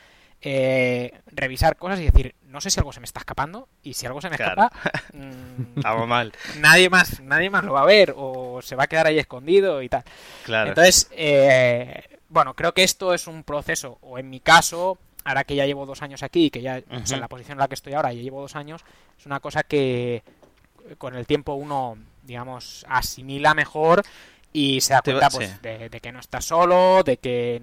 eh, 0.46 1.12
revisar 1.26 1.76
cosas 1.76 2.00
y 2.00 2.04
decir, 2.04 2.34
no 2.48 2.60
sé 2.60 2.70
si 2.70 2.78
algo 2.78 2.92
se 2.92 3.00
me 3.00 3.06
está 3.06 3.20
escapando 3.20 3.68
y 3.82 3.94
si 3.94 4.06
algo 4.06 4.20
se 4.20 4.28
me 4.28 4.36
escapa, 4.36 4.70
mmm, 5.12 6.06
mal. 6.06 6.32
Nadie 6.58 6.90
más, 6.90 7.20
nadie 7.20 7.50
más 7.50 7.64
lo 7.64 7.72
va 7.72 7.80
a 7.80 7.86
ver 7.86 8.14
o 8.16 8.60
se 8.62 8.76
va 8.76 8.84
a 8.84 8.86
quedar 8.86 9.06
ahí 9.06 9.18
escondido 9.18 9.82
y 9.82 9.88
tal. 9.88 10.04
Claro. 10.44 10.68
Entonces, 10.68 11.08
eh, 11.12 12.18
bueno, 12.28 12.54
creo 12.54 12.74
que 12.74 12.84
esto 12.84 13.14
es 13.14 13.26
un 13.26 13.42
proceso, 13.42 13.98
o 14.02 14.18
en 14.18 14.28
mi 14.28 14.40
caso, 14.40 14.98
ahora 15.24 15.44
que 15.44 15.54
ya 15.54 15.66
llevo 15.66 15.86
dos 15.86 16.02
años 16.02 16.22
aquí, 16.22 16.50
que 16.50 16.60
ya 16.60 16.76
en 16.76 17.20
la 17.20 17.28
posición 17.28 17.56
en 17.56 17.60
la 17.60 17.68
que 17.68 17.74
estoy 17.74 17.94
ahora, 17.94 18.12
ya 18.12 18.20
llevo 18.20 18.42
dos 18.42 18.56
años, 18.56 18.84
es 19.18 19.24
una 19.24 19.40
cosa 19.40 19.62
que 19.62 20.22
con 20.98 21.14
el 21.14 21.26
tiempo 21.26 21.54
uno, 21.54 21.96
digamos, 22.24 22.84
asimila 22.88 23.54
mejor 23.54 24.02
y 24.52 24.80
se 24.80 24.94
da 24.94 25.02
cuenta 25.02 25.30
pues, 25.30 25.60
de, 25.62 26.00
que 26.00 26.12
no 26.12 26.20
está 26.20 26.40
solo, 26.40 27.02
de 27.04 27.16
que 27.16 27.62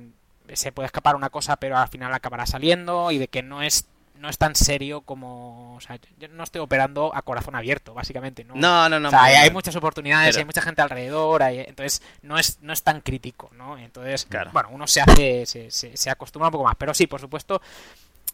se 0.54 0.72
puede 0.72 0.88
escapar 0.88 1.16
una 1.16 1.30
cosa 1.30 1.56
pero 1.56 1.78
al 1.78 1.88
final 1.88 2.14
acabará 2.14 2.46
saliendo 2.46 3.12
y 3.12 3.18
de 3.18 3.28
que 3.28 3.42
no 3.42 3.62
es 3.62 3.86
no 4.16 4.30
es 4.30 4.38
tan 4.38 4.54
serio 4.56 5.02
como 5.02 5.76
o 5.76 5.82
sea 5.82 5.98
yo 6.20 6.28
no 6.28 6.44
estoy 6.44 6.62
operando 6.62 7.16
a 7.16 7.22
corazón 7.24 7.56
abierto 7.56 7.94
básicamente 7.94 8.44
no 8.44 8.56
no 8.56 8.90
no, 8.90 9.00
no 9.00 9.08
o 9.08 9.12
sea, 9.12 9.24
hay, 9.24 9.50
muchas 9.50 9.76
oportunidades 9.76 10.38
hay 10.38 10.46
mucha 10.46 10.62
gente 10.62 10.82
alrededor 10.82 11.42
entonces 11.42 12.02
no 12.22 12.38
es 12.38 12.60
no 12.62 12.74
es 12.74 12.84
tan 12.84 13.02
crítico 13.02 13.50
no 13.56 13.78
entonces 13.78 14.28
bueno 14.52 14.70
uno 14.72 14.88
se 14.88 15.02
hace 15.02 15.46
se, 15.46 15.72
se, 15.72 16.10
acostumbra 16.10 16.50
un 16.50 16.52
poco 16.52 16.66
más 16.66 16.76
pero 16.78 16.94
sí 16.94 17.08
por 17.08 17.20
supuesto 17.20 17.62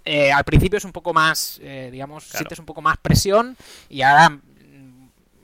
eh, 0.04 0.32
al 0.32 0.44
principio 0.44 0.78
es 0.78 0.86
un 0.86 0.92
poco 0.92 1.14
más 1.14 1.60
eh, 1.62 1.90
digamos 1.92 2.26
sientes 2.26 2.60
un 2.60 2.66
poco 2.66 2.82
más 2.82 2.98
presión 2.98 3.56
y 3.90 4.02
ahora 4.02 4.40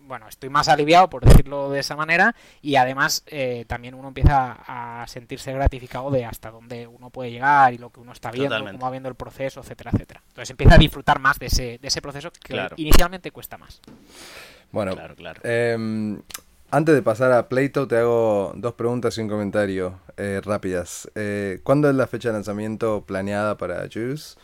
bueno, 0.05 0.27
estoy 0.27 0.49
más 0.49 0.67
aliviado, 0.67 1.09
por 1.09 1.23
decirlo 1.23 1.69
de 1.69 1.79
esa 1.79 1.95
manera, 1.95 2.35
y 2.61 2.75
además 2.75 3.23
eh, 3.27 3.65
también 3.67 3.95
uno 3.95 4.09
empieza 4.09 4.57
a 4.67 5.07
sentirse 5.07 5.53
gratificado 5.53 6.11
de 6.11 6.25
hasta 6.25 6.51
dónde 6.51 6.87
uno 6.87 7.09
puede 7.09 7.31
llegar 7.31 7.73
y 7.73 7.77
lo 7.77 7.89
que 7.89 7.99
uno 7.99 8.11
está 8.11 8.31
viendo, 8.31 8.57
cómo 8.57 8.79
va 8.79 8.91
viendo 8.91 9.09
el 9.09 9.15
proceso, 9.15 9.61
etcétera, 9.61 9.91
etcétera. 9.93 10.21
Entonces 10.27 10.49
empieza 10.49 10.75
a 10.75 10.77
disfrutar 10.77 11.19
más 11.19 11.39
de 11.39 11.47
ese, 11.47 11.79
de 11.81 11.87
ese 11.87 12.01
proceso 12.01 12.31
que 12.31 12.67
inicialmente 12.77 13.31
cuesta 13.31 13.57
más. 13.57 13.81
Bueno, 14.71 14.95
em, 15.43 16.21
antes 16.71 16.95
de 16.95 17.01
pasar 17.01 17.31
a 17.31 17.47
Pleito, 17.47 17.87
te 17.87 17.97
hago 17.97 18.53
dos 18.55 18.73
preguntas 18.73 19.17
y 19.17 19.21
un 19.21 19.29
comentario 19.29 19.99
eh, 20.17 20.41
rápidas. 20.43 21.09
Eh, 21.15 21.59
¿Cuándo 21.63 21.89
es 21.89 21.95
la 21.95 22.07
fecha 22.07 22.29
de 22.29 22.33
lanzamiento 22.33 23.05
planeada 23.05 23.57
para 23.57 23.87
Juice? 23.91 24.35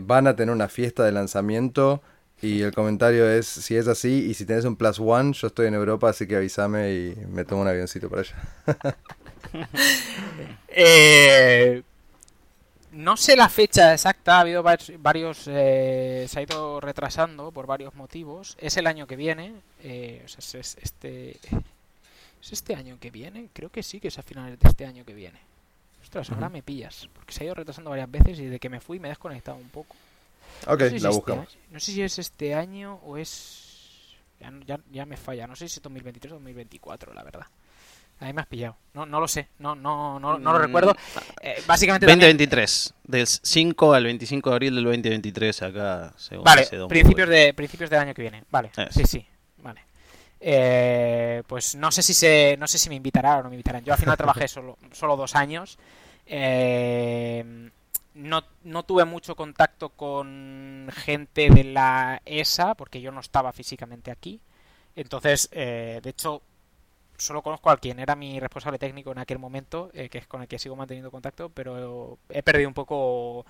¿Van 0.00 0.26
a 0.26 0.36
tener 0.36 0.54
una 0.54 0.68
fiesta 0.68 1.04
de 1.04 1.12
lanzamiento? 1.12 2.02
Y 2.42 2.62
el 2.62 2.72
comentario 2.72 3.28
es, 3.28 3.46
si 3.46 3.76
es 3.76 3.86
así 3.86 4.26
y 4.30 4.34
si 4.34 4.46
tenés 4.46 4.64
un 4.64 4.76
plus 4.76 4.98
one, 4.98 5.32
yo 5.32 5.48
estoy 5.48 5.66
en 5.66 5.74
Europa, 5.74 6.08
así 6.08 6.26
que 6.26 6.36
avísame 6.36 6.92
y 6.92 7.14
me 7.28 7.44
tomo 7.44 7.62
un 7.62 7.68
avioncito 7.68 8.08
para 8.08 8.22
allá. 8.22 8.36
Eh, 10.68 11.82
no 12.92 13.16
sé 13.16 13.36
la 13.36 13.48
fecha 13.48 13.92
exacta, 13.92 14.36
ha 14.36 14.40
habido 14.40 14.62
varios, 14.62 15.44
eh, 15.46 16.26
se 16.28 16.38
ha 16.38 16.42
ido 16.42 16.80
retrasando 16.80 17.50
por 17.50 17.66
varios 17.66 17.94
motivos. 17.94 18.56
Es 18.60 18.76
el 18.76 18.86
año 18.86 19.06
que 19.06 19.16
viene, 19.16 19.54
eh, 19.82 20.22
o 20.24 20.28
sea, 20.28 20.60
es 20.60 20.76
este, 20.80 21.30
es 22.40 22.52
este 22.52 22.74
año 22.74 22.98
que 23.00 23.10
viene, 23.10 23.48
creo 23.52 23.70
que 23.70 23.82
sí 23.82 24.00
que 24.00 24.08
es 24.08 24.18
a 24.18 24.22
finales 24.22 24.58
de 24.58 24.68
este 24.68 24.86
año 24.86 25.04
que 25.04 25.14
viene. 25.14 25.40
Ostras, 26.02 26.30
ahora 26.30 26.48
me 26.48 26.62
pillas, 26.62 27.08
porque 27.12 27.32
se 27.32 27.42
ha 27.42 27.46
ido 27.46 27.54
retrasando 27.54 27.90
varias 27.90 28.10
veces 28.10 28.38
y 28.38 28.46
de 28.46 28.58
que 28.58 28.68
me 28.68 28.80
fui 28.80 28.98
me 28.98 29.08
he 29.08 29.10
desconectado 29.10 29.58
un 29.58 29.68
poco. 29.68 29.96
Ok, 30.66 30.82
la 31.00 31.10
buscamos. 31.10 31.58
no 31.70 31.80
sé 31.80 31.92
si 31.92 32.02
es 32.02 32.18
este 32.18 32.54
año 32.54 33.00
o 33.04 33.16
es... 33.16 33.66
Ya, 34.66 34.80
ya, 34.90 35.04
me 35.04 35.18
falla, 35.18 35.46
no 35.46 35.54
sé 35.54 35.68
si 35.68 35.78
es 35.78 35.82
2023 35.82 36.32
o 36.32 36.34
2024, 36.36 37.12
la 37.12 37.22
verdad. 37.22 37.46
Ahí 38.20 38.32
me 38.32 38.40
has 38.40 38.46
pillado. 38.46 38.76
No, 38.94 39.04
no 39.04 39.20
lo 39.20 39.28
sé, 39.28 39.48
no, 39.58 39.74
no, 39.74 40.18
no, 40.18 40.38
no 40.38 40.52
lo 40.52 40.58
mm, 40.58 40.62
recuerdo. 40.62 40.96
Eh, 41.42 41.62
básicamente 41.66 42.06
2023, 42.06 42.94
del 43.04 43.26
5 43.26 43.92
al 43.94 44.04
25 44.04 44.50
de 44.50 44.56
abril 44.56 44.74
del 44.74 44.84
2023 44.84 45.62
acá, 45.62 46.14
según 46.16 46.44
Vale, 46.44 46.66
principios, 46.88 47.28
de, 47.28 47.52
principios 47.54 47.90
del 47.90 48.00
año 48.00 48.14
que 48.14 48.22
viene. 48.22 48.44
Vale, 48.50 48.70
sí, 48.90 49.04
sí, 49.04 49.26
vale. 49.58 49.82
Eh, 50.40 51.42
pues 51.46 51.74
no 51.76 51.92
sé 51.92 52.02
si 52.02 52.14
se, 52.14 52.56
no 52.58 52.66
sé 52.66 52.78
si 52.78 52.88
me 52.88 52.94
invitarán 52.94 53.40
o 53.40 53.42
no 53.42 53.48
me 53.50 53.56
invitarán. 53.56 53.84
Yo 53.84 53.92
al 53.92 53.98
final 53.98 54.16
trabajé 54.16 54.48
solo, 54.48 54.78
solo 54.92 55.16
dos 55.16 55.34
años. 55.34 55.78
Eh, 56.26 57.70
no, 58.14 58.42
no, 58.64 58.84
tuve 58.84 59.04
mucho 59.04 59.36
contacto 59.36 59.90
con 59.90 60.88
gente 60.92 61.50
de 61.50 61.64
la 61.64 62.22
ESA 62.24 62.74
porque 62.74 63.00
yo 63.00 63.12
no 63.12 63.20
estaba 63.20 63.52
físicamente 63.52 64.10
aquí. 64.10 64.40
Entonces, 64.96 65.48
eh, 65.52 66.00
de 66.02 66.10
hecho, 66.10 66.42
solo 67.16 67.42
conozco 67.42 67.70
a 67.70 67.76
quien 67.78 68.00
era 68.00 68.16
mi 68.16 68.40
responsable 68.40 68.78
técnico 68.78 69.12
en 69.12 69.18
aquel 69.18 69.38
momento, 69.38 69.90
eh, 69.94 70.08
que 70.08 70.18
es 70.18 70.26
con 70.26 70.42
el 70.42 70.48
que 70.48 70.58
sigo 70.58 70.76
manteniendo 70.76 71.10
contacto, 71.10 71.50
pero 71.50 72.18
he 72.28 72.42
perdido 72.42 72.68
un 72.68 72.74
poco... 72.74 73.40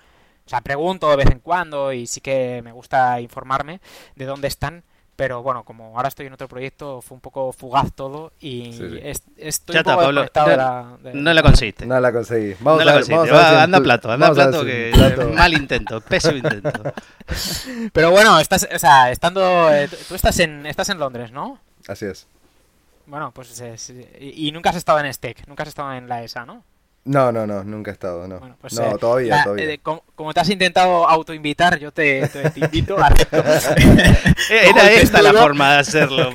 O 0.43 0.49
sea, 0.49 0.61
pregunto 0.61 1.09
de 1.09 1.17
vez 1.17 1.31
en 1.31 1.39
cuando 1.39 1.93
y 1.93 2.07
sí 2.07 2.19
que 2.19 2.61
me 2.63 2.71
gusta 2.71 3.21
informarme 3.21 3.79
de 4.15 4.25
dónde 4.25 4.47
están 4.47 4.83
pero 5.15 5.43
bueno, 5.43 5.63
como 5.63 5.95
ahora 5.95 6.07
estoy 6.07 6.25
en 6.27 6.33
otro 6.33 6.47
proyecto, 6.47 7.01
fue 7.01 7.15
un 7.15 7.21
poco 7.21 7.51
fugaz 7.51 7.91
todo 7.93 8.31
y 8.39 8.99
estoy 9.37 9.77
un 9.77 9.83
poco 9.83 10.11
no, 10.11 10.23
la, 10.33 10.97
no, 11.13 11.33
la 11.33 11.43
conseguiste. 11.43 11.85
No 11.85 11.99
la 11.99 12.11
conseguí. 12.11 12.55
Vamos 12.59 12.79
no 12.79 12.85
la 12.85 12.93
conseguiste. 12.93 13.35
anda 13.35 13.81
plato, 13.81 14.11
anda 14.11 14.33
plato, 14.33 14.65
que 14.65 14.91
mal 15.35 15.53
intento, 15.53 16.01
pésimo 16.01 16.37
intento. 16.37 16.71
Pero 17.93 18.11
bueno, 18.11 18.39
estás, 18.39 18.67
o 18.73 18.79
sea, 18.79 19.11
estando, 19.11 19.69
eh, 19.71 19.89
tú 20.07 20.15
estás 20.15 20.39
en, 20.39 20.65
estás 20.65 20.89
en 20.89 20.97
Londres, 20.99 21.31
¿no? 21.31 21.59
Así 21.87 22.05
es. 22.05 22.27
Bueno, 23.05 23.31
pues 23.31 23.61
y 24.19 24.51
nunca 24.51 24.69
has 24.69 24.75
estado 24.75 24.99
en 24.99 25.13
STEC, 25.13 25.47
nunca 25.47 25.63
has 25.63 25.69
estado 25.69 25.93
en 25.93 26.07
la 26.07 26.23
ESA, 26.23 26.45
¿no? 26.45 26.63
No, 27.03 27.31
no, 27.31 27.47
no, 27.47 27.63
nunca 27.63 27.89
he 27.89 27.93
estado, 27.93 28.27
no. 28.27 28.55
Pues, 28.61 28.73
no, 28.73 28.83
eh, 28.83 28.97
todavía, 28.99 29.43
todavía. 29.43 29.71
Eh, 29.71 29.79
como, 29.79 30.33
te 30.33 30.39
has 30.39 30.49
intentado 30.49 31.09
autoinvitar, 31.09 31.79
yo 31.79 31.91
te, 31.91 32.27
te, 32.27 32.59
invito 32.59 32.95
a... 32.99 33.09
Era 34.49 34.91
esta 34.91 35.23
la 35.23 35.33
forma 35.33 35.73
de 35.73 35.79
hacerlo, 35.79 36.29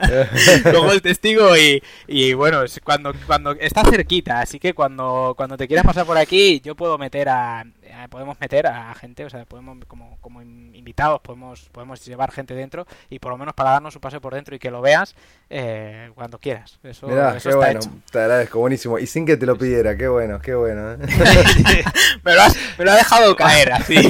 Como 0.72 0.92
el 0.92 1.02
testigo 1.02 1.56
y, 1.56 1.82
y 2.06 2.34
bueno, 2.34 2.62
cuando, 2.84 3.12
cuando 3.26 3.52
está 3.52 3.82
cerquita, 3.82 4.40
así 4.40 4.60
que 4.60 4.74
cuando, 4.74 5.34
cuando 5.36 5.56
te 5.56 5.66
quieras 5.66 5.84
pasar 5.84 6.06
por 6.06 6.18
aquí, 6.18 6.60
yo 6.60 6.76
puedo 6.76 6.98
meter 6.98 7.28
a, 7.28 7.64
podemos 8.10 8.38
meter 8.40 8.66
a 8.66 8.94
gente, 8.94 9.24
o 9.24 9.30
sea, 9.30 9.44
podemos 9.44 9.78
como, 9.86 10.18
como 10.20 10.42
invitados, 10.42 11.20
podemos, 11.20 11.68
podemos 11.72 12.04
llevar 12.04 12.30
gente 12.30 12.54
dentro 12.54 12.86
y 13.10 13.18
por 13.18 13.32
lo 13.32 13.38
menos 13.38 13.54
para 13.54 13.70
darnos 13.70 13.94
un 13.94 14.00
paseo 14.00 14.20
por 14.20 14.34
dentro 14.34 14.54
y 14.54 14.58
que 14.58 14.70
lo 14.70 14.80
veas 14.80 15.14
eh, 15.50 16.10
cuando 16.14 16.38
quieras. 16.38 16.78
Eso, 16.82 17.06
qué 17.06 17.54
bueno, 17.54 17.80
te 18.10 18.18
agradezco, 18.18 18.58
buenísimo. 18.58 18.98
Y 18.98 19.06
sin 19.06 19.26
que 19.26 19.36
te 19.36 19.46
lo 19.46 19.56
pidiera, 19.56 19.96
qué 19.96 20.08
bueno, 20.08 20.40
qué 20.40 20.54
bueno. 20.54 20.92
¿eh? 20.92 20.96
me, 22.24 22.34
lo 22.34 22.42
has, 22.42 22.56
me, 22.78 22.84
lo 22.84 22.92
ha 22.92 22.96
dejado 22.96 23.36
caer 23.36 23.72
así. 23.72 23.96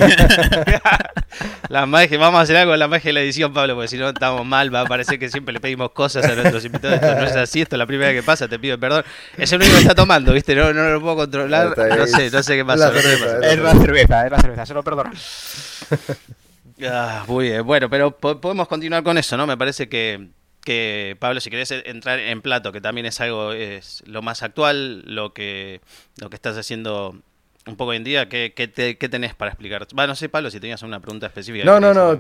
La 1.69 1.85
magia, 1.85 2.19
vamos 2.19 2.39
a 2.39 2.43
hacer 2.43 2.57
algo 2.57 2.73
con 2.73 2.79
la 2.79 2.89
magia 2.89 3.09
de 3.09 3.13
la 3.13 3.21
edición, 3.21 3.53
Pablo, 3.53 3.75
porque 3.75 3.89
si 3.89 3.99
no 3.99 4.09
estamos 4.09 4.47
mal, 4.47 4.73
va 4.75 4.83
a 4.83 4.87
parecer 4.87 5.19
que 5.19 5.29
siempre 5.29 5.53
le 5.53 5.61
pedimos 5.61 5.91
cosas 5.91 6.25
a 6.25 6.35
nuestros 6.35 6.65
invitados. 6.65 7.03
Esto 7.03 7.15
no 7.15 7.27
es 7.27 7.37
así, 7.37 7.61
esto 7.61 7.77
es 7.77 7.79
la 7.79 7.87
primera 7.87 8.13
vez 8.13 8.21
que 8.21 8.27
pasa, 8.27 8.49
te 8.49 8.59
pido 8.59 8.79
perdón. 8.79 9.05
Es 9.37 9.53
el 9.53 9.61
único 9.61 9.75
que 9.75 9.83
está 9.83 9.95
tomando, 9.95 10.33
¿viste? 10.33 10.55
No, 10.55 10.73
no 10.73 10.91
lo 10.91 11.01
puedo 11.01 11.17
controlar. 11.17 11.77
No 11.77 12.07
sé, 12.07 12.31
no 12.31 12.43
sé 12.43 12.57
qué 12.57 12.65
pasa. 12.65 12.93
Es 13.43 13.61
la 13.67 13.81
cerveza, 13.81 14.25
es 14.25 14.33
la 14.33 14.41
cerveza, 14.41 14.67
se 14.67 14.75
lo 14.75 14.83
perdono. 14.83 15.11
Ah, 16.83 17.25
muy 17.27 17.47
bien, 17.47 17.65
bueno, 17.65 17.89
pero 17.89 18.11
podemos 18.11 18.69
continuar 18.69 19.03
con 19.03 19.17
eso, 19.17 19.39
¿no? 19.39 19.47
Me 19.47 19.57
parece 19.57 19.89
que, 19.89 20.29
que 20.63 21.17
Pablo, 21.19 21.41
si 21.41 21.49
querés 21.49 21.71
entrar 21.71 22.19
en 22.19 22.43
plato, 22.43 22.71
que 22.71 22.83
también 22.83 23.07
es 23.07 23.19
algo, 23.23 23.53
es 23.53 24.03
lo 24.07 24.21
más 24.21 24.43
actual, 24.43 25.01
lo 25.07 25.33
que, 25.33 25.81
lo 26.21 26.29
que 26.29 26.37
estás 26.37 26.59
haciendo 26.59 27.15
un 27.67 27.77
poco 27.77 27.91
hoy 27.91 27.97
en 27.97 28.05
día, 28.05 28.29
¿qué, 28.29 28.53
qué, 28.55 29.09
tenés 29.09 29.35
para 29.35 29.51
explicar? 29.51 29.87
Va, 29.99 30.07
no 30.07 30.15
sé, 30.15 30.29
Pablo, 30.29 30.51
si 30.51 30.61
tenías 30.61 30.83
una 30.83 31.01
pregunta 31.01 31.27
específica. 31.27 31.65
No, 31.65 31.81
no, 31.81 31.93
no, 31.93 32.19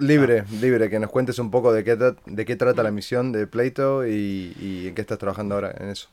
libre, 0.00 0.44
libre, 0.60 0.90
que 0.90 0.98
nos 0.98 1.10
cuentes 1.10 1.38
un 1.38 1.50
poco 1.50 1.72
de 1.72 1.82
qué, 1.82 1.96
de 1.96 2.44
qué 2.44 2.56
trata 2.56 2.82
la 2.82 2.90
misión 2.90 3.32
de 3.32 3.46
Pleito 3.46 4.06
y, 4.06 4.86
en 4.88 4.94
qué 4.94 5.00
estás 5.00 5.18
trabajando 5.18 5.54
ahora 5.54 5.74
en 5.78 5.88
eso. 5.88 6.08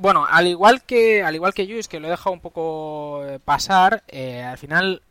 Bueno, 0.00 0.24
al 0.30 0.46
igual 0.46 0.82
que 0.84 1.24
al 1.24 1.34
igual 1.34 1.52
que 1.52 1.66
Luis, 1.66 1.88
que 1.88 1.98
lo 1.98 2.06
he 2.06 2.10
dejado 2.10 2.32
un 2.32 2.40
poco 2.40 3.24
eh, 3.26 3.40
pasar, 3.40 4.04
eh, 4.06 4.44
al 4.44 4.56
final, 4.56 5.02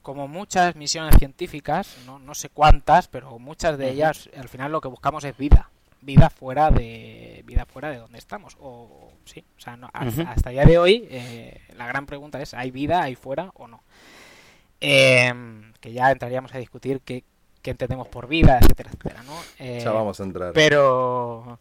como 0.00 0.28
muchas 0.28 0.76
misiones 0.76 1.16
científicas, 1.18 1.94
no, 2.06 2.18
no 2.18 2.34
sé 2.34 2.48
cuántas, 2.48 3.06
pero 3.08 3.38
muchas 3.38 3.76
de 3.76 3.90
ellas, 3.90 4.30
al 4.34 4.48
final 4.48 4.72
lo 4.72 4.80
que 4.80 4.88
buscamos 4.88 5.24
es 5.24 5.36
vida 5.36 5.68
vida 6.00 6.28
fuera 6.28 6.70
de 6.70 7.42
vida 7.46 7.64
fuera 7.64 7.88
de 7.88 7.96
donde 7.96 8.18
estamos 8.18 8.58
o 8.60 9.10
sí 9.24 9.42
o 9.56 9.60
sea 9.60 9.78
hasta, 9.94 10.50
el 10.50 10.56
día 10.56 10.66
de 10.66 10.76
hoy 10.76 11.08
eh, 11.10 11.62
la 11.78 11.86
gran 11.86 12.04
pregunta 12.04 12.42
es 12.42 12.52
hay 12.52 12.70
vida 12.70 13.02
ahí 13.02 13.14
fuera 13.14 13.50
o 13.54 13.66
no 13.66 13.82
em, 14.82 15.72
que 15.80 15.94
ya 15.94 16.10
entraríamos 16.10 16.54
a 16.54 16.58
discutir 16.58 17.00
qué, 17.00 17.24
entendemos 17.62 18.06
por 18.08 18.28
vida 18.28 18.58
etcétera 18.58 18.90
etcétera 18.90 19.22
no 19.22 19.64
ya 19.78 19.92
vamos 19.92 20.20
a 20.20 20.24
entrar. 20.24 20.52
Pero 20.52 21.58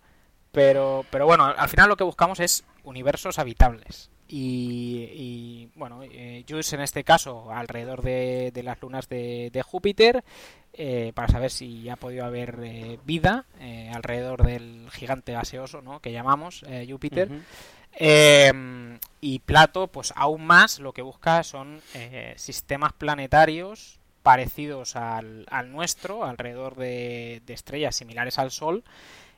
pero 0.53 1.05
pero 1.09 1.25
bueno 1.25 1.43
al 1.45 1.67
final 1.67 1.89
lo 1.89 1.97
que 1.97 2.05
buscamos 2.05 2.39
es 2.39 2.63
universos 2.85 3.39
habitables 3.39 4.09
y, 4.35 5.69
bueno, 5.75 6.01
eh, 6.03 6.43
en 6.47 6.81
este 6.81 7.03
caso 7.03 7.51
alrededor 7.51 8.01
de, 8.01 8.51
las 8.63 8.81
lunas 8.81 9.07
de, 9.07 9.63
Júpiter 9.63 10.23
eh, 10.73 11.11
para 11.13 11.27
saber 11.27 11.51
si 11.51 11.87
ha 11.87 11.97
podido 11.97 12.25
haber 12.25 12.59
eh, 12.63 12.99
vida 13.05 13.45
eh, 13.59 13.91
alrededor 13.93 14.43
del 14.43 14.89
gigante 14.91 15.33
gaseoso 15.33 15.83
¿no? 15.83 15.99
que 15.99 16.11
llamamos 16.11 16.65
Júpiter. 16.89 17.29
Em, 17.95 18.99
y 19.21 19.37
Plato, 19.39 19.85
pues 19.85 20.11
aún 20.15 20.47
más 20.47 20.79
lo 20.79 20.93
que 20.93 21.03
busca 21.03 21.43
son 21.43 21.79
sistemas 22.35 22.93
planetarios 22.93 23.99
parecidos 24.23 24.95
al, 24.95 25.45
nuestro, 25.67 26.23
alrededor 26.23 26.75
de, 26.75 27.43
de, 27.45 27.53
estrellas 27.53 27.95
similares 27.95 28.39
al 28.39 28.49
Sol, 28.49 28.83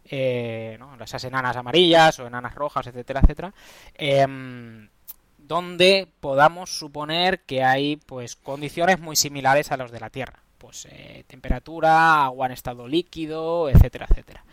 eh, 0.09 0.77
esas 1.03 1.23
enanas 1.23 1.55
amarillas 1.57 2.19
o 2.19 2.27
enanas 2.27 2.55
rojas, 2.55 2.87
etcétera, 2.87 3.21
etcétera, 3.21 3.53
em, 3.95 4.89
donde 5.37 6.07
podamos 6.19 6.77
suponer 6.77 7.41
que 7.41 7.63
hay 7.63 7.97
pues 7.97 8.35
condiciones 8.35 8.99
muy 8.99 9.15
similares 9.15 9.71
a 9.71 9.77
los 9.77 9.91
de 9.91 9.99
la 9.99 10.09
Tierra, 10.09 10.39
pues 10.57 10.87
eh, 10.89 11.23
temperatura, 11.27 12.25
agua 12.25 12.47
en 12.47 12.53
estado 12.53 12.87
líquido, 12.87 13.69
etcétera, 13.69 14.07
etcétera. 14.09 14.43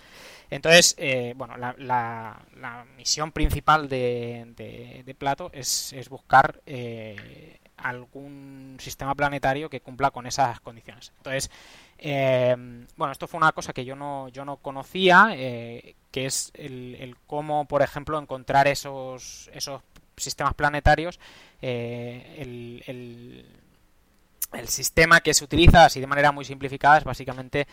Entonces, 0.50 0.94
eh, 0.98 1.32
bueno, 1.34 1.56
la, 1.56 2.84
misión 2.98 3.32
principal 3.32 3.88
de, 3.88 5.14
Plato 5.18 5.50
es, 5.54 5.94
es 5.94 6.10
buscar 6.10 6.60
eh, 6.66 7.58
algún 7.82 8.76
sistema 8.80 9.14
planetario 9.14 9.68
que 9.68 9.80
cumpla 9.80 10.10
con 10.10 10.26
esas 10.26 10.60
condiciones. 10.60 11.12
Entonces, 11.18 11.50
eh, 11.98 12.54
bueno, 12.96 13.12
esto 13.12 13.26
fue 13.26 13.38
una 13.38 13.52
cosa 13.52 13.72
que 13.72 13.84
yo 13.84 13.96
no, 13.96 14.28
yo 14.28 14.44
no 14.44 14.56
conocía, 14.56 15.30
eh, 15.32 15.94
que 16.10 16.26
es 16.26 16.50
el, 16.54 17.16
cómo, 17.26 17.66
por 17.66 17.82
ejemplo, 17.82 18.18
encontrar 18.18 18.68
esos, 18.68 19.50
esos 19.52 19.82
sistemas 20.16 20.54
planetarios. 20.54 21.18
Eh, 21.60 22.36
el, 22.38 22.82
el, 22.86 24.68
sistema 24.68 25.20
que 25.20 25.32
se 25.32 25.44
utiliza, 25.44 25.86
así 25.86 26.00
de 26.00 26.06
manera 26.06 26.30
muy 26.30 26.44
simplificada, 26.44 26.98
es 26.98 27.04
básicamente 27.04 27.66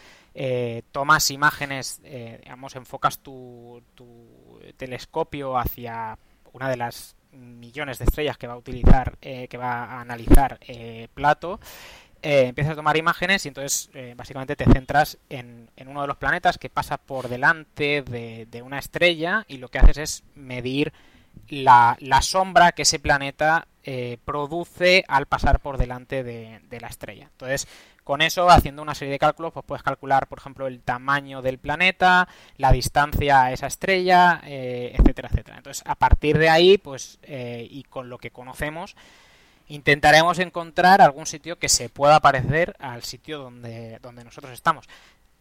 tomas 0.91 1.29
imágenes, 1.29 2.01
digamos, 2.01 2.75
enfocas 2.75 3.19
tu 3.19 3.81
telescopio 4.77 5.57
hacia 5.57 6.17
una 6.53 6.69
de 6.69 6.77
las 6.77 7.15
millones 7.31 7.99
de 7.99 8.05
estrellas 8.05 8.37
que 8.37 8.47
va 8.47 8.53
a 8.53 8.57
utilizar, 8.57 9.17
que 9.19 9.57
va 9.57 9.85
a 9.85 10.01
analizar 10.01 10.59
Plato 11.13 11.59
eh, 12.21 12.47
empiezas 12.47 12.73
a 12.73 12.75
tomar 12.75 12.97
imágenes 12.97 13.45
y 13.45 13.47
entonces 13.47 13.89
eh, 13.93 14.13
básicamente 14.17 14.57
te 14.57 14.65
centras 14.65 15.17
en, 15.29 15.69
uno 15.87 16.01
de 16.01 16.07
los 16.07 16.17
planetas 16.17 16.57
que 16.57 16.69
pasa 16.69 16.97
por 16.97 17.29
delante 17.29 18.01
de, 18.01 18.61
una 18.61 18.77
estrella 18.77 19.45
y 19.47 19.57
lo 19.57 19.69
que 19.69 19.79
haces 19.79 19.97
es 19.97 20.23
medir 20.35 20.91
la, 21.47 21.97
sombra 22.21 22.73
que 22.73 22.81
ese 22.81 22.99
planeta 22.99 23.68
eh, 23.83 24.17
produce 24.25 25.03
al 25.07 25.25
pasar 25.25 25.59
por 25.59 25.77
delante 25.77 26.23
de, 26.23 26.79
la 26.79 26.87
estrella. 26.87 27.29
Entonces, 27.31 27.67
con 28.03 28.21
eso, 28.21 28.49
haciendo 28.49 28.81
una 28.81 28.95
serie 28.95 29.11
de 29.11 29.19
cálculos, 29.19 29.53
pues 29.53 29.65
puedes 29.65 29.83
calcular, 29.83 30.27
por 30.27 30.39
ejemplo, 30.39 30.67
el 30.67 30.81
tamaño 30.81 31.41
del 31.41 31.59
planeta, 31.59 32.27
la 32.57 32.71
distancia 32.71 33.43
a 33.43 33.51
esa 33.51 33.67
estrella, 33.67 34.41
etcétera, 34.43 35.29
etcétera. 35.31 35.57
Entonces, 35.57 35.83
a 35.85 35.95
partir 35.95 36.37
de 36.37 36.49
ahí, 36.49 36.77
pues, 36.77 37.19
y 37.27 37.83
con 37.83 38.09
lo 38.09 38.17
que 38.17 38.31
conocemos, 38.31 38.95
intentaremos 39.69 40.39
encontrar 40.39 41.01
algún 41.01 41.25
sitio 41.25 41.57
que 41.57 41.69
se 41.69 41.89
pueda 41.89 42.19
parecer 42.19 42.75
al 42.79 43.03
sitio 43.03 43.39
donde, 43.39 43.99
donde 43.99 44.23
nosotros 44.23 44.51
estamos. 44.51 44.87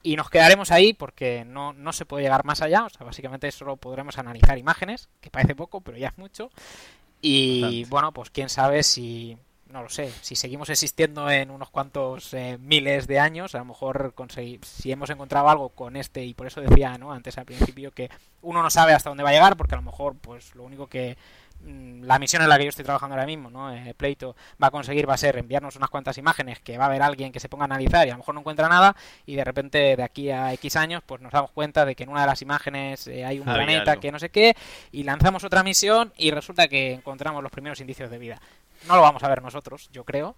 Y 0.03 0.17
nos 0.17 0.31
quedaremos 0.31 0.71
ahí 0.71 0.93
porque 0.93 1.45
no, 1.45 1.73
no 1.73 1.93
se 1.93 2.07
puede 2.07 2.23
llegar 2.23 2.45
más 2.45 2.63
allá. 2.63 2.85
O 2.85 2.89
sea, 2.89 3.05
básicamente 3.05 3.51
solo 3.51 3.77
podremos 3.77 4.17
analizar 4.19 4.57
imágenes, 4.57 5.09
que 5.21 5.31
parece 5.31 5.57
poco, 5.57 5.81
pero 5.81 5.99
ya 5.99 6.09
es 6.09 6.19
mucho. 6.19 6.51
Y 7.21 7.85
bueno, 7.87 8.13
pues 8.13 8.31
quién 8.31 8.49
sabe 8.49 8.83
si, 8.83 9.37
no 9.71 9.83
lo 9.83 9.89
sé, 9.89 10.13
si 10.23 10.37
seguimos 10.37 10.71
existiendo 10.71 11.29
en 11.31 11.51
unos 11.51 11.71
cuantos 11.71 12.33
eh, 12.33 12.59
miles 12.61 13.07
de 13.07 13.19
años, 13.19 13.55
a 13.55 13.59
lo 13.59 13.67
mejor 13.67 14.15
si 14.63 14.93
hemos 14.93 15.11
encontrado 15.11 15.49
algo 15.49 15.69
con 15.71 15.97
este, 15.97 16.25
y 16.25 16.35
por 16.35 16.47
eso 16.47 16.61
decía 16.61 16.97
¿no? 16.97 17.13
antes 17.13 17.37
al 17.39 17.45
principio 17.45 17.91
que 17.91 18.11
uno 18.43 18.63
no 18.63 18.71
sabe 18.71 18.93
hasta 18.93 19.11
dónde 19.11 19.25
va 19.25 19.31
a 19.31 19.33
llegar, 19.35 19.57
porque 19.57 19.75
a 19.75 19.79
lo 19.79 19.83
mejor 19.83 20.17
pues 20.17 20.55
lo 20.55 20.63
único 20.63 20.87
que 20.87 21.17
la 21.61 22.19
misión 22.19 22.43
en 22.43 22.49
la 22.49 22.57
que 22.57 22.65
yo 22.65 22.69
estoy 22.71 22.85
trabajando 22.85 23.15
ahora 23.15 23.27
mismo, 23.27 23.51
¿no? 23.51 23.73
Eh, 23.75 23.93
Pleito 23.95 24.35
va 24.63 24.69
a 24.69 24.71
conseguir, 24.71 25.09
va 25.09 25.15
a 25.15 25.19
ser 25.19 25.37
enviarnos 25.37 25.77
unas 25.77 25.91
cuantas 25.91 26.17
imágenes 26.17 26.61
que 26.61 26.79
va 26.79 26.85
a 26.85 26.87
haber 26.87 27.03
alguien 27.03 27.33
que 27.33 27.41
se 27.41 27.49
ponga 27.49 27.65
a 27.65 27.67
analizar 27.67 28.07
y 28.07 28.11
a 28.11 28.15
lo 28.15 28.19
mejor 28.19 28.35
no 28.35 28.41
encuentra 28.41 28.69
nada 28.69 28.97
y 29.27 29.35
de 29.37 29.45
repente 29.45 29.97
de 29.97 30.03
aquí 30.03 30.31
a 30.31 30.53
X 30.55 30.77
años 30.77 31.03
pues 31.05 31.21
nos 31.21 31.33
damos 31.33 31.51
cuenta 31.51 31.85
de 31.85 31.95
que 31.95 32.05
en 32.05 32.09
una 32.09 32.23
de 32.23 32.27
las 32.29 32.41
imágenes 32.41 33.07
eh, 33.09 33.25
hay 33.25 33.39
un 33.39 33.45
planeta 33.45 33.97
que 33.99 34.11
no 34.13 34.19
sé 34.19 34.31
qué 34.31 34.57
y 34.93 35.03
lanzamos 35.03 35.45
otra 35.45 35.63
misión 35.63 36.13
y 36.17 36.31
resulta 36.31 36.69
que 36.69 36.93
encontramos 36.93 37.43
los 37.43 37.53
primeros 37.53 37.81
indicios 37.81 38.11
de 38.11 38.19
vida. 38.19 38.41
No 38.87 38.97
lo 38.97 39.03
vamos 39.03 39.23
a 39.23 39.29
ver 39.29 39.43
nosotros, 39.43 39.91
yo 39.93 40.05
creo. 40.05 40.37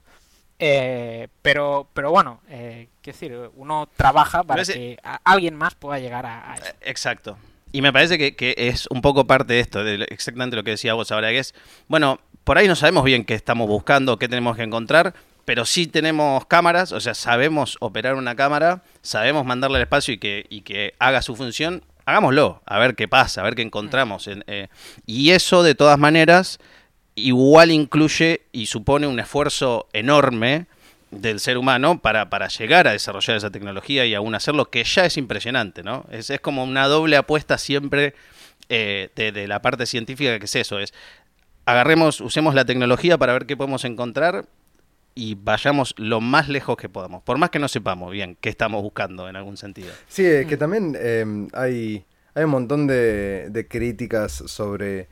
Eh, 0.58 1.28
pero, 1.40 1.88
pero 1.94 2.10
bueno, 2.10 2.40
eh, 2.48 2.88
quiero 3.00 3.18
decir, 3.18 3.50
uno 3.54 3.88
trabaja 3.96 4.42
para 4.42 4.62
que 4.62 4.98
alguien 5.24 5.54
más 5.54 5.74
pueda 5.74 5.98
llegar 5.98 6.26
a, 6.26 6.52
a 6.52 6.54
eso. 6.56 6.64
Exacto. 6.82 7.38
Y 7.72 7.82
me 7.82 7.92
parece 7.92 8.18
que, 8.34 8.54
es 8.56 8.86
un 8.90 9.00
poco 9.00 9.26
parte 9.26 9.54
de 9.54 9.60
esto, 9.60 9.84
de 9.84 10.04
exactamente 10.10 10.56
lo 10.56 10.64
que 10.64 10.72
decía 10.72 10.94
vos 10.94 11.10
ahora, 11.12 11.30
que 11.30 11.38
es, 11.38 11.54
bueno, 11.88 12.20
por 12.44 12.58
ahí 12.58 12.66
no 12.66 12.74
sabemos 12.74 13.04
bien 13.04 13.24
qué 13.24 13.34
estamos 13.34 13.68
buscando, 13.68 14.18
qué 14.18 14.28
tenemos 14.28 14.56
que 14.56 14.64
encontrar, 14.64 15.14
pero 15.44 15.64
sí 15.64 15.86
tenemos 15.86 16.46
cámaras, 16.46 16.92
o 16.92 17.00
sea, 17.00 17.14
sabemos 17.14 17.76
operar 17.80 18.16
una 18.16 18.34
cámara, 18.34 18.82
sabemos 19.02 19.44
mandarle 19.44 19.76
al 19.76 19.82
espacio 19.82 20.14
y 20.14 20.18
que, 20.18 20.46
y 20.48 20.62
que 20.62 20.94
haga 20.98 21.22
su 21.22 21.36
función, 21.36 21.84
hagámoslo, 22.06 22.60
a 22.66 22.78
ver 22.78 22.96
qué 22.96 23.06
pasa, 23.06 23.40
a 23.40 23.44
ver 23.44 23.54
qué 23.54 23.62
encontramos. 23.62 24.28
Eh, 24.28 24.68
y 25.06 25.30
eso, 25.30 25.62
de 25.62 25.76
todas 25.76 25.98
maneras, 25.98 26.58
igual 27.14 27.70
incluye 27.70 28.42
y 28.52 28.66
supone 28.66 29.06
un 29.06 29.20
esfuerzo 29.20 29.88
enorme 29.92 30.66
del 31.11 31.40
ser 31.40 31.58
humano 31.58 32.00
para, 32.00 32.30
para 32.30 32.48
llegar 32.48 32.86
a 32.86 32.92
desarrollar 32.92 33.36
esa 33.36 33.50
tecnología 33.50 34.06
y 34.06 34.14
aún 34.14 34.34
hacerlo, 34.34 34.70
que 34.70 34.84
ya 34.84 35.04
es 35.04 35.16
impresionante, 35.16 35.82
¿no? 35.82 36.06
Es, 36.11 36.30
es 36.30 36.40
como 36.40 36.62
una 36.64 36.86
doble 36.86 37.16
apuesta 37.16 37.58
siempre 37.58 38.14
eh, 38.68 39.11
de, 39.16 39.48
la 39.48 39.61
parte 39.61 39.86
científica, 39.86 40.38
que 40.38 40.44
es 40.44 40.54
eso, 40.54 40.78
es 40.78 40.94
agarremos, 41.66 42.20
usemos 42.20 42.54
la 42.54 42.64
tecnología 42.64 43.18
para 43.18 43.32
ver 43.32 43.46
qué 43.46 43.56
podemos 43.56 43.84
encontrar 43.84 44.46
y 45.14 45.34
vayamos 45.34 45.94
lo 45.98 46.20
más 46.20 46.48
lejos 46.48 46.76
que 46.76 46.88
podamos, 46.88 47.22
por 47.22 47.36
más 47.38 47.50
que 47.50 47.58
no 47.58 47.66
sepamos 47.66 48.12
bien 48.12 48.36
qué 48.40 48.48
estamos 48.48 48.82
buscando 48.82 49.28
en 49.28 49.34
algún 49.34 49.56
sentido. 49.56 49.90
Sí, 50.08 50.24
es 50.24 50.46
que 50.46 50.56
también 50.56 50.96
eh, 50.98 51.48
hay, 51.52 52.04
hay 52.34 52.44
un 52.44 52.50
montón 52.50 52.86
de, 52.86 53.50
de 53.50 53.66
críticas 53.66 54.32
sobre... 54.32 55.08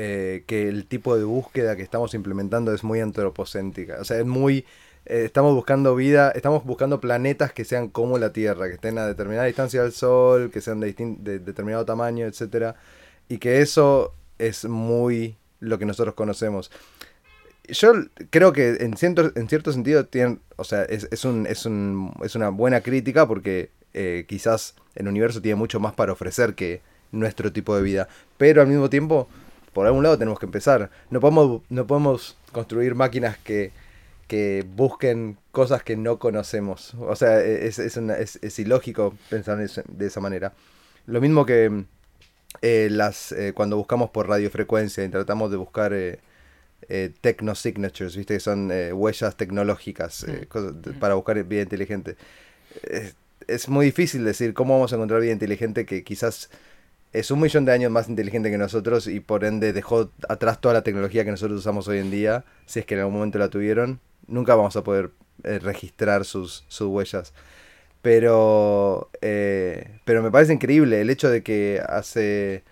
Eh, 0.00 0.44
que 0.46 0.68
el 0.68 0.86
tipo 0.86 1.16
de 1.16 1.24
búsqueda 1.24 1.74
que 1.74 1.82
estamos 1.82 2.14
implementando 2.14 2.72
es 2.72 2.84
muy 2.84 3.00
antropocéntrica. 3.00 3.96
O 4.00 4.04
sea, 4.04 4.20
es 4.20 4.26
muy 4.26 4.64
eh, 5.08 5.24
estamos 5.24 5.54
buscando 5.54 5.94
vida, 5.96 6.30
estamos 6.32 6.64
buscando 6.64 7.00
planetas 7.00 7.52
que 7.52 7.64
sean 7.64 7.88
como 7.88 8.18
la 8.18 8.32
Tierra, 8.32 8.68
que 8.68 8.74
estén 8.74 8.98
a 8.98 9.06
determinada 9.06 9.46
distancia 9.46 9.82
del 9.82 9.92
Sol, 9.92 10.50
que 10.50 10.60
sean 10.60 10.80
de, 10.80 10.92
determinado 11.38 11.86
tamaño, 11.86 12.26
etcétera, 12.26 12.76
y 13.26 13.38
que 13.38 13.62
eso 13.62 14.12
es 14.38 14.66
muy 14.66 15.36
lo 15.60 15.78
que 15.78 15.86
nosotros 15.86 16.14
conocemos. 16.14 16.70
yo 17.68 17.92
creo 18.30 18.52
que 18.52 18.76
en 18.80 18.96
cierto, 18.98 19.32
en 19.34 19.48
cierto 19.48 19.72
sentido 19.72 20.04
tienen, 20.04 20.40
o 20.56 20.64
sea, 20.64 20.82
es, 20.84 21.08
es, 21.10 21.24
un, 21.24 21.46
es, 21.46 21.64
un, 21.64 22.12
es 22.22 22.34
una 22.34 22.50
buena 22.50 22.82
crítica 22.82 23.26
porque 23.26 23.70
eh, 23.94 24.26
quizás 24.28 24.74
el 24.94 25.08
universo 25.08 25.40
tiene 25.40 25.56
mucho 25.56 25.80
más 25.80 25.94
para 25.94 26.12
ofrecer 26.12 26.54
que 26.54 26.82
nuestro 27.12 27.50
tipo 27.50 27.74
de 27.74 27.82
vida. 27.82 28.08
Pero 28.36 28.60
al 28.60 28.68
mismo 28.68 28.90
tiempo, 28.90 29.26
por 29.72 29.86
algún 29.86 30.02
lado 30.02 30.18
tenemos 30.18 30.38
que 30.38 30.46
empezar. 30.46 30.90
No 31.08 31.20
podemos, 31.20 31.62
no 31.70 31.86
podemos 31.86 32.36
construir 32.52 32.94
máquinas 32.94 33.38
que, 33.38 33.72
que 34.28 34.64
busquen 34.76 35.38
cosas 35.50 35.82
que 35.82 35.96
no 35.96 36.18
conocemos. 36.18 36.94
O 37.00 37.16
sea, 37.16 37.42
es, 37.42 37.78
es, 37.78 37.96
es, 37.96 38.58
ilógico 38.58 39.14
pensar 39.30 39.58
de 39.58 40.06
esa 40.06 40.20
manera. 40.20 40.52
Lo 41.06 41.20
mismo 41.20 41.46
que 41.46 41.84
eh, 42.62 42.88
las 42.90 43.32
eh, 43.32 43.52
cuando 43.54 43.76
buscamos 43.76 44.10
por 44.10 44.28
radiofrecuencia 44.28 45.04
y 45.04 45.08
tratamos 45.08 45.50
de 45.50 45.56
buscar 45.56 45.92
eh, 45.92 46.20
eh 46.88 47.10
techno-signatures, 47.20 48.16
¿viste? 48.16 48.34
Que 48.34 48.40
son 48.40 48.70
huellas 48.92 49.36
tecnológicas 49.36 50.26
para 51.00 51.14
buscar 51.14 51.42
vida 51.44 51.62
inteligente. 51.62 52.16
es 53.46 53.68
muy 53.68 53.86
difícil 53.86 54.24
decir 54.24 54.54
cómo 54.54 54.74
vamos 54.74 54.92
a 54.92 54.96
encontrar 54.96 55.20
vida 55.20 55.32
inteligente 55.32 55.86
que 55.86 56.04
quizás 56.04 56.50
es 57.12 57.30
un 57.30 57.40
millón 57.40 57.64
de 57.64 57.72
años 57.72 57.90
más 57.90 58.08
inteligente 58.08 58.50
que 58.50 58.58
nosotros 58.58 59.06
y 59.06 59.20
por 59.20 59.44
ende 59.44 59.72
dejó 59.72 60.10
atrás 60.28 60.60
toda 60.60 60.74
la 60.74 60.82
tecnología 60.82 61.24
que 61.24 61.30
nosotros 61.30 61.60
usamos 61.60 61.88
hoy 61.88 61.98
en 61.98 62.10
día, 62.10 62.44
si 62.66 62.80
es 62.80 62.86
que 62.86 62.94
en 62.94 63.00
algún 63.00 63.14
momento 63.14 63.38
la 63.38 63.48
tuvieron, 63.48 64.00
nunca 64.28 64.54
vamos 64.54 64.76
a 64.76 64.84
poder 64.84 65.10
eh, 65.44 65.58
registrar 65.58 66.24
sus, 66.24 66.64
sus, 66.68 66.88
huellas. 66.88 67.34
Pero, 68.02 69.10
eh, 69.20 70.00
pero 70.04 70.22
me 70.22 70.30
parece 70.30 70.52
increíble 70.52 71.00
el 71.00 71.10
hecho 71.10 71.30
de 71.30 71.42
que 71.42 71.82
hace... 71.86 72.64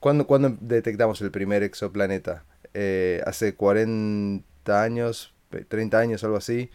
¿Cuándo, 0.00 0.26
cuando 0.26 0.56
detectamos 0.60 1.20
el 1.20 1.30
primer 1.30 1.62
exoplaneta? 1.62 2.44
Eh, 2.72 3.20
hace 3.26 3.54
40 3.54 4.82
años, 4.82 5.34
30 5.68 5.98
años, 5.98 6.24
algo 6.24 6.38
así. 6.38 6.70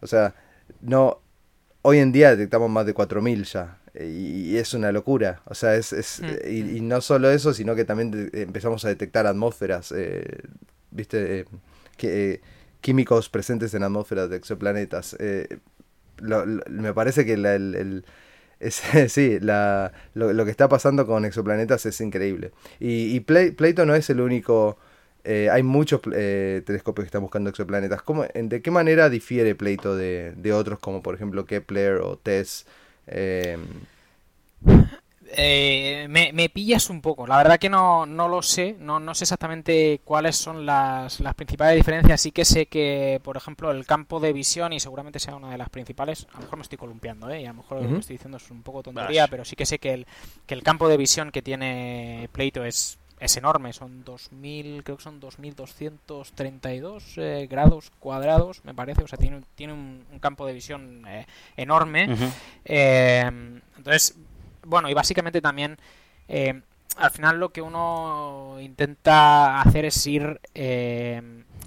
O 0.00 0.06
sea, 0.06 0.36
no, 0.80 1.20
hoy 1.82 1.98
en 1.98 2.12
día 2.12 2.30
detectamos 2.30 2.70
más 2.70 2.86
de 2.86 2.94
4.000 2.94 3.44
ya 3.44 3.80
y, 3.98 4.56
es 4.56 4.74
una 4.74 4.92
locura. 4.92 5.42
O 5.46 5.54
sea, 5.54 5.74
es, 5.74 5.92
es 5.92 6.20
mm. 6.20 6.76
y, 6.76 6.80
no 6.80 7.00
solo 7.00 7.30
eso, 7.30 7.52
sino 7.54 7.74
que 7.74 7.84
también 7.84 8.30
empezamos 8.32 8.84
a 8.84 8.88
detectar 8.88 9.26
atmósferas, 9.26 9.92
eh, 9.96 10.42
¿viste? 10.90 11.40
Eh, 11.40 11.44
que, 11.96 12.32
eh, 12.34 12.40
químicos 12.80 13.28
presentes 13.28 13.74
en 13.74 13.82
atmósferas 13.82 14.30
de 14.30 14.36
exoplanetas. 14.36 15.16
me 16.20 16.94
parece 16.94 17.24
que 17.24 17.34
el, 17.34 18.04
sí, 19.08 19.40
la, 19.40 19.92
lo, 20.14 20.44
que 20.44 20.50
está 20.50 20.68
pasando 20.68 21.06
con 21.06 21.24
exoplanetas 21.24 21.86
es 21.86 22.00
increíble. 22.00 22.52
Y, 22.78 23.14
y 23.16 23.20
Plato 23.20 23.86
no 23.86 23.94
es 23.94 24.10
el 24.10 24.20
único... 24.20 24.78
hay 25.24 25.62
muchos 25.62 26.00
telescopios 26.02 27.04
que 27.04 27.08
están 27.08 27.22
buscando 27.22 27.50
exoplanetas. 27.50 28.02
¿Cómo, 28.02 28.24
¿De 28.34 28.62
qué 28.62 28.70
manera 28.70 29.08
difiere 29.08 29.54
Plato 29.54 29.96
de, 29.96 30.34
de 30.36 30.52
otros 30.52 30.78
como 30.78 31.02
por 31.02 31.14
ejemplo 31.14 31.44
Kepler 31.46 31.96
o 31.96 32.16
TESS? 32.18 32.66
Eh, 35.32 36.06
me, 36.08 36.48
pillas 36.48 36.90
un 36.90 37.00
poco, 37.00 37.26
la 37.26 37.36
verdad 37.36 37.58
que 37.58 37.68
no, 37.68 38.06
no 38.06 38.28
lo 38.28 38.42
sé, 38.42 38.76
no, 38.78 38.98
no 39.00 39.14
sé 39.14 39.24
exactamente 39.24 40.00
cuáles 40.04 40.36
son 40.36 40.66
las, 40.66 41.20
las, 41.20 41.34
principales 41.34 41.76
diferencias, 41.76 42.20
sí 42.20 42.32
que 42.32 42.44
sé 42.44 42.66
que, 42.66 43.20
por 43.22 43.36
ejemplo, 43.36 43.70
el 43.70 43.86
campo 43.86 44.20
de 44.20 44.32
visión, 44.32 44.72
y 44.72 44.80
seguramente 44.80 45.18
sea 45.18 45.36
una 45.36 45.50
de 45.50 45.58
las 45.58 45.68
principales, 45.68 46.26
a 46.32 46.36
lo 46.36 46.44
mejor 46.44 46.58
me 46.58 46.62
estoy 46.62 46.78
columpiando, 46.78 47.30
¿eh? 47.30 47.42
y 47.42 47.46
a 47.46 47.50
lo 47.50 47.62
mejor 47.62 47.82
lo 47.82 47.88
que 47.88 47.98
estoy 47.98 48.16
diciendo 48.16 48.38
es 48.38 48.50
un 48.50 48.62
poco 48.62 48.82
tontería, 48.82 49.28
pero 49.28 49.44
sí 49.44 49.56
que 49.56 49.66
sé 49.66 49.78
que 49.78 49.94
el, 49.94 50.06
que 50.46 50.54
el 50.54 50.62
campo 50.62 50.88
de 50.88 50.96
visión 50.96 51.30
que 51.30 51.42
tiene 51.42 52.28
Pleito 52.32 52.64
es 52.64 52.98
es 53.20 53.36
enorme, 53.36 53.72
son 53.74 54.02
2000, 54.02 54.82
creo 54.82 54.96
que 54.96 55.02
son 55.02 55.20
2232 55.20 57.18
eh, 57.18 57.46
grados 57.48 57.92
cuadrados, 57.98 58.64
me 58.64 58.74
parece, 58.74 59.04
o 59.04 59.06
sea, 59.06 59.18
tiene, 59.18 59.42
tiene 59.54 59.74
un, 59.74 60.06
campo 60.20 60.46
de 60.46 60.54
visión 60.54 61.04
eh, 61.06 61.26
enorme. 61.56 62.08
Eh, 62.64 63.30
entonces, 63.76 64.16
bueno, 64.64 64.88
y 64.88 64.94
básicamente 64.94 65.40
también, 65.40 65.78
al 66.28 67.10
final 67.10 67.38
lo 67.38 67.50
que 67.50 67.62
uno 67.62 68.56
intenta 68.60 69.60
hacer 69.60 69.84
es 69.84 70.06
ir 70.06 70.40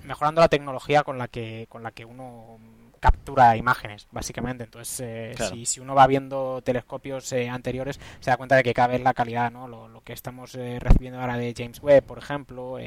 mejorando 0.03 0.41
la 0.41 0.49
tecnología 0.49 1.03
con 1.03 1.17
la 1.17 1.27
que, 1.27 1.67
con 1.69 1.83
la 1.83 1.91
que 1.91 2.05
uno 2.05 2.59
captura 3.03 3.57
imágenes, 3.57 4.07
básicamente. 4.13 4.63
Entonces, 4.63 5.01
eh, 5.01 5.65
si, 5.65 5.81
uno 5.81 5.93
va 5.93 6.07
viendo 6.07 6.61
telescopios 6.63 7.33
eh, 7.33 7.49
anteriores, 7.49 7.99
se 8.21 8.31
da 8.31 8.37
cuenta 8.37 8.55
de 8.55 8.63
que 8.63 8.73
cada 8.73 8.87
vez 8.87 9.01
la 9.01 9.13
calidad, 9.13 9.51
¿no? 9.51 9.67
Lo, 9.67 9.83
que 10.03 10.13
estamos 10.13 10.55
eh, 10.55 10.79
recibiendo 10.81 11.19
ahora 11.21 11.37
de 11.37 11.53
James 11.55 11.81
Webb, 11.81 12.03
por 12.03 12.17
ejemplo, 12.17 12.77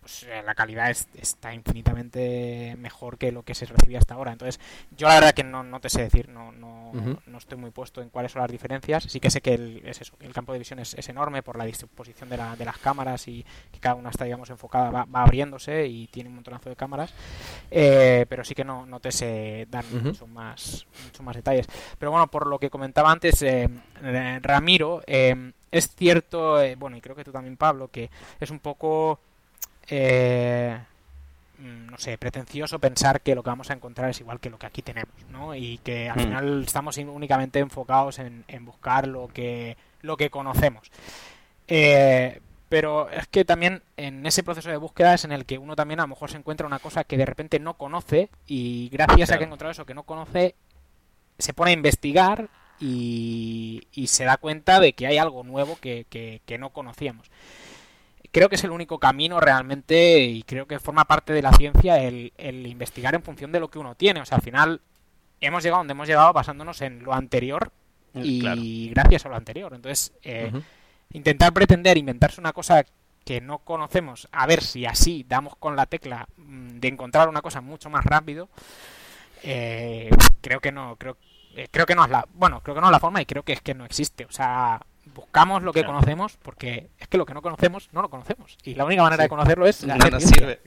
pues 0.00 0.26
la 0.44 0.54
calidad 0.54 0.90
está 0.90 1.52
infinitamente 1.52 2.76
mejor 2.78 3.18
que 3.18 3.30
lo 3.30 3.42
que 3.42 3.54
se 3.54 3.66
recibía 3.66 3.98
hasta 3.98 4.14
ahora. 4.14 4.32
Entonces, 4.32 4.58
yo 4.96 5.06
la 5.06 5.16
verdad 5.16 5.34
que 5.34 5.44
no, 5.44 5.62
no 5.62 5.80
te 5.80 5.90
sé 5.90 6.02
decir, 6.02 6.30
no, 6.30 6.50
no, 6.50 6.92
no, 7.26 7.38
estoy 7.38 7.58
muy 7.58 7.70
puesto 7.72 8.00
en 8.00 8.08
cuáles 8.08 8.32
son 8.32 8.40
las 8.40 8.50
diferencias. 8.50 9.04
Sí 9.04 9.20
que 9.20 9.30
sé 9.30 9.42
que 9.42 9.52
el, 9.52 9.82
es 9.84 10.00
eso, 10.00 10.16
el 10.20 10.32
campo 10.32 10.54
de 10.54 10.60
visión 10.60 10.78
es, 10.78 11.08
enorme 11.08 11.42
por 11.42 11.58
la 11.58 11.64
disposición 11.64 12.30
de, 12.30 12.38
la, 12.38 12.56
de, 12.56 12.64
las 12.64 12.78
cámaras 12.78 13.28
y 13.28 13.44
que 13.70 13.78
cada 13.78 13.94
una 13.94 14.08
está, 14.08 14.24
digamos, 14.24 14.48
enfocada, 14.48 14.90
va, 14.90 15.22
abriéndose 15.22 15.86
y 15.86 16.06
tiene 16.06 16.30
un 16.30 16.36
montonazo 16.36 16.70
de 16.70 16.76
cámaras. 16.76 17.12
pero 17.70 18.44
sí 18.44 18.54
que 18.54 18.64
no, 18.64 18.86
no 18.86 18.98
te 18.98 19.12
sé 19.12 19.61
dar 19.66 19.84
mucho, 19.84 20.26
más, 20.26 20.86
mucho 21.04 21.22
más 21.22 21.36
detalles. 21.36 21.66
Pero 21.98 22.10
bueno, 22.10 22.26
por 22.26 22.46
lo 22.46 22.58
que 22.58 22.70
comentaba 22.70 23.10
antes 23.10 23.42
eh, 23.42 23.68
eh, 24.02 24.38
Ramiro, 24.42 25.02
eh, 25.06 25.52
es 25.70 25.94
cierto, 25.94 26.58
bueno, 26.76 26.96
y 26.96 27.00
creo 27.00 27.16
que 27.16 27.24
tú 27.24 27.32
también, 27.32 27.56
Pablo, 27.56 27.88
que 27.88 28.10
es 28.38 28.50
un 28.50 28.58
poco, 28.58 29.18
mm, 29.90 30.76
no 31.90 31.98
sé, 31.98 32.18
pretencioso 32.18 32.78
pensar 32.78 33.22
que 33.22 33.34
lo 33.34 33.42
que 33.42 33.50
vamos 33.50 33.70
a 33.70 33.74
encontrar 33.74 34.10
es 34.10 34.20
igual 34.20 34.38
que 34.38 34.50
lo 34.50 34.58
que 34.58 34.66
aquí 34.66 34.82
tenemos, 34.82 35.14
¿no? 35.30 35.54
Y 35.54 35.78
que 35.78 36.10
al 36.10 36.18
mm. 36.18 36.22
final 36.22 36.62
estamos 36.64 36.98
únicamente 36.98 37.58
enfocados 37.58 38.18
en, 38.18 38.44
en, 38.48 38.66
buscar 38.66 39.08
lo 39.08 39.28
que, 39.28 39.76
lo 40.02 40.16
que 40.18 40.28
conocemos. 40.28 40.90
Eh, 41.68 42.40
pero 42.72 43.10
es 43.10 43.26
que 43.26 43.44
también 43.44 43.82
en 43.98 44.24
ese 44.24 44.42
proceso 44.42 44.70
de 44.70 44.78
búsqueda 44.78 45.12
es 45.12 45.26
en 45.26 45.32
el 45.32 45.44
que 45.44 45.58
uno 45.58 45.76
también 45.76 46.00
a 46.00 46.04
lo 46.04 46.08
mejor 46.08 46.30
se 46.30 46.38
encuentra 46.38 46.66
una 46.66 46.78
cosa 46.78 47.04
que 47.04 47.18
de 47.18 47.26
repente 47.26 47.60
no 47.60 47.74
conoce 47.74 48.30
y 48.46 48.88
gracias 48.88 49.30
a 49.30 49.36
que 49.36 49.44
ha 49.44 49.46
encontrado 49.46 49.72
eso 49.72 49.84
que 49.84 49.92
no 49.92 50.04
conoce, 50.04 50.54
se 51.38 51.52
pone 51.52 51.72
a 51.72 51.74
investigar 51.74 52.48
y, 52.80 53.86
se 54.06 54.24
da 54.24 54.38
cuenta 54.38 54.80
de 54.80 54.94
que 54.94 55.06
hay 55.06 55.18
algo 55.18 55.42
nuevo 55.44 55.76
que, 55.82 56.06
que, 56.08 56.58
no 56.58 56.70
conocíamos. 56.70 57.30
Creo 58.30 58.48
que 58.48 58.54
es 58.54 58.64
el 58.64 58.70
único 58.70 58.98
camino 58.98 59.38
realmente 59.38 60.20
y 60.20 60.42
creo 60.42 60.66
que 60.66 60.78
forma 60.78 61.04
parte 61.04 61.34
de 61.34 61.42
la 61.42 61.52
ciencia 61.52 62.02
el, 62.02 62.32
investigar 62.66 63.14
en 63.14 63.22
función 63.22 63.52
de 63.52 63.60
lo 63.60 63.68
que 63.68 63.80
uno 63.80 63.96
tiene. 63.96 64.22
O 64.22 64.24
sea, 64.24 64.36
al 64.36 64.42
final 64.42 64.80
hemos 65.42 65.62
llegado 65.62 65.80
donde 65.80 65.92
hemos 65.92 66.08
llegado 66.08 66.32
basándonos 66.32 66.80
en 66.80 67.02
lo 67.02 67.12
anterior 67.12 67.70
mm, 68.14 68.22
y 68.24 68.88
gracias 68.88 69.26
a 69.26 69.28
lo 69.28 69.36
anterior. 69.36 69.74
Entonces, 69.74 70.14
eh, 70.22 70.50
intentar 71.12 71.52
pretender 71.52 71.98
inventarse 71.98 72.40
una 72.40 72.52
cosa 72.52 72.84
que 73.24 73.40
no 73.40 73.58
conocemos, 73.58 74.28
a 74.32 74.46
ver 74.46 74.62
si 74.62 74.84
así 74.86 75.24
damos 75.28 75.56
con 75.56 75.76
la 75.76 75.86
tecla 75.86 76.26
mm, 76.36 76.80
de 76.80 76.88
encontrar 76.88 77.28
una 77.28 77.42
cosa 77.42 77.60
mucho 77.60 77.88
más 77.88 78.04
rápido, 78.04 78.48
eh, 79.42 80.10
creo 80.40 80.60
que 80.60 80.72
no, 80.72 80.96
creo, 80.96 81.16
eh, 81.54 81.68
creo 81.70 81.86
que 81.86 81.94
no 81.94 82.04
es 82.04 82.10
la, 82.10 82.26
bueno, 82.34 82.60
creo 82.62 82.74
que 82.74 82.80
no 82.80 82.88
es 82.88 82.92
la 82.92 83.00
forma 83.00 83.22
y 83.22 83.26
creo 83.26 83.44
que 83.44 83.52
es 83.52 83.60
que 83.60 83.74
no 83.74 83.84
existe, 83.84 84.24
o 84.24 84.32
sea, 84.32 84.80
buscamos 85.06 85.62
lo 85.62 85.72
que 85.72 85.84
conocemos 85.84 86.38
porque 86.42 86.90
es 86.98 87.08
que 87.08 87.18
lo 87.18 87.26
que 87.26 87.34
no 87.34 87.42
conocemos 87.42 87.88
no 87.92 88.02
lo 88.02 88.08
conocemos. 88.08 88.56
Y 88.64 88.74
la 88.74 88.84
única 88.84 89.02
manera 89.02 89.22
de 89.22 89.28
conocerlo 89.28 89.66
es 89.66 89.84
no 89.84 90.20
sirve. 90.20 90.60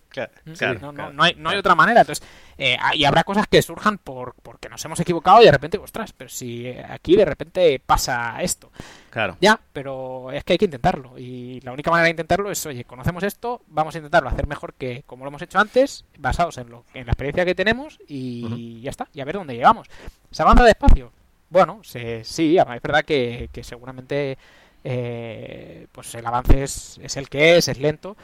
No, 1.14 1.24
hay, 1.24 1.36
no 1.36 1.50
hay 1.50 1.58
otra 1.58 1.76
manera. 1.76 2.02
Entonces 2.02 2.26
eh, 2.58 2.78
y 2.94 3.06
habrá 3.06 3.24
cosas 3.24 3.48
que 3.48 3.62
surjan 3.62 3.98
por 3.98 4.36
porque 4.36 4.70
nos 4.70 4.84
hemos 4.86 5.00
equivocado 5.00 5.42
y 5.42 5.46
de 5.46 5.52
repente 5.52 5.78
ostras 5.78 6.14
pero 6.14 6.30
si 6.30 6.68
aquí 6.68 7.16
de 7.16 7.26
repente 7.26 7.82
pasa 7.86 8.42
esto. 8.42 8.72
Claro. 9.10 9.38
Ya 9.40 9.60
pero 9.74 10.32
es 10.32 10.44
que 10.44 10.54
hay 10.54 10.58
que 10.58 10.66
intentarlo. 10.66 11.18
Y 11.18 11.62
la 11.62 11.72
única 11.72 11.92
manera 11.92 12.06
de 12.06 12.12
intentarlo 12.12 12.52
es 12.52 12.66
oye 12.66 12.84
conocemos 12.84 13.24
esto 13.24 13.62
vamos 13.68 13.96
a 13.96 14.00
intentarlo 14.00 14.30
hacer 14.30 14.48
mejor 14.48 14.74
que 14.74 15.04
como 15.06 15.24
lo 15.24 15.30
hemos 15.30 15.42
hecho 15.42 15.60
antes 15.60 16.06
basados 16.18 16.58
en 16.58 16.70
lo 16.70 16.86
en 16.94 17.06
la 17.06 17.14
experiencia 17.14 17.46
que 17.46 17.56
tenemos 17.56 18.00
y 18.08 18.82
ya 18.82 18.90
está 18.90 19.08
y 19.14 19.22
a 19.22 19.26
ver 19.26 19.36
dónde 19.36 19.56
llegamos. 19.56 19.88
Se 20.32 20.42
avanza 20.42 20.64
despacio 20.64 21.12
bueno, 21.50 21.82
sí, 21.84 22.58
es 22.58 22.82
verdad 22.82 23.06
que, 23.06 23.50
seguramente 23.62 24.38
eh, 24.84 25.88
pues 25.92 26.14
el 26.16 26.26
avance 26.26 26.64
es, 26.64 27.00
el 27.16 27.30
que 27.30 27.58
es, 27.58 27.68
es 27.68 27.80
lento, 27.80 28.16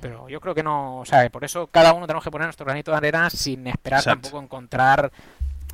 pero 0.00 0.28
yo 0.28 0.40
creo 0.40 0.54
que 0.54 0.62
no, 0.62 1.00
o 1.00 1.04
sea, 1.04 1.28
por 1.30 1.44
eso 1.44 1.66
cada 1.68 1.92
uno 1.92 2.06
tenemos 2.06 2.24
que 2.24 2.30
poner 2.30 2.46
nuestro 2.46 2.66
granito 2.66 2.90
de 2.90 2.96
arena 2.96 3.30
sin 3.30 3.66
esperar 3.66 4.04
tampoco 4.04 4.40
encontrar 4.40 5.10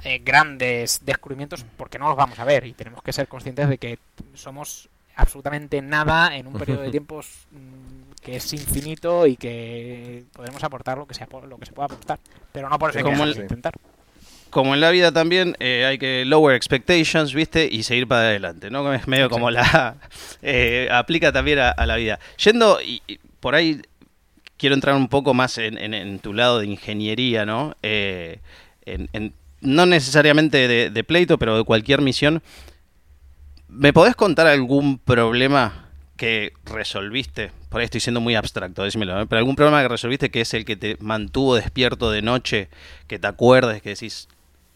eh, 0.04 0.18
grandes 0.18 1.04
descubrimientos 1.04 1.64
porque 1.76 1.98
no 1.98 2.08
los 2.08 2.16
vamos 2.16 2.38
a 2.38 2.44
ver 2.44 2.66
y 2.66 2.72
tenemos 2.72 3.02
que 3.02 3.12
ser 3.12 3.28
conscientes 3.28 3.68
de 3.68 3.78
que 3.78 3.98
somos 4.34 4.88
absolutamente 5.14 5.80
nada 5.82 6.36
en 6.36 6.46
un 6.46 6.54
periodo 6.54 6.82
de 6.82 6.90
tiempos 6.92 7.46
mm, 7.50 8.12
que 8.20 8.36
es 8.36 8.52
infinito 8.52 9.26
y 9.26 9.36
que 9.36 10.24
podemos 10.32 10.62
aportar 10.64 10.98
lo 10.98 11.06
que 11.06 11.14
sea 11.14 11.28
lo 11.46 11.58
que 11.58 11.66
se 11.66 11.72
pueda 11.72 11.86
aportar, 11.86 12.18
pero 12.52 12.68
no 12.68 12.78
por 12.78 12.90
eso 12.90 12.98
hay 12.98 13.34
que 13.34 13.40
intentar 13.42 13.74
como 14.52 14.74
en 14.74 14.82
la 14.82 14.90
vida 14.90 15.12
también, 15.12 15.56
eh, 15.60 15.86
hay 15.86 15.96
que 15.96 16.26
lower 16.26 16.54
expectations, 16.54 17.32
¿viste? 17.32 17.66
Y 17.72 17.84
seguir 17.84 18.06
para 18.06 18.20
adelante, 18.20 18.70
¿no? 18.70 18.92
Es 18.92 19.08
medio 19.08 19.28
como 19.30 19.50
la... 19.50 19.96
Eh, 20.42 20.88
aplica 20.90 21.32
también 21.32 21.60
a, 21.60 21.86
la 21.86 21.96
vida. 21.96 22.18
Yendo 22.36 22.80
y, 22.82 23.00
por 23.38 23.54
ahí, 23.54 23.80
quiero 24.56 24.74
entrar 24.74 24.96
un 24.96 25.08
poco 25.08 25.34
más 25.34 25.56
en, 25.56 26.18
tu 26.18 26.34
lado 26.34 26.58
de 26.58 26.66
ingeniería, 26.66 27.46
¿no? 27.46 27.76
Eh, 27.82 28.40
no 29.60 29.86
necesariamente 29.86 30.90
de, 30.90 31.04
pleito, 31.04 31.38
pero 31.38 31.56
de 31.56 31.64
cualquier 31.64 32.02
misión. 32.02 32.42
¿Me 33.68 33.92
podés 33.92 34.16
contar 34.16 34.48
algún 34.48 34.98
problema 34.98 35.88
que 36.16 36.52
resolviste? 36.64 37.52
Por 37.68 37.80
ahí 37.80 37.84
estoy 37.84 38.00
siendo 38.00 38.20
muy 38.20 38.34
abstracto, 38.34 38.82
decímelo, 38.82 39.18
¿eh? 39.20 39.26
pero 39.26 39.38
algún 39.38 39.56
problema 39.56 39.80
que 39.80 39.88
resolviste 39.88 40.30
que 40.30 40.42
es 40.42 40.52
el 40.54 40.64
que 40.64 40.76
te 40.76 40.96
mantuvo 41.00 41.54
despierto 41.54 42.10
de 42.10 42.20
noche, 42.20 42.68
que 43.06 43.20
te 43.20 43.28
acuerdes, 43.28 43.80
que 43.80 43.90
decís, 43.90 44.28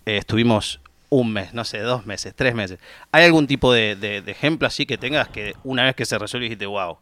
eh, 0.06 0.16
estuvimos 0.16 0.80
un 1.08 1.32
mes, 1.32 1.54
no 1.54 1.64
sé, 1.64 1.80
dos 1.80 2.06
meses, 2.06 2.34
tres 2.34 2.54
meses. 2.54 2.78
¿Hay 3.12 3.24
algún 3.24 3.46
tipo 3.46 3.72
de, 3.72 4.22
ejemplo 4.26 4.66
así 4.66 4.86
que 4.86 4.96
tengas 4.96 5.28
que 5.28 5.54
una 5.64 5.84
vez 5.84 5.94
que 5.94 6.06
se 6.06 6.18
resuelve 6.18 6.46
dijiste, 6.46 6.66
wow, 6.66 6.98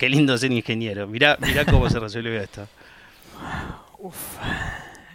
Qué 0.00 0.08
lindo 0.08 0.36
ser 0.38 0.50
ingeniero. 0.50 1.06
Mirá, 1.06 1.36
mirá 1.40 1.66
cómo 1.66 1.90
se 1.90 2.00
resuelve 2.00 2.38
esto. 2.44 2.66
Uf. 3.98 4.16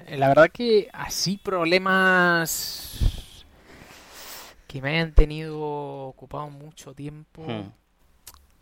La 0.10 0.28
verdad 0.28 0.52
que 0.54 0.90
así 0.94 1.38
problemas 1.38 3.00
que 4.68 4.84
me 4.84 4.92
hayan 4.92 5.12
tenido 5.14 5.60
ocupado 5.60 6.52
mucho 6.52 6.94
tiempo. 6.94 7.44
Hmm. 7.48 7.72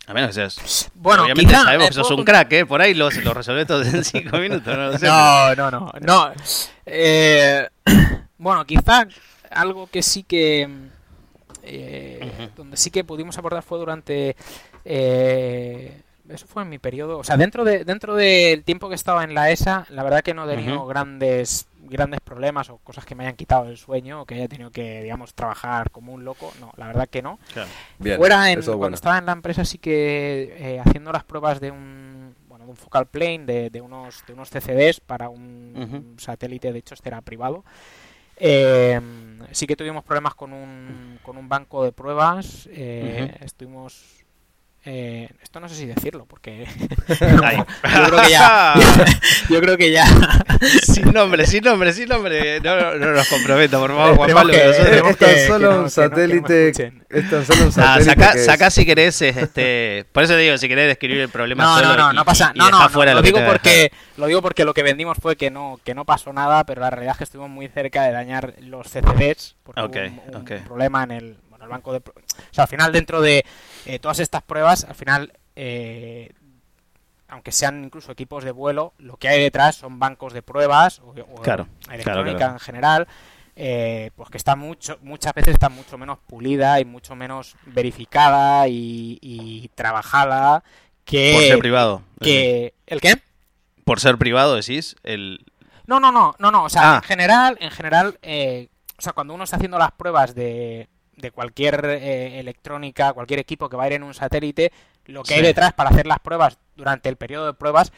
A 0.07 0.13
menos 0.13 0.29
que 0.29 0.35
seas. 0.35 0.89
Bueno, 0.95 1.23
obviamente 1.23 1.53
sabemos 1.53 1.89
que 1.89 1.93
sos 1.93 2.11
un 2.11 2.23
crack, 2.23 2.53
¿eh? 2.53 2.65
Por 2.65 2.81
ahí 2.81 2.93
lo, 2.93 3.09
lo 3.09 3.33
resolvés 3.33 3.67
todo 3.67 3.83
en 3.83 4.01
cinco 4.05 4.37
minutos, 4.37 4.77
no 4.77 4.97
No, 4.97 5.55
no, 5.55 5.71
no. 5.71 5.91
no. 5.99 6.31
Eh, 6.85 7.67
bueno, 8.43 8.65
quizá 8.65 9.07
algo 9.49 9.87
que 9.87 10.03
sí 10.03 10.23
que. 10.23 10.69
Eh, 11.65 12.49
donde 12.57 12.75
sí 12.75 12.91
que 12.91 13.05
pudimos 13.05 13.37
abordar 13.37 13.63
fue 13.63 13.79
durante 13.79 14.35
eh, 14.83 16.01
eso 16.29 16.47
fue 16.47 16.63
en 16.63 16.69
mi 16.69 16.79
periodo, 16.79 17.17
o 17.17 17.23
sea, 17.23 17.37
dentro 17.37 17.63
de 17.63 17.83
dentro 17.83 18.15
del 18.15 18.63
tiempo 18.63 18.89
que 18.89 18.95
estaba 18.95 19.23
en 19.23 19.33
la 19.33 19.51
ESA, 19.51 19.85
la 19.89 20.03
verdad 20.03 20.21
que 20.21 20.33
no 20.33 20.49
he 20.49 20.55
tenido 20.55 20.85
grandes 20.85 21.67
grandes 21.81 22.21
problemas 22.21 22.69
o 22.69 22.77
cosas 22.77 23.05
que 23.05 23.13
me 23.13 23.23
hayan 23.23 23.35
quitado 23.35 23.67
el 23.67 23.77
sueño 23.77 24.21
o 24.21 24.25
que 24.25 24.35
haya 24.35 24.47
tenido 24.47 24.71
que, 24.71 25.03
digamos, 25.03 25.33
trabajar 25.33 25.91
como 25.91 26.13
un 26.13 26.23
loco. 26.23 26.53
No, 26.61 26.71
la 26.77 26.87
verdad 26.87 27.09
que 27.09 27.21
no. 27.21 27.39
Fuera 27.99 28.51
en, 28.51 28.61
cuando 28.61 28.95
estaba 28.95 29.17
en 29.17 29.25
la 29.25 29.33
empresa 29.33 29.65
sí 29.65 29.77
que 29.77 30.55
eh, 30.57 30.81
haciendo 30.83 31.11
las 31.11 31.25
pruebas 31.25 31.59
de 31.59 31.71
un 31.71 32.35
bueno, 32.47 32.65
de 32.65 32.71
un 32.71 32.77
focal 32.77 33.07
plane 33.07 33.45
de, 33.45 33.69
de 33.69 33.81
unos 33.81 34.23
de 34.25 34.33
unos 34.33 34.49
CCDs 34.49 35.01
para 35.01 35.27
un, 35.29 36.15
satélite, 36.17 36.71
de 36.71 36.79
hecho 36.79 36.93
este 36.93 37.09
era 37.09 37.21
privado. 37.21 37.65
Eh, 38.45 38.99
sí 39.51 39.65
que 39.65 39.77
tuvimos 39.77 40.03
problemas 40.03 40.35
con 40.35 40.51
un, 40.51 41.17
con 41.23 41.37
un 41.37 41.47
banco 41.47 41.85
de 41.85 41.93
pruebas. 41.93 42.67
Eh, 42.71 43.37
estuvimos 43.39 44.22
eh, 44.85 45.29
esto 45.41 45.61
no 45.61 45.69
sé 45.69 45.75
si 45.75 45.85
decirlo, 45.85 46.25
porque 46.25 46.65
yo 47.07 47.15
creo 47.15 48.21
que 48.21 48.29
ya. 48.29 48.73
yo 49.49 49.61
creo 49.61 49.77
que 49.77 49.91
ya. 49.91 50.05
sin 50.81 51.13
nombre, 51.13 51.47
sin 51.47 51.63
nombre, 51.63 51.93
sin 51.93 52.09
nombre. 52.09 52.59
No, 52.59 52.75
no, 52.75 52.95
no 52.95 53.11
nos 53.13 53.29
comprometo, 53.29 53.79
por 53.79 53.91
favor, 53.91 54.15
Juan 54.17 54.31
Pablo. 54.33 54.53
esto 54.53 55.25
es 55.25 55.47
solo 55.47 55.83
un 55.83 55.89
satélite. 55.89 56.69
Esto 57.09 57.39
es 57.39 57.47
solo 57.47 57.65
un 57.65 57.71
satélite. 57.71 58.39
saca, 58.39 58.69
si 58.69 58.85
querés, 58.85 59.21
este. 59.21 60.05
Por 60.11 60.23
eso 60.23 60.35
digo, 60.35 60.57
si 60.57 60.67
querés 60.67 60.87
describir 60.87 61.21
el 61.21 61.29
problema. 61.29 61.63
No, 61.63 61.81
no, 61.81 61.95
no, 61.95 62.11
no 62.11 62.25
pasa. 62.25 62.51
no, 62.53 62.69
no, 62.69 62.89
lo, 62.89 63.21
digo 63.21 63.39
porque 63.45 63.89
lo 64.17 64.27
digo 64.27 64.41
porque 64.41 64.65
lo 64.65 64.73
que 64.73 64.83
vendimos 64.83 65.17
fue 65.17 65.37
que 65.37 65.49
no, 65.49 65.79
que 65.85 65.95
no 65.95 66.03
pasó 66.03 66.33
nada, 66.33 66.65
pero 66.65 66.81
la 66.81 66.89
realidad 66.89 67.13
es 67.13 67.19
que 67.19 67.23
estuvimos 67.23 67.49
muy 67.49 67.69
cerca 67.69 68.03
de 68.03 68.11
dañar 68.11 68.55
los 68.59 68.87
CCDs 68.87 69.55
porque 69.63 69.81
hubo 69.81 70.39
un, 70.39 70.45
problema 70.65 71.03
en 71.03 71.11
el, 71.11 71.37
bueno, 71.49 71.63
el 71.63 71.71
banco 71.71 71.93
de. 71.93 71.99
O 71.99 72.13
sea, 72.51 72.65
al 72.65 72.69
final 72.69 72.91
dentro 72.91 73.21
de 73.21 73.45
eh, 73.85 73.99
todas 73.99 74.19
estas 74.19 74.41
pruebas, 74.43 74.85
al 74.85 74.95
final, 74.95 75.33
eh, 75.55 76.31
aunque 77.27 77.51
sean 77.51 77.83
incluso 77.83 78.11
equipos 78.11 78.43
de 78.43 78.51
vuelo, 78.51 78.93
lo 78.97 79.17
que 79.17 79.27
hay 79.27 79.41
detrás 79.41 79.75
son 79.75 79.99
bancos 79.99 80.33
de 80.33 80.41
pruebas 80.41 80.99
o, 80.99 81.13
electrónica 81.91 82.45
en 82.47 82.59
general. 82.59 83.07
Eh, 83.55 84.09
pues 84.15 84.31
que 84.31 84.37
está 84.37 84.55
mucho, 84.55 84.97
muchas 85.03 85.31
veces 85.35 85.53
está 85.53 85.69
mucho 85.69 85.95
menos 85.95 86.17
pulida 86.25 86.79
y 86.79 86.85
mucho 86.85 87.15
menos 87.15 87.55
verificada 87.67 88.67
y, 88.67 89.69
trabajada 89.75 90.63
que 91.05 91.33
por 91.35 91.43
ser 91.43 91.59
privado. 91.59 92.01
Que 92.19 92.73
el 92.87 92.99
qué? 92.99 93.21
Por 93.85 93.99
ser 93.99 94.17
privado 94.17 94.55
decís 94.55 94.95
el. 95.03 95.45
No, 95.85 95.99
no, 95.99 96.11
no, 96.11 96.33
no, 96.39 96.49
no. 96.49 96.63
O 96.63 96.69
sea, 96.69 96.93
ah. 96.93 96.95
en 96.95 97.03
general, 97.03 97.57
en 97.59 97.69
general, 97.69 98.17
o 98.23 99.01
sea, 99.01 99.13
cuando 99.13 99.35
uno 99.35 99.43
está 99.43 99.57
haciendo 99.57 99.77
las 99.77 99.91
pruebas 99.91 100.33
de, 100.33 100.87
de 101.17 101.31
cualquier 101.31 101.85
eh, 101.85 102.39
electrónica, 102.39 103.13
cualquier 103.13 103.39
equipo 103.39 103.69
que 103.69 103.77
va 103.77 103.83
a 103.83 103.87
ir 103.87 103.93
en 103.93 104.03
un 104.03 104.13
satélite, 104.13 104.71
lo 105.05 105.23
que 105.23 105.35
hay 105.35 105.41
detrás 105.41 105.73
para 105.73 105.89
hacer 105.89 106.07
las 106.07 106.19
pruebas 106.19 106.57
durante 106.75 107.09
el 107.09 107.17
periodo 107.17 107.47
de 107.47 107.53
pruebas 107.53 107.91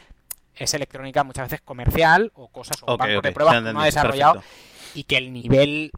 es 0.54 0.72
electrónica 0.74 1.22
muchas 1.22 1.50
veces 1.50 1.60
comercial 1.60 2.32
o 2.34 2.48
cosas 2.48 2.78
o 2.82 2.96
bancos 2.96 3.22
de 3.22 3.32
pruebas 3.32 3.62
que 3.62 3.70
uno 3.70 3.80
ha 3.80 3.84
desarrollado 3.84 4.42
y 4.94 5.04
que 5.04 5.18
el 5.18 5.32
nivel 5.32 5.92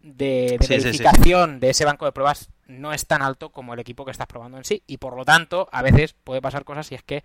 de, 0.00 0.58
verificación 0.68 1.60
de 1.60 1.70
ese 1.70 1.84
banco 1.84 2.04
de 2.04 2.12
pruebas 2.12 2.50
no 2.66 2.92
es 2.92 3.06
tan 3.06 3.22
alto 3.22 3.50
como 3.50 3.74
el 3.74 3.80
equipo 3.80 4.04
que 4.04 4.10
estás 4.10 4.26
probando 4.26 4.58
en 4.58 4.64
sí 4.64 4.82
y 4.86 4.96
por 4.96 5.16
lo 5.16 5.24
tanto 5.24 5.68
a 5.70 5.82
veces 5.82 6.14
puede 6.24 6.42
pasar 6.42 6.64
cosas 6.64 6.86
si 6.86 6.96
es 6.96 7.02
que 7.02 7.22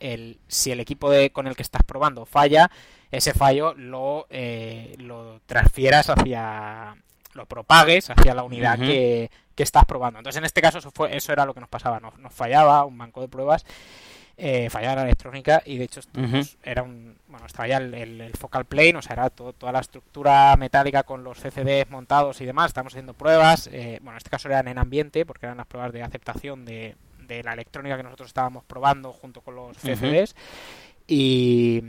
el, 0.00 0.38
si 0.48 0.70
el 0.70 0.80
equipo 0.80 1.10
de, 1.10 1.30
con 1.30 1.46
el 1.46 1.56
que 1.56 1.62
estás 1.62 1.82
probando 1.82 2.26
falla, 2.26 2.70
ese 3.10 3.32
fallo 3.32 3.74
lo, 3.74 4.26
eh, 4.28 4.94
lo 4.98 5.40
transfieras 5.46 6.10
hacia, 6.10 6.96
lo 7.34 7.46
propagues 7.46 8.10
hacia 8.10 8.34
la 8.34 8.42
unidad 8.42 8.78
que, 8.78 9.30
estás 9.56 9.84
probando. 9.84 10.18
Entonces, 10.18 10.38
en 10.38 10.44
este 10.44 10.60
caso, 10.60 10.78
eso, 10.78 10.90
fue, 10.90 11.16
eso 11.16 11.32
era 11.32 11.44
lo 11.46 11.54
que 11.54 11.60
nos 11.60 11.68
pasaba. 11.68 12.00
Nos, 12.00 12.32
fallaba 12.32 12.84
un 12.84 12.98
banco 12.98 13.20
de 13.20 13.28
pruebas, 13.28 13.64
eh, 14.36 14.68
fallaba 14.68 14.96
la 14.96 15.02
electrónica 15.02 15.62
y, 15.64 15.78
de 15.78 15.84
hecho, 15.84 16.00
era 16.62 16.82
un. 16.82 17.16
Bueno, 17.28 17.46
estaba 17.46 17.68
ya 17.68 17.76
el, 17.78 18.32
focal 18.38 18.64
plane, 18.64 18.96
o 18.96 19.02
sea, 19.02 19.14
era 19.14 19.30
toda 19.30 19.72
la 19.72 19.80
estructura 19.80 20.56
metálica 20.56 21.02
con 21.04 21.22
los 21.22 21.38
CCDs 21.38 21.90
montados 21.90 22.40
y 22.40 22.46
demás. 22.46 22.68
Estamos 22.68 22.92
haciendo 22.92 23.14
pruebas. 23.14 23.68
Eh, 23.72 23.98
bueno, 24.00 24.12
en 24.12 24.18
este 24.18 24.30
caso 24.30 24.48
eran 24.48 24.68
en 24.68 24.78
ambiente, 24.78 25.24
porque 25.24 25.46
eran 25.46 25.58
las 25.58 25.66
pruebas 25.66 25.92
de 25.92 26.02
aceptación 26.02 26.64
de, 26.64 26.96
la 27.28 27.52
electrónica 27.52 27.96
que 27.96 28.02
nosotros 28.02 28.28
estábamos 28.28 28.64
probando 28.64 29.12
junto 29.12 29.40
con 29.40 29.54
los 29.54 29.76
CCDs. 29.78 30.34
Y, 31.06 31.82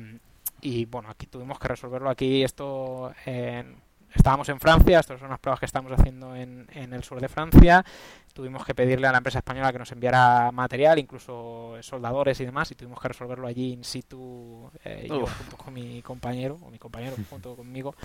y 0.61 0.85
bueno, 0.85 1.09
aquí 1.09 1.27
tuvimos 1.27 1.59
que 1.59 1.67
resolverlo 1.67 2.09
aquí 2.09 2.43
esto 2.43 3.13
en 3.25 3.75
estábamos 4.15 4.49
en 4.49 4.59
Francia, 4.59 4.99
estas 4.99 5.19
son 5.19 5.27
unas 5.27 5.39
pruebas 5.39 5.59
que 5.59 5.65
estamos 5.65 5.91
haciendo 5.91 6.35
en, 6.35 6.67
en, 6.73 6.93
el 6.93 7.03
sur 7.03 7.19
de 7.19 7.27
Francia. 7.27 7.83
Tuvimos 8.33 8.65
que 8.65 8.75
pedirle 8.75 9.07
a 9.07 9.11
la 9.11 9.19
empresa 9.19 9.39
española 9.39 9.71
que 9.71 9.79
nos 9.79 9.91
enviara 9.91 10.51
material, 10.51 10.99
incluso 10.99 11.75
soldadores 11.81 12.39
y 12.41 12.45
demás, 12.45 12.69
y 12.71 12.75
tuvimos 12.75 12.99
que 12.99 13.07
resolverlo 13.07 13.47
allí 13.47 13.71
in 13.71 13.83
situ, 13.83 14.69
eh, 14.83 15.05
yo 15.07 15.25
junto 15.25 15.57
con 15.57 15.73
mi 15.73 16.01
compañero, 16.01 16.57
o 16.61 16.69
mi 16.69 16.77
compañero 16.77 17.15
junto 17.29 17.55
conmigo. 17.55 17.95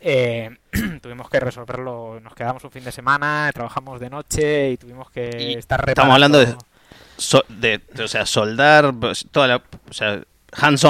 Eh, 0.00 0.50
tuvimos 1.02 1.28
que 1.28 1.40
resolverlo, 1.40 2.20
nos 2.20 2.34
quedamos 2.34 2.62
un 2.64 2.70
fin 2.70 2.84
de 2.84 2.92
semana, 2.92 3.50
trabajamos 3.52 3.98
de 3.98 4.10
noche 4.10 4.70
y 4.70 4.76
tuvimos 4.76 5.10
que 5.10 5.54
estar 5.54 5.80
reparando. 5.80 6.14
Estamos 6.14 6.14
hablando 6.14 6.38
de, 7.48 7.80
de, 7.92 8.04
o 8.04 8.08
sea, 8.08 8.26
soldar, 8.26 8.94
pues, 8.94 9.26
toda 9.30 9.48
la, 9.48 9.56
o 9.56 9.92
sea, 9.92 10.22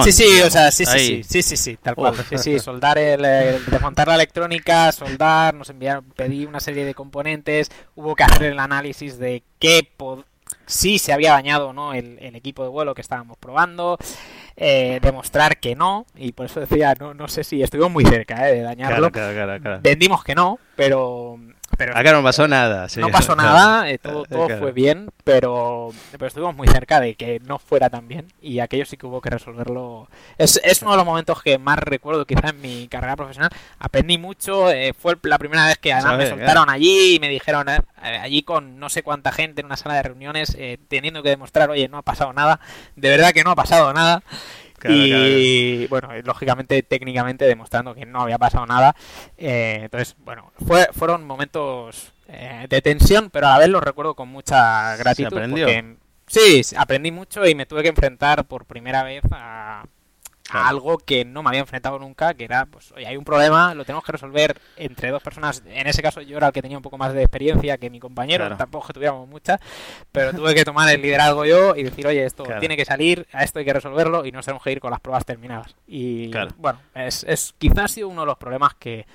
Sí, 0.04 0.12
sí, 0.12 0.40
o 0.40 0.50
sea, 0.50 0.70
sí, 0.70 0.86
sí, 0.86 1.22
sí, 1.22 1.42
sí, 1.42 1.56
sí, 1.56 1.76
tal 1.76 1.94
cual. 1.94 2.14
Sí, 2.28 2.38
sí, 2.38 2.58
soldar, 2.58 2.98
el, 2.98 3.22
desmontar 3.66 4.08
la 4.08 4.14
electrónica, 4.14 4.90
soldar, 4.92 5.54
nos 5.54 5.70
enviaron, 5.70 6.04
pedí 6.16 6.46
una 6.46 6.60
serie 6.60 6.84
de 6.84 6.94
componentes, 6.94 7.70
hubo 7.94 8.14
que 8.14 8.24
hacer 8.24 8.44
el 8.44 8.58
análisis 8.58 9.18
de 9.18 9.42
qué 9.58 9.86
si 10.66 10.98
se 10.98 11.12
había 11.12 11.32
dañado 11.32 11.72
no 11.72 11.94
el, 11.94 12.18
equipo 12.34 12.62
de 12.62 12.68
vuelo 12.68 12.94
que 12.94 13.00
estábamos 13.00 13.36
probando, 13.38 13.98
eh, 14.56 14.98
demostrar 15.02 15.58
que 15.58 15.74
no, 15.74 16.06
y 16.16 16.32
por 16.32 16.46
eso 16.46 16.60
decía, 16.60 16.94
no, 16.98 17.14
no 17.14 17.28
sé 17.28 17.44
si 17.44 17.62
estuvimos 17.62 17.92
muy 17.92 18.04
cerca 18.04 18.48
eh, 18.48 18.56
de 18.56 18.62
dañarlo. 18.62 19.10
Vendimos 19.82 20.24
que 20.24 20.34
no, 20.34 20.58
pero 20.76 21.38
Acá 21.78 22.12
no 22.12 22.22
pasó 22.22 22.46
nada. 22.46 22.86
No 22.96 23.08
pasó 23.08 23.34
nada, 23.34 23.88
eh, 23.90 23.98
todo, 23.98 24.24
todo 24.24 24.48
fue 24.58 24.72
bien, 24.72 25.10
pero, 25.24 25.90
pero 26.12 26.26
estuvimos 26.26 26.54
muy 26.54 26.68
cerca 26.68 27.00
de 27.00 27.14
que 27.14 27.40
no 27.40 27.58
fuera 27.58 27.88
tan 27.88 28.06
bien 28.06 28.26
y 28.42 28.60
aquello 28.60 28.84
sí 28.84 28.96
que 28.96 29.06
hubo 29.06 29.20
que 29.20 29.30
resolverlo. 29.30 30.08
Es, 30.36 30.60
es 30.62 30.82
uno 30.82 30.92
de 30.92 30.96
los 30.98 31.06
momentos 31.06 31.42
que 31.42 31.58
más 31.58 31.78
recuerdo 31.78 32.26
quizá 32.26 32.50
en 32.50 32.60
mi 32.60 32.88
carrera 32.88 33.16
profesional. 33.16 33.50
Aprendí 33.78 34.18
mucho, 34.18 34.70
eh, 34.70 34.92
fue 34.98 35.16
la 35.22 35.38
primera 35.38 35.66
vez 35.66 35.78
que 35.78 35.92
además 35.92 36.18
me 36.18 36.28
soltaron 36.28 36.68
allí 36.68 37.14
y 37.14 37.20
me 37.20 37.28
dijeron 37.28 37.68
eh, 37.68 37.80
allí 38.02 38.42
con 38.42 38.78
no 38.78 38.88
sé 38.88 39.02
cuánta 39.02 39.32
gente 39.32 39.60
en 39.60 39.66
una 39.66 39.76
sala 39.76 39.94
de 39.94 40.02
reuniones 40.02 40.56
teniendo 40.88 41.22
que 41.22 41.30
demostrar, 41.30 41.70
oye, 41.70 41.88
no 41.88 41.98
ha 41.98 42.02
pasado 42.02 42.32
nada, 42.32 42.60
de 42.96 43.08
verdad 43.08 43.32
que 43.32 43.44
no 43.44 43.50
ha 43.52 43.56
pasado 43.56 43.92
nada 43.92 44.22
y 44.88 45.86
bueno, 45.88 46.08
lógicamente, 46.24 46.82
técnicamente 46.82 47.44
demostrando 47.44 47.94
que 47.94 48.06
no 48.06 48.22
había 48.22 48.38
pasado 48.38 48.66
nada. 48.66 48.94
Eh, 49.36 49.80
entonces, 49.82 50.16
bueno, 50.24 50.52
fue, 50.66 50.88
fueron 50.92 51.26
momentos 51.26 52.12
eh, 52.28 52.66
de 52.68 52.82
tensión, 52.82 53.30
pero 53.30 53.48
a 53.48 53.50
la 53.50 53.58
vez 53.58 53.68
los 53.68 53.82
recuerdo 53.82 54.14
con 54.14 54.28
mucha 54.28 54.96
gratitud. 54.96 55.40
sí, 56.26 56.62
aprendí 56.76 57.10
mucho 57.10 57.46
y 57.46 57.54
me 57.54 57.66
tuve 57.66 57.82
que 57.82 57.88
enfrentar 57.88 58.44
por 58.46 58.64
primera 58.64 59.02
vez 59.02 59.22
a, 59.32 59.84
a 60.50 60.68
algo 60.68 60.98
que 60.98 61.24
no 61.24 61.42
me 61.42 61.50
había 61.50 61.60
enfrentado 61.60 61.98
nunca, 61.98 62.34
que 62.34 62.44
era, 62.44 62.66
pues, 62.66 62.92
oye, 62.92 63.06
hay 63.06 63.16
un 63.16 63.24
problema, 63.24 63.74
lo 63.74 63.84
tenemos 63.84 64.04
que 64.04 64.12
resolver 64.12 64.60
entre 64.76 65.10
dos 65.10 65.22
personas. 65.22 65.62
En 65.66 65.86
ese 65.86 66.02
caso 66.02 66.20
yo 66.20 66.36
era 66.36 66.48
el 66.48 66.52
que 66.52 66.62
tenía 66.62 66.76
un 66.76 66.82
poco 66.82 66.98
más 66.98 67.12
de 67.12 67.22
experiencia 67.22 67.78
que 67.78 67.90
mi 67.90 68.00
compañero, 68.00 68.56
tampoco 68.56 68.88
que 68.88 68.92
tuviéramos 68.94 69.28
mucha, 69.28 69.60
pero 70.10 70.32
tuve 70.32 70.54
que 70.54 70.64
tomar 70.64 70.92
el 70.92 71.00
liderazgo 71.00 71.44
yo 71.44 71.76
y 71.76 71.84
decir, 71.84 72.06
oye, 72.06 72.24
esto 72.24 72.44
tiene 72.58 72.76
que 72.76 72.84
salir, 72.84 73.26
a 73.32 73.44
esto 73.44 73.58
hay 73.58 73.64
que 73.64 73.72
resolverlo 73.72 74.24
y 74.26 74.32
no 74.32 74.40
tenemos 74.40 74.62
que 74.62 74.72
ir 74.72 74.80
con 74.80 74.90
las 74.90 75.00
pruebas 75.00 75.24
terminadas. 75.24 75.76
Y 75.86 76.30
bueno, 76.56 76.80
es, 76.94 77.24
es 77.24 77.54
quizás 77.58 77.80
ha 77.80 77.88
sido 77.88 78.08
uno 78.08 78.22
de 78.22 78.26
los 78.26 78.36
problemas 78.36 78.74
que, 78.74 79.06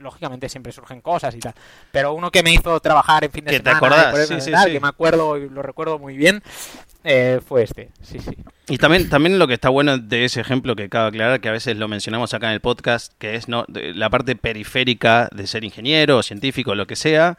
lógicamente 0.00 0.48
siempre 0.48 0.72
surgen 0.72 1.00
cosas 1.00 1.34
y 1.34 1.40
tal, 1.40 1.54
pero 1.90 2.14
uno 2.14 2.30
que 2.30 2.42
me 2.42 2.52
hizo 2.52 2.78
trabajar 2.80 3.24
en 3.24 3.32
fin 3.32 3.44
de 3.44 3.56
semana, 3.56 4.12
que 4.66 4.80
me 4.80 4.88
acuerdo 4.88 5.36
y 5.36 5.48
lo 5.48 5.62
recuerdo 5.62 5.98
muy 5.98 6.16
bien, 6.16 6.42
eh, 7.02 7.40
fue 7.46 7.64
este, 7.64 7.90
sí, 8.02 8.18
sí. 8.18 8.36
Y 8.68 8.78
también, 8.78 9.08
también 9.08 9.38
lo 9.38 9.48
que 9.48 9.54
está 9.54 9.68
bueno 9.68 9.98
de 9.98 10.24
ese 10.24 10.40
ejemplo 10.40 10.59
que 10.62 10.84
acabo 10.84 11.04
de 11.04 11.08
aclarar, 11.08 11.40
que 11.40 11.48
a 11.48 11.52
veces 11.52 11.76
lo 11.76 11.88
mencionamos 11.88 12.34
acá 12.34 12.48
en 12.48 12.54
el 12.54 12.60
podcast, 12.60 13.12
que 13.18 13.34
es 13.34 13.46
la 13.48 14.10
parte 14.10 14.36
periférica 14.36 15.28
de 15.32 15.46
ser 15.46 15.64
ingeniero, 15.64 16.22
científico, 16.22 16.74
lo 16.74 16.86
que 16.86 16.96
sea, 16.96 17.38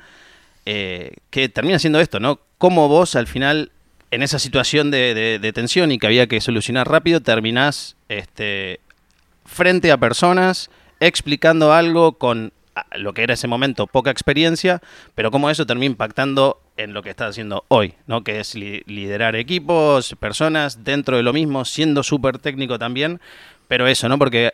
eh, 0.65 1.13
que 1.30 1.49
termina 1.49 1.80
siendo 1.80 1.99
esto, 1.99 2.19
¿no? 2.19 2.39
Cómo 2.57 2.88
vos 2.88 3.15
al 3.15 3.28
final, 3.28 3.72
en 4.11 4.24
esa 4.24 4.39
situación 4.39 4.91
de, 4.91 5.39
de, 5.39 5.53
tensión 5.53 5.91
y 5.91 5.99
que 5.99 6.07
había 6.07 6.28
que 6.28 6.41
solucionar 6.41 6.89
rápido, 6.89 7.22
terminás 7.22 7.95
este, 8.09 8.80
frente 9.45 9.91
a 9.91 9.97
personas 9.97 10.69
explicando 10.99 11.74
algo 11.74 12.13
con 12.13 12.53
lo 12.95 13.13
que 13.13 13.24
era 13.24 13.34
ese 13.34 13.47
momento 13.47 13.88
poca 13.88 14.11
experiencia, 14.11 14.82
pero 15.15 15.32
cómo 15.32 15.49
eso 15.49 15.65
termina 15.65 15.91
impactando 15.91 16.61
en 16.78 16.93
lo 16.93 17.03
que 17.03 17.09
estás 17.09 17.32
haciendo 17.32 17.65
hoy, 17.67 17.93
¿no? 18.07 18.24
Que 18.24 18.39
es 18.39 18.55
liderar 18.55 19.36
equipos, 19.36 20.15
personas 20.19 20.84
dentro 20.84 21.17
de 21.17 21.24
lo 21.24 21.34
mismo, 21.34 21.65
siendo 21.65 22.03
súper 22.03 22.38
técnico 22.38 22.80
también, 22.80 23.19
pero 23.67 23.88
eso, 23.88 24.07
¿no? 24.09 24.17
Porque 24.17 24.53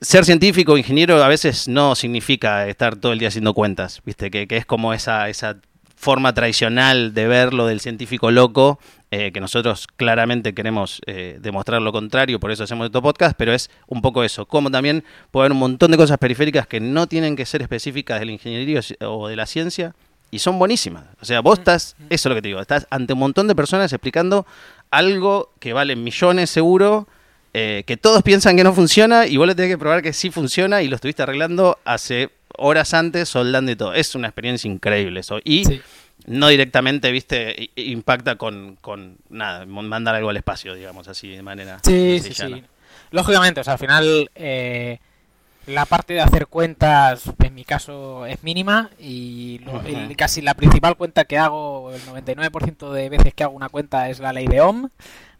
ser 0.00 0.24
científico 0.24 0.72
o 0.72 0.78
ingeniero 0.78 1.22
a 1.22 1.28
veces 1.28 1.68
no 1.68 1.94
significa 1.94 2.68
estar 2.68 2.96
todo 2.96 3.12
el 3.12 3.18
día 3.18 3.28
haciendo 3.28 3.54
cuentas, 3.54 4.02
¿viste? 4.04 4.30
Que, 4.30 4.46
que 4.46 4.56
es 4.56 4.66
como 4.66 4.92
esa, 4.92 5.28
esa 5.28 5.58
forma 5.96 6.32
tradicional 6.32 7.12
de 7.12 7.26
ver 7.26 7.52
lo 7.52 7.66
del 7.66 7.80
científico 7.80 8.30
loco, 8.30 8.78
eh, 9.10 9.32
que 9.32 9.40
nosotros 9.40 9.86
claramente 9.86 10.52
queremos 10.54 11.00
eh, 11.06 11.38
demostrar 11.40 11.80
lo 11.80 11.92
contrario, 11.92 12.38
por 12.38 12.50
eso 12.50 12.64
hacemos 12.64 12.86
estos 12.86 13.00
podcast, 13.00 13.34
pero 13.38 13.54
es 13.54 13.70
un 13.86 14.02
poco 14.02 14.22
eso, 14.22 14.44
como 14.44 14.70
también 14.70 15.02
puede 15.30 15.44
haber 15.44 15.52
un 15.52 15.58
montón 15.58 15.90
de 15.90 15.96
cosas 15.96 16.18
periféricas 16.18 16.66
que 16.66 16.78
no 16.78 17.06
tienen 17.06 17.34
que 17.34 17.46
ser 17.46 17.62
específicas 17.62 18.20
de 18.20 18.26
la 18.26 18.32
ingeniería 18.32 18.80
o 19.00 19.28
de 19.28 19.36
la 19.36 19.46
ciencia 19.46 19.94
y 20.30 20.40
son 20.40 20.58
buenísimas. 20.58 21.04
O 21.20 21.24
sea, 21.24 21.40
vos 21.40 21.58
estás, 21.58 21.96
eso 22.10 22.28
es 22.28 22.30
lo 22.30 22.34
que 22.34 22.42
te 22.42 22.48
digo, 22.48 22.60
estás 22.60 22.86
ante 22.90 23.14
un 23.14 23.20
montón 23.20 23.48
de 23.48 23.54
personas 23.54 23.92
explicando 23.92 24.46
algo 24.90 25.52
que 25.58 25.72
vale 25.72 25.96
millones 25.96 26.50
seguro. 26.50 27.08
Eh, 27.54 27.82
que 27.86 27.96
todos 27.96 28.22
piensan 28.22 28.58
que 28.58 28.62
no 28.62 28.74
funciona 28.74 29.26
y 29.26 29.38
vos 29.38 29.46
le 29.46 29.54
tenés 29.54 29.70
que 29.72 29.78
probar 29.78 30.02
que 30.02 30.12
sí 30.12 30.30
funciona 30.30 30.82
y 30.82 30.88
lo 30.88 30.96
estuviste 30.96 31.22
arreglando 31.22 31.78
hace 31.86 32.30
horas 32.58 32.92
antes 32.92 33.30
soldando 33.30 33.72
y 33.72 33.76
todo. 33.76 33.94
Es 33.94 34.14
una 34.14 34.28
experiencia 34.28 34.70
increíble 34.70 35.20
eso. 35.20 35.40
Y 35.42 35.80
no 36.28 36.48
directamente, 36.48 37.10
viste, 37.10 37.70
impacta 37.76 38.36
con, 38.36 38.76
con, 38.80 39.16
nada, 39.30 39.64
mandar 39.66 40.14
algo 40.14 40.30
al 40.30 40.36
espacio, 40.36 40.74
digamos 40.74 41.08
así, 41.08 41.28
de 41.28 41.42
manera. 41.42 41.80
Sí, 41.82 42.20
sí, 42.20 42.34
sí. 42.34 42.62
Lógicamente, 43.10 43.60
o 43.60 43.64
sea, 43.64 43.74
al 43.74 43.78
final 43.78 44.30
eh, 44.34 44.98
la 45.66 45.86
parte 45.86 46.14
de 46.14 46.20
hacer 46.20 46.46
cuentas, 46.46 47.24
en 47.42 47.54
mi 47.54 47.64
caso, 47.64 48.26
es 48.26 48.42
mínima 48.42 48.90
y 48.98 49.60
casi 50.16 50.42
la 50.42 50.54
principal 50.54 50.96
cuenta 50.96 51.24
que 51.24 51.38
hago, 51.38 51.92
el 51.92 52.02
99% 52.02 52.92
de 52.92 53.08
veces 53.08 53.34
que 53.34 53.44
hago 53.44 53.54
una 53.54 53.68
cuenta 53.68 54.08
es 54.10 54.18
la 54.20 54.32
ley 54.32 54.46
de 54.46 54.60
Ohm, 54.60 54.90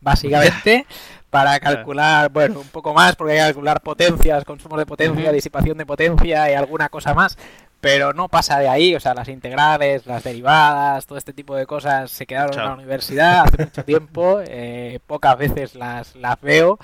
básicamente. 0.00 0.86
para 1.30 1.60
calcular, 1.60 2.30
bueno, 2.30 2.60
un 2.60 2.68
poco 2.68 2.94
más, 2.94 3.14
porque 3.14 3.32
hay 3.32 3.38
que 3.38 3.44
calcular 3.44 3.82
potencias, 3.82 4.44
consumo 4.44 4.78
de 4.78 4.86
potencia, 4.86 5.30
disipación 5.30 5.76
de 5.76 5.84
potencia 5.84 6.50
y 6.50 6.54
alguna 6.54 6.88
cosa 6.88 7.12
más, 7.12 7.36
pero 7.80 8.12
no 8.12 8.28
pasa 8.28 8.58
de 8.58 8.68
ahí, 8.68 8.94
o 8.94 9.00
sea, 9.00 9.14
las 9.14 9.28
integrales, 9.28 10.06
las 10.06 10.24
derivadas, 10.24 11.06
todo 11.06 11.18
este 11.18 11.32
tipo 11.32 11.54
de 11.54 11.66
cosas 11.66 12.10
se 12.10 12.26
quedaron 12.26 12.58
en 12.58 12.64
la 12.64 12.74
universidad 12.74 13.42
hace 13.42 13.64
mucho 13.64 13.84
tiempo, 13.84 14.40
eh, 14.46 15.00
pocas 15.06 15.36
veces 15.38 15.74
las, 15.74 16.16
las 16.16 16.40
veo. 16.40 16.78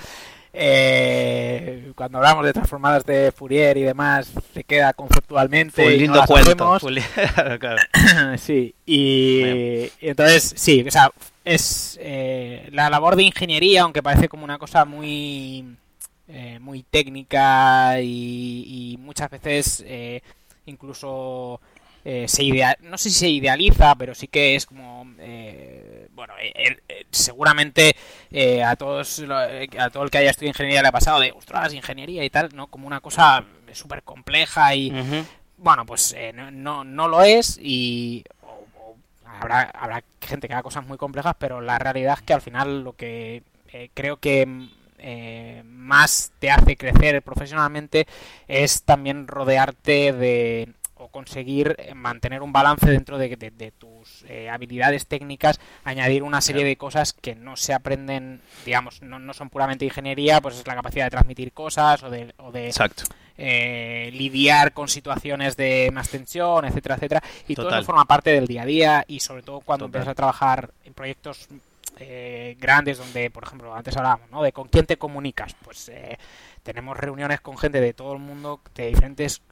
Eh, 0.56 1.90
cuando 1.96 2.18
hablamos 2.18 2.44
de 2.44 2.52
transformadas 2.52 3.04
de 3.04 3.32
Fourier 3.32 3.76
y 3.76 3.82
demás, 3.82 4.30
se 4.54 4.62
queda 4.62 4.92
conceptualmente. 4.92 5.84
Un 5.84 5.96
lindo 5.96 6.22
cuento. 6.26 6.78
sí, 8.38 8.72
y, 8.86 9.90
entonces, 10.00 10.54
sí, 10.56 10.84
o 10.86 10.90
sea, 10.92 11.10
es 11.45 11.99
eh, 12.01 12.68
la 12.72 12.90
labor 12.90 13.16
de 13.16 13.24
ingeniería, 13.24 13.82
aunque 13.82 14.03
parece 14.03 14.28
como 14.28 14.45
una 14.45 14.59
cosa 14.59 14.84
muy, 14.84 15.76
eh, 16.28 16.59
muy 16.59 16.82
técnica 16.82 18.01
y, 18.01 18.97
muchas 19.01 19.30
veces 19.30 19.84
eh, 19.86 20.22
incluso 20.66 21.61
se 22.26 22.45
idea, 22.45 22.76
no 22.82 22.99
sé 22.99 23.09
si 23.09 23.18
se 23.18 23.28
idealiza, 23.30 23.95
pero 23.95 24.14
sí 24.14 24.28
que 24.28 24.57
es 24.57 24.66
como 24.66 25.07
bueno, 26.14 26.34
seguramente 27.11 27.97
a 28.62 28.76
todos 28.76 29.22
a 29.78 29.90
todo 29.90 30.03
el 30.03 30.11
que 30.11 30.18
haya 30.18 30.30
estudiado 30.30 30.51
ingeniería 30.51 30.82
le 30.82 30.88
ha 30.88 30.92
pasado 30.92 31.20
de 31.20 31.32
ostras 31.32 31.72
ingeniería 31.72 32.22
y 32.22 32.28
tal, 32.28 32.51
no 32.55 32.66
como 32.66 32.86
una 32.86 33.01
cosa 33.01 33.42
súper 33.72 34.03
compleja 34.03 34.74
y 34.74 34.92
bueno, 35.57 35.86
pues 35.86 36.14
no, 36.34 36.84
no 36.84 37.09
lo 37.09 37.22
es 37.22 37.59
y 37.59 38.22
habrá, 39.41 39.62
habrá 39.74 40.03
gente 40.20 40.49
que 40.49 40.55
haga 40.55 40.62
cosas 40.62 40.87
muy 40.87 40.99
complejas, 40.99 41.35
pero 41.39 41.61
la 41.61 41.78
realidad 41.78 42.14
es 42.18 42.22
que 42.22 42.32
al 42.32 42.41
final 42.41 42.82
lo 42.82 42.95
que 42.95 43.43
eh, 43.72 43.91
creo 43.95 44.18
que 44.18 44.68
eh, 44.99 45.62
más 45.66 46.32
te 46.39 46.51
hace 46.51 46.76
crecer 46.76 47.22
profesionalmente 47.22 48.07
es 48.49 48.82
también 48.85 49.26
rodearte 49.26 50.12
de 50.12 50.72
o 50.97 51.09
conseguir 51.09 51.76
mantener 51.95 52.41
un 52.41 52.53
balance 52.53 52.89
dentro 52.89 53.18
de, 53.18 53.72
tus 53.76 54.24
eh, 54.28 54.49
habilidades 54.49 55.07
técnicas, 55.07 55.59
añadir 55.82 56.22
una 56.22 56.41
serie 56.41 56.64
de 56.64 56.76
cosas 56.76 57.12
que 57.12 57.35
no 57.35 57.57
se 57.57 57.74
aprenden, 57.74 58.41
digamos, 58.64 59.03
no, 59.03 59.18
no, 59.18 59.35
son 59.35 59.51
puramente 59.51 59.85
ingeniería, 59.85 60.41
pues 60.41 60.57
es 60.57 60.66
la 60.66 60.76
capacidad 60.76 61.05
de 61.05 61.11
transmitir 61.11 61.53
cosas 61.53 62.03
o 62.05 62.11
de, 62.11 62.32
o 62.39 62.53
de 62.53 62.66
Exacto. 62.68 63.05
Eh, 63.37 64.11
lidiar 64.12 64.72
con 64.72 64.87
situaciones 64.87 65.57
de 65.57 65.91
más 65.93 66.09
tensión, 66.09 66.64
etcétera, 66.64 66.95
etcétera. 66.95 67.22
Y 67.49 67.57
todo 67.57 67.68
eso 67.68 67.82
forma 67.82 68.05
parte 68.05 68.30
del 68.30 68.47
día 68.47 68.62
a 68.62 68.66
día 68.66 69.05
y 69.09 69.18
sobre 69.18 69.43
todo 69.43 69.61
cuando 69.61 69.87
empiezas 69.87 70.09
a 70.09 70.14
trabajar 70.14 70.70
en 70.85 70.95
proyectos 70.95 71.49
eh, 71.99 72.57
grandes 72.61 72.99
donde, 72.99 73.30
por 73.30 73.43
ejemplo, 73.43 73.74
antes 73.74 73.97
hablábamos, 73.97 74.30
¿no? 74.30 74.41
De 74.41 74.53
con 74.53 74.68
quién 74.68 74.87
te 74.87 74.99
comunicas. 74.99 75.57
Pues 75.64 75.89
eh, 75.89 76.16
tenemos 76.62 76.97
reuniones 76.97 77.41
con 77.41 77.59
gente 77.59 77.80
de 77.80 77.93
todo 77.93 78.12
el 78.12 78.20
mundo, 78.20 78.61
de 78.76 78.87
diferentes, 78.87 79.43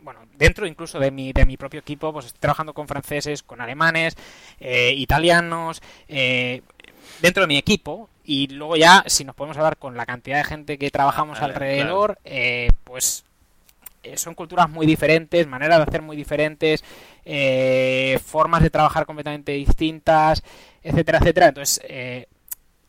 bueno, 0.00 0.20
dentro 0.38 0.66
incluso 0.66 0.98
de 0.98 1.10
mi, 1.10 1.32
de 1.32 1.44
mi 1.44 1.58
propio 1.58 1.80
equipo, 1.80 2.12
pues 2.14 2.26
estoy 2.26 2.40
trabajando 2.40 2.72
con 2.72 2.88
franceses, 2.88 3.42
con 3.42 3.60
alemanes, 3.60 4.16
italianos, 4.60 5.82
dentro 6.08 7.42
de 7.42 7.46
mi 7.46 7.58
equipo 7.58 8.08
y 8.26 8.48
luego 8.48 8.76
ya, 8.76 9.04
si 9.06 9.24
nos 9.24 9.34
podemos 9.34 9.56
hablar 9.56 9.76
con 9.76 9.96
la 9.96 10.04
cantidad 10.04 10.38
de 10.38 10.44
gente 10.44 10.78
que 10.78 10.90
trabajamos 10.90 11.40
alrededor, 11.40 12.18
pues 12.84 13.24
eh, 14.06 14.16
son 14.16 14.34
culturas 14.34 14.70
muy 14.70 14.86
diferentes, 14.86 15.46
maneras 15.48 15.78
de 15.78 15.82
hacer 15.82 16.00
muy 16.00 16.16
diferentes, 16.16 16.84
eh, 17.24 18.20
formas 18.24 18.62
de 18.62 18.70
trabajar 18.70 19.04
completamente 19.04 19.52
distintas, 19.52 20.44
etcétera, 20.82 21.18
etcétera. 21.18 21.48
Entonces, 21.48 21.80
eh, 21.88 22.28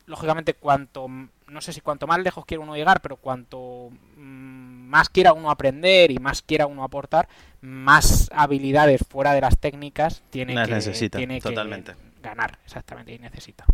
lógicamente, 0.05 0.53
cuanto, 0.53 1.07
no 1.07 1.61
sé 1.61 1.73
si 1.73 1.81
cuanto 1.81 2.05
más 2.05 2.19
lejos 2.19 2.45
quiere 2.45 2.61
uno 2.61 2.75
llegar, 2.75 3.01
pero 3.01 3.15
cuanto 3.15 3.89
mm, 4.15 4.88
más 4.88 5.09
quiera 5.09 5.33
uno 5.33 5.49
aprender 5.49 6.11
y 6.11 6.19
más 6.19 6.43
quiera 6.43 6.67
uno 6.67 6.83
aportar, 6.83 7.27
más 7.61 8.29
habilidades 8.31 9.01
fuera 9.09 9.33
de 9.33 9.41
las 9.41 9.57
técnicas 9.57 10.21
tiene 10.29 10.53
que, 10.53 11.09
tiene 11.09 11.41
totalmente. 11.41 11.95
ganar, 12.21 12.59
exactamente, 12.63 13.13
y 13.13 13.17
necesita. 13.17 13.65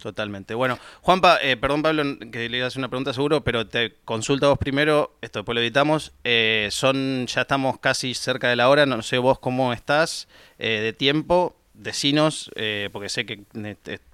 Totalmente. 0.00 0.54
Bueno, 0.54 0.78
Juanpa, 1.02 1.38
eh, 1.42 1.56
perdón 1.56 1.82
Pablo 1.82 2.04
que 2.30 2.48
le 2.48 2.58
iba 2.58 2.64
a 2.64 2.68
hacer 2.68 2.78
una 2.78 2.88
pregunta 2.88 3.12
seguro, 3.12 3.42
pero 3.42 3.66
te 3.66 3.96
consulto 4.04 4.48
vos 4.48 4.58
primero, 4.58 5.16
esto 5.20 5.40
después 5.40 5.54
lo 5.54 5.60
editamos. 5.60 6.12
Eh, 6.24 6.68
son, 6.70 7.26
ya 7.26 7.42
estamos 7.42 7.78
casi 7.78 8.14
cerca 8.14 8.48
de 8.48 8.56
la 8.56 8.68
hora, 8.68 8.86
no 8.86 9.02
sé 9.02 9.18
vos 9.18 9.38
cómo 9.38 9.72
estás 9.72 10.28
eh, 10.58 10.80
de 10.80 10.92
tiempo, 10.92 11.56
decinos, 11.74 12.50
porque 12.92 13.08
sé 13.08 13.26
que 13.26 13.44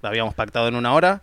habíamos 0.01 0.33
pactado 0.33 0.67
en 0.67 0.75
una 0.75 0.93
hora. 0.93 1.21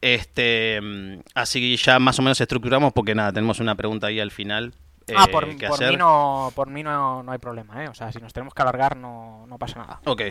Este, 0.00 0.80
mm, 0.80 1.20
así 1.34 1.60
que 1.60 1.76
ya 1.76 1.98
más 1.98 2.18
o 2.18 2.22
menos 2.22 2.40
estructuramos 2.40 2.92
porque 2.92 3.14
nada, 3.14 3.32
tenemos 3.32 3.60
una 3.60 3.74
pregunta 3.74 4.08
ahí 4.08 4.20
al 4.20 4.30
final. 4.30 4.74
ah, 5.14 5.26
por, 5.30 5.46
mí 5.46 5.56
no, 5.96 6.50
por 6.54 6.68
mí 6.68 6.82
no, 6.82 7.22
no 7.22 7.32
hay 7.32 7.38
problema, 7.38 7.84
¿eh? 7.84 7.88
O 7.88 7.94
sea, 7.94 8.10
si 8.10 8.18
nos 8.18 8.32
tenemos 8.32 8.54
que 8.54 8.62
alargar 8.62 8.96
no, 8.96 9.46
no 9.46 9.58
pasa 9.58 9.78
nada. 9.78 10.00
Ok, 10.04 10.22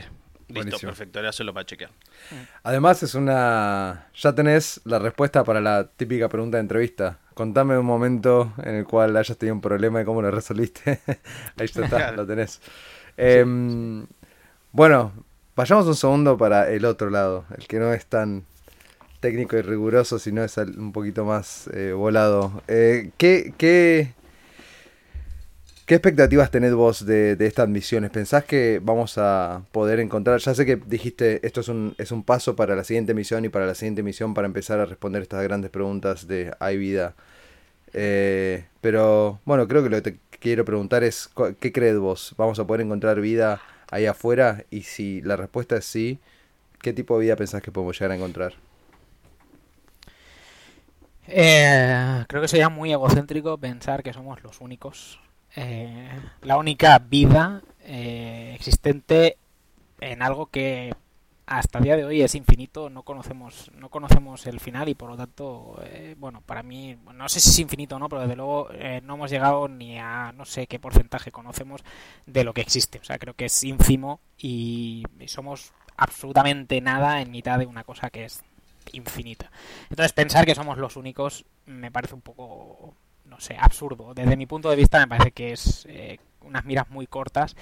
Listo, 0.54 0.80
perfecto, 0.80 1.20
ahora 1.20 1.32
solo 1.32 1.54
para 1.54 1.66
chequear. 1.66 1.92
Además 2.64 3.04
es 3.04 3.16
una... 3.16 4.08
Ya 4.16 4.34
tenés 4.34 4.82
la 4.86 5.00
respuesta 5.00 5.44
para 5.44 5.62
la 5.62 5.88
típica 5.88 6.30
pregunta 6.30 6.58
de 6.58 6.62
entrevista. 6.62 7.20
Contame 7.34 7.78
un 7.78 7.86
momento 7.86 8.54
en 8.64 8.76
el 8.76 8.86
cual 8.86 9.16
hayas 9.18 9.38
tenido 9.38 9.56
un 9.56 9.62
problema 9.62 10.02
y 10.02 10.06
cómo 10.06 10.22
lo 10.22 10.32
resolviste. 10.32 11.00
Ahí 11.58 11.66
está, 11.66 12.12
lo 12.12 12.26
tenés. 12.26 12.62
Em, 13.18 14.06
bueno, 14.72 15.14
vayamos 15.56 15.88
un 15.88 15.96
segundo 15.96 16.38
para 16.38 16.70
el 16.70 16.86
otro 16.86 17.10
lado, 17.10 17.46
el 17.58 17.68
que 17.68 17.80
no 17.80 17.94
es 17.94 18.06
tan 18.06 18.46
técnico 19.20 19.56
y 19.58 19.62
riguroso, 19.62 20.20
sino 20.20 20.44
es 20.44 20.58
un 20.58 20.92
poquito 20.92 21.24
más 21.24 21.70
eh, 21.74 21.94
volado. 21.94 22.62
Eh, 22.68 23.12
¿qué, 23.18 23.54
qué, 23.58 24.14
qué, 25.92 25.96
expectativas 25.96 26.50
tenés 26.52 26.74
vos 26.74 27.06
de, 27.06 27.36
estas 27.42 27.68
misiones? 27.68 28.12
¿Pensás 28.12 28.46
que 28.46 28.80
vamos 28.82 29.18
a 29.18 29.64
poder 29.74 30.00
encontrar? 30.00 30.40
Ya 30.40 30.56
sé 30.56 30.66
que 30.66 30.78
dijiste 30.78 31.46
esto 31.46 31.60
es 31.60 31.68
un, 31.68 31.96
es 31.98 32.14
un 32.14 32.24
paso 32.24 32.56
para 32.56 32.78
la 32.78 32.86
siguiente 32.86 33.14
misión 33.14 33.44
y 33.44 33.50
para 33.50 33.66
la 33.66 33.76
siguiente 33.76 34.02
misión 34.02 34.34
para 34.34 34.48
empezar 34.48 34.80
a 34.80 34.86
responder 34.86 35.22
estas 35.22 35.44
grandes 35.44 35.70
preguntas 35.70 36.30
de 36.30 36.54
¿hay 36.62 36.78
vida? 36.78 37.14
Eh, 37.92 38.64
pero 38.80 39.42
bueno, 39.44 39.68
creo 39.68 39.84
que 39.84 39.90
lo 39.90 40.02
que 40.02 40.12
te 40.12 40.20
quiero 40.40 40.64
preguntar 40.64 41.04
es, 41.04 41.30
¿qué 41.60 41.74
crees 41.74 41.98
vos? 41.98 42.36
¿Vamos 42.38 42.58
a 42.60 42.66
poder 42.66 42.86
encontrar 42.86 43.20
vida 43.20 43.62
ahí 43.90 44.06
afuera? 44.06 44.64
Y 44.70 44.84
si 44.84 45.22
la 45.24 45.36
respuesta 45.36 45.76
es 45.76 45.84
sí, 45.84 46.20
¿qué 46.82 46.94
tipo 46.94 47.18
de 47.18 47.26
vida 47.26 47.36
pensás 47.36 47.62
que 47.62 47.72
podemos 47.72 48.00
llegar 48.00 48.12
a 48.12 48.16
encontrar? 48.16 48.54
Eh, 51.28 52.24
creo 52.30 52.42
que 52.42 52.48
sería 52.48 52.70
muy 52.70 52.94
egocéntrico 52.94 53.58
pensar 53.58 54.04
que 54.04 54.14
somos 54.14 54.42
los 54.42 54.62
únicos. 54.62 55.20
Eh, 55.56 56.10
la 56.44 56.58
única 56.58 56.98
vida 57.00 57.62
eh, 57.84 58.54
existente 58.56 59.38
en 60.00 60.22
algo 60.22 60.48
que 60.48 60.94
hasta 61.46 61.80
el 61.80 61.84
día 61.84 61.98
de 61.98 62.06
hoy 62.06 62.22
es 62.22 62.34
infinito, 62.36 62.90
no 62.90 63.04
conocemos, 63.04 63.70
no 63.76 63.90
conocemos 63.90 64.46
el 64.48 64.62
final 64.62 64.88
y 64.88 64.96
por 64.96 65.10
lo 65.10 65.18
tanto, 65.18 65.82
eh, 65.84 66.16
bueno, 66.18 66.42
para 66.46 66.64
mí, 66.64 66.98
no 67.14 67.28
sé 67.28 67.42
si 67.42 67.50
es 67.50 67.60
infinito 67.60 67.98
o 67.98 68.00
no, 68.00 68.08
pero 68.08 68.22
desde 68.22 68.38
luego 68.38 68.70
no 69.04 69.16
hemos 69.16 69.30
llegado 69.30 69.68
ni 69.68 70.00
a 70.00 70.32
no 70.32 70.46
sé 70.46 70.68
qué 70.68 70.80
porcentaje 70.80 71.32
conocemos 71.32 71.82
de 72.26 72.46
lo 72.46 72.54
que 72.54 72.62
existe. 72.62 73.00
O 73.00 73.04
sea, 73.04 73.20
creo 73.20 73.34
que 73.34 73.46
es 73.46 73.64
ínfimo 73.64 74.22
y, 74.38 75.04
somos 75.28 75.74
absolutamente 75.98 76.80
nada 76.80 77.22
en 77.22 77.32
mitad 77.32 77.60
de 77.60 77.66
una 77.66 77.84
cosa 77.84 78.10
que 78.10 78.26
es 78.26 78.44
infinita. 78.94 79.52
Entonces 79.90 80.14
pensar 80.14 80.46
que 80.46 80.56
somos 80.56 80.78
los 80.78 80.96
únicos 80.96 81.46
me 81.66 81.92
parece 81.92 82.16
un 82.16 82.22
poco, 82.22 82.96
no 83.26 83.40
sé, 83.40 83.58
absurdo. 83.60 84.14
Desde 84.14 84.38
mi 84.38 84.46
punto 84.46 84.70
de 84.70 84.76
vista 84.76 85.00
me 85.00 85.08
parece 85.08 85.32
que 85.32 85.54
es 85.54 85.86
eh, 85.90 86.20
unas 86.42 86.66
miras 86.66 86.90
muy 86.90 87.08
cortas 87.08 87.56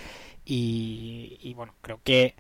y 0.46 1.54
bueno, 1.56 1.76
creo 1.82 2.00
que 2.04 2.36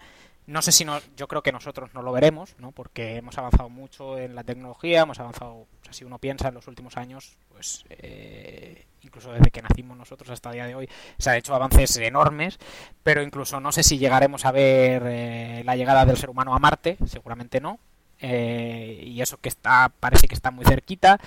no 0.50 0.64
sé 0.64 0.72
si 0.72 0.84
no, 0.84 1.00
yo 1.16 1.28
creo 1.28 1.44
que 1.44 1.52
nosotros 1.52 1.94
no 1.94 2.02
lo 2.02 2.12
veremos, 2.12 2.56
¿no? 2.58 2.72
Porque 2.72 3.18
hemos 3.18 3.38
avanzado 3.38 3.70
mucho 3.70 4.18
en 4.18 4.34
la 4.34 4.44
tecnología, 4.44 5.02
hemos 5.02 5.20
avanzado, 5.20 5.68
si 5.92 6.06
uno 6.06 6.18
piensa 6.18 6.48
en 6.48 6.56
los 6.56 6.68
últimos 6.68 6.98
años, 6.98 7.38
pues 7.50 7.86
eh, 7.90 8.88
incluso 9.02 9.32
desde 9.32 9.52
que 9.52 9.62
nacimos 9.62 9.96
nosotros 9.96 10.32
hasta 10.32 10.50
el 10.50 10.56
día 10.56 10.66
de 10.66 10.74
hoy, 10.74 10.90
se 11.20 11.30
han 11.30 11.36
hecho 11.36 11.54
avances 11.54 11.96
enormes, 11.98 12.58
pero 13.04 13.22
incluso 13.22 13.60
no 13.60 13.72
sé 13.72 13.84
si 13.84 14.00
llegaremos 14.00 14.44
a 14.46 14.52
ver 14.52 15.04
eh, 15.06 15.62
la 15.66 15.76
llegada 15.76 16.04
del 16.04 16.18
ser 16.18 16.32
humano 16.32 16.56
a 16.56 16.60
Marte, 16.60 16.98
seguramente 17.06 17.62
no. 17.62 17.80
Eh, 18.22 19.04
y 19.06 19.22
eso 19.22 19.38
que 19.38 19.50
está, 19.50 19.92
parece 20.00 20.28
que 20.28 20.36
está 20.36 20.52
muy 20.52 20.66
cerquita. 20.66 21.20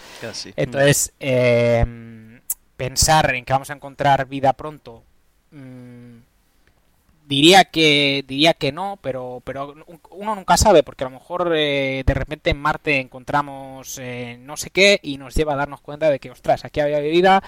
Entonces, 0.57 1.13
pensar 2.77 3.35
en 3.35 3.45
que 3.45 3.53
vamos 3.53 3.71
a 3.71 3.75
encontrar 3.75 4.27
vida 4.27 4.53
pronto, 4.53 5.03
mm, 5.51 6.19
diría 7.27 7.65
que 7.65 8.25
diría 8.27 8.55
que 8.55 8.73
no, 8.73 8.99
pero 9.01 9.41
pero 9.45 9.75
uno 10.11 10.35
nunca 10.35 10.57
sabe 10.57 10.83
porque 10.83 11.05
a 11.05 11.09
lo 11.09 11.19
mejor 11.19 11.53
eh, 11.55 12.03
de 12.05 12.15
repente 12.15 12.51
en 12.51 12.61
Marte 12.61 13.01
encontramos 13.01 13.99
eh, 13.99 14.37
no 14.41 14.57
sé 14.57 14.71
qué 14.71 15.01
y 15.03 15.19
nos 15.19 15.35
lleva 15.35 15.55
a 15.55 15.57
darnos 15.57 15.81
cuenta 15.81 16.11
de 16.11 16.19
que 16.19 16.31
ostras 16.31 16.65
aquí 16.65 16.81
había 16.81 16.99
vida 16.99 17.43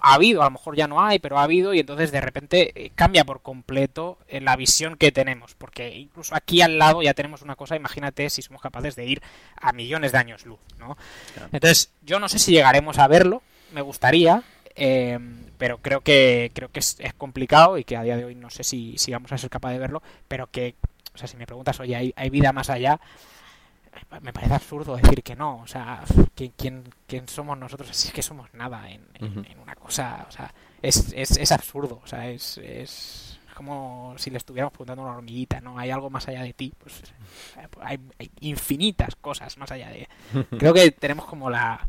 ha 0.00 0.14
habido, 0.14 0.42
a 0.42 0.46
lo 0.46 0.52
mejor 0.52 0.76
ya 0.76 0.86
no 0.86 1.02
hay, 1.02 1.18
pero 1.18 1.38
ha 1.38 1.42
habido 1.42 1.74
y 1.74 1.80
entonces 1.80 2.12
de 2.12 2.20
repente 2.20 2.72
eh, 2.74 2.90
cambia 2.94 3.24
por 3.24 3.42
completo 3.42 4.18
la 4.30 4.56
visión 4.56 4.96
que 4.96 5.12
tenemos, 5.12 5.54
porque 5.54 5.96
incluso 5.96 6.34
aquí 6.34 6.60
al 6.62 6.78
lado 6.78 7.02
ya 7.02 7.14
tenemos 7.14 7.42
una 7.42 7.56
cosa, 7.56 7.76
imagínate 7.76 8.30
si 8.30 8.42
somos 8.42 8.62
capaces 8.62 8.94
de 8.96 9.06
ir 9.06 9.22
a 9.56 9.72
millones 9.72 10.12
de 10.12 10.18
años 10.18 10.46
luz, 10.46 10.60
¿no? 10.78 10.96
Entonces 11.52 11.90
yo 12.02 12.20
no 12.20 12.28
sé 12.28 12.38
si 12.38 12.52
llegaremos 12.52 12.98
a 12.98 13.08
verlo, 13.08 13.42
me 13.72 13.80
gustaría, 13.80 14.42
eh, 14.76 15.18
pero 15.58 15.78
creo 15.78 16.00
que 16.00 16.52
creo 16.54 16.70
que 16.70 16.78
es, 16.78 16.96
complicado 17.16 17.78
y 17.78 17.84
que 17.84 17.96
a 17.96 18.02
día 18.02 18.16
de 18.16 18.24
hoy 18.24 18.34
no 18.34 18.50
sé 18.50 18.62
si, 18.62 18.96
si 18.96 19.12
vamos 19.12 19.32
a 19.32 19.38
ser 19.38 19.50
capaz 19.50 19.72
de 19.72 19.78
verlo, 19.78 20.02
pero 20.28 20.46
que, 20.46 20.76
o 21.14 21.18
sea, 21.18 21.26
si 21.26 21.36
me 21.36 21.46
preguntas, 21.46 21.80
oye, 21.80 21.96
¿hay, 21.96 22.14
hay 22.16 22.30
vida 22.30 22.52
más 22.52 22.70
allá? 22.70 23.00
Me 24.22 24.32
parece 24.32 24.54
absurdo 24.54 24.96
decir 24.96 25.22
que 25.22 25.36
no, 25.36 25.58
o 25.58 25.66
sea, 25.66 26.02
¿quién, 26.34 26.52
quién, 26.56 26.84
quién 27.06 27.28
somos 27.28 27.58
nosotros? 27.58 27.90
Así 27.90 28.08
es 28.08 28.14
que 28.14 28.22
somos 28.22 28.52
nada 28.54 28.90
en, 28.90 29.02
una 29.60 29.74
cosa, 29.74 30.26
o 30.28 30.32
sea, 30.32 30.52
es, 30.82 31.12
es, 31.14 31.36
es 31.36 31.52
absurdo, 31.52 32.00
o 32.02 32.06
sea, 32.06 32.28
es, 32.28 32.58
es 32.58 33.40
como 33.54 34.14
si 34.18 34.30
le 34.30 34.38
estuviéramos 34.38 34.72
preguntando 34.72 35.02
a 35.02 35.06
una 35.06 35.16
hormiguita, 35.16 35.60
¿no? 35.60 35.78
¿Hay 35.78 35.90
algo 35.90 36.10
más 36.10 36.28
allá 36.28 36.42
de 36.42 36.52
ti? 36.52 36.72
Pues 36.78 37.02
hay, 37.80 37.98
hay 38.18 38.30
infinitas 38.40 39.16
cosas 39.16 39.56
más 39.58 39.70
allá 39.72 39.88
de... 39.88 40.08
Creo 40.58 40.72
que 40.72 40.90
tenemos 40.92 41.26
como 41.26 41.50
la 41.50 41.88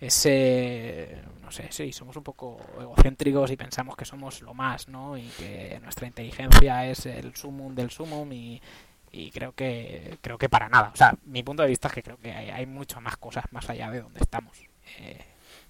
ese 0.00 1.22
no 1.42 1.50
sé, 1.50 1.68
sí, 1.70 1.92
somos 1.92 2.16
un 2.16 2.22
poco 2.22 2.58
egocéntricos 2.80 3.50
y 3.50 3.56
pensamos 3.56 3.96
que 3.96 4.04
somos 4.04 4.40
lo 4.40 4.54
más, 4.54 4.88
¿no? 4.88 5.16
Y 5.16 5.28
que 5.38 5.78
nuestra 5.82 6.06
inteligencia 6.06 6.86
es 6.86 7.04
el 7.06 7.36
sumum 7.36 7.74
del 7.74 7.90
sumum 7.90 8.32
y, 8.32 8.60
creo 9.32 9.52
que 9.52 10.18
creo 10.20 10.38
que 10.38 10.48
para 10.48 10.68
nada. 10.68 10.90
O 10.92 10.96
sea, 10.96 11.14
mi 11.24 11.42
punto 11.42 11.62
de 11.62 11.68
vista 11.68 11.88
es 11.88 11.94
que 11.94 12.02
creo 12.02 12.18
que 12.18 12.32
hay, 12.32 12.50
hay 12.50 12.66
muchas 12.66 13.00
más 13.02 13.16
cosas 13.16 13.44
más 13.50 13.68
allá 13.70 13.90
de 13.90 14.02
donde 14.02 14.20
estamos. 14.20 14.56
Eh, 14.98 15.24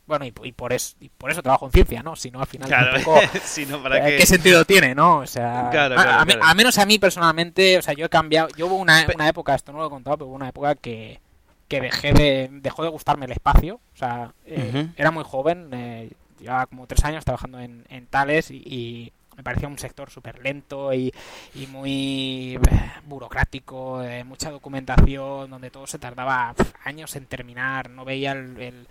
bueno, 0.07 0.27
y, 0.27 0.33
por 0.33 0.75
eso 0.75 0.97
y 1.01 1.09
por 1.09 1.31
eso 1.31 1.43
trabajo 1.43 1.65
en 1.65 1.73
ciencia, 1.73 2.03
¿no? 2.03 2.15
Si 2.15 2.31
no, 2.31 2.41
al 2.41 2.47
final 2.47 2.71
eh, 3.03 4.17
qué... 4.19 4.27
sentido 4.27 4.67
tiene, 4.67 4.95
no? 4.95 5.21
O 5.21 5.27
sea, 5.27 5.71
a, 5.71 6.55
menos 6.55 6.77
a 6.77 6.85
mí 6.85 6.99
personalmente, 6.99 7.79
o 7.79 7.83
sea, 7.83 7.95
yo 7.95 8.05
he 8.05 8.11
cambiado, 8.11 8.49
yo 8.55 8.67
hubo 8.67 8.77
una, 8.77 9.07
una 9.15 9.29
época, 9.29 9.55
esto 9.55 9.73
no 9.73 9.79
lo 9.79 9.87
he 9.87 9.91
contado, 9.91 10.19
pero 10.19 10.27
hubo 10.29 10.35
una 10.35 10.51
época 10.51 10.75
que 10.75 11.21
que 11.69 11.81
dejé 11.81 12.13
de, 12.13 12.49
dejó 12.53 12.83
de 12.83 12.89
gustarme 12.89 13.27
el 13.27 13.33
espacio. 13.33 13.77
O 13.77 13.97
sea, 13.97 14.33
eh, 14.47 14.89
era 14.97 15.11
muy 15.11 15.25
joven, 15.25 15.71
eh, 15.73 16.11
llevaba 16.39 16.67
como 16.67 16.87
tres 16.87 17.05
años 17.05 17.25
trabajando 17.25 17.59
en, 17.61 17.85
en 17.89 18.07
Tales 18.07 18.51
y, 18.51 19.13
me 19.37 19.43
parecía 19.43 19.69
un 19.69 19.79
sector 19.79 20.11
súper 20.11 20.43
lento 20.43 20.93
y, 20.93 21.13
y, 21.55 21.67
muy 21.67 22.59
eh, 22.71 22.91
burocrático, 23.07 24.03
mucha 24.25 24.51
documentación, 24.51 25.51
donde 25.51 25.71
todo 25.71 25.87
se 25.87 25.99
tardaba 25.99 26.55
años 26.85 27.15
en 27.17 27.27
terminar, 27.27 27.91
no 27.91 28.05
veía 28.05 28.33
el, 28.33 28.87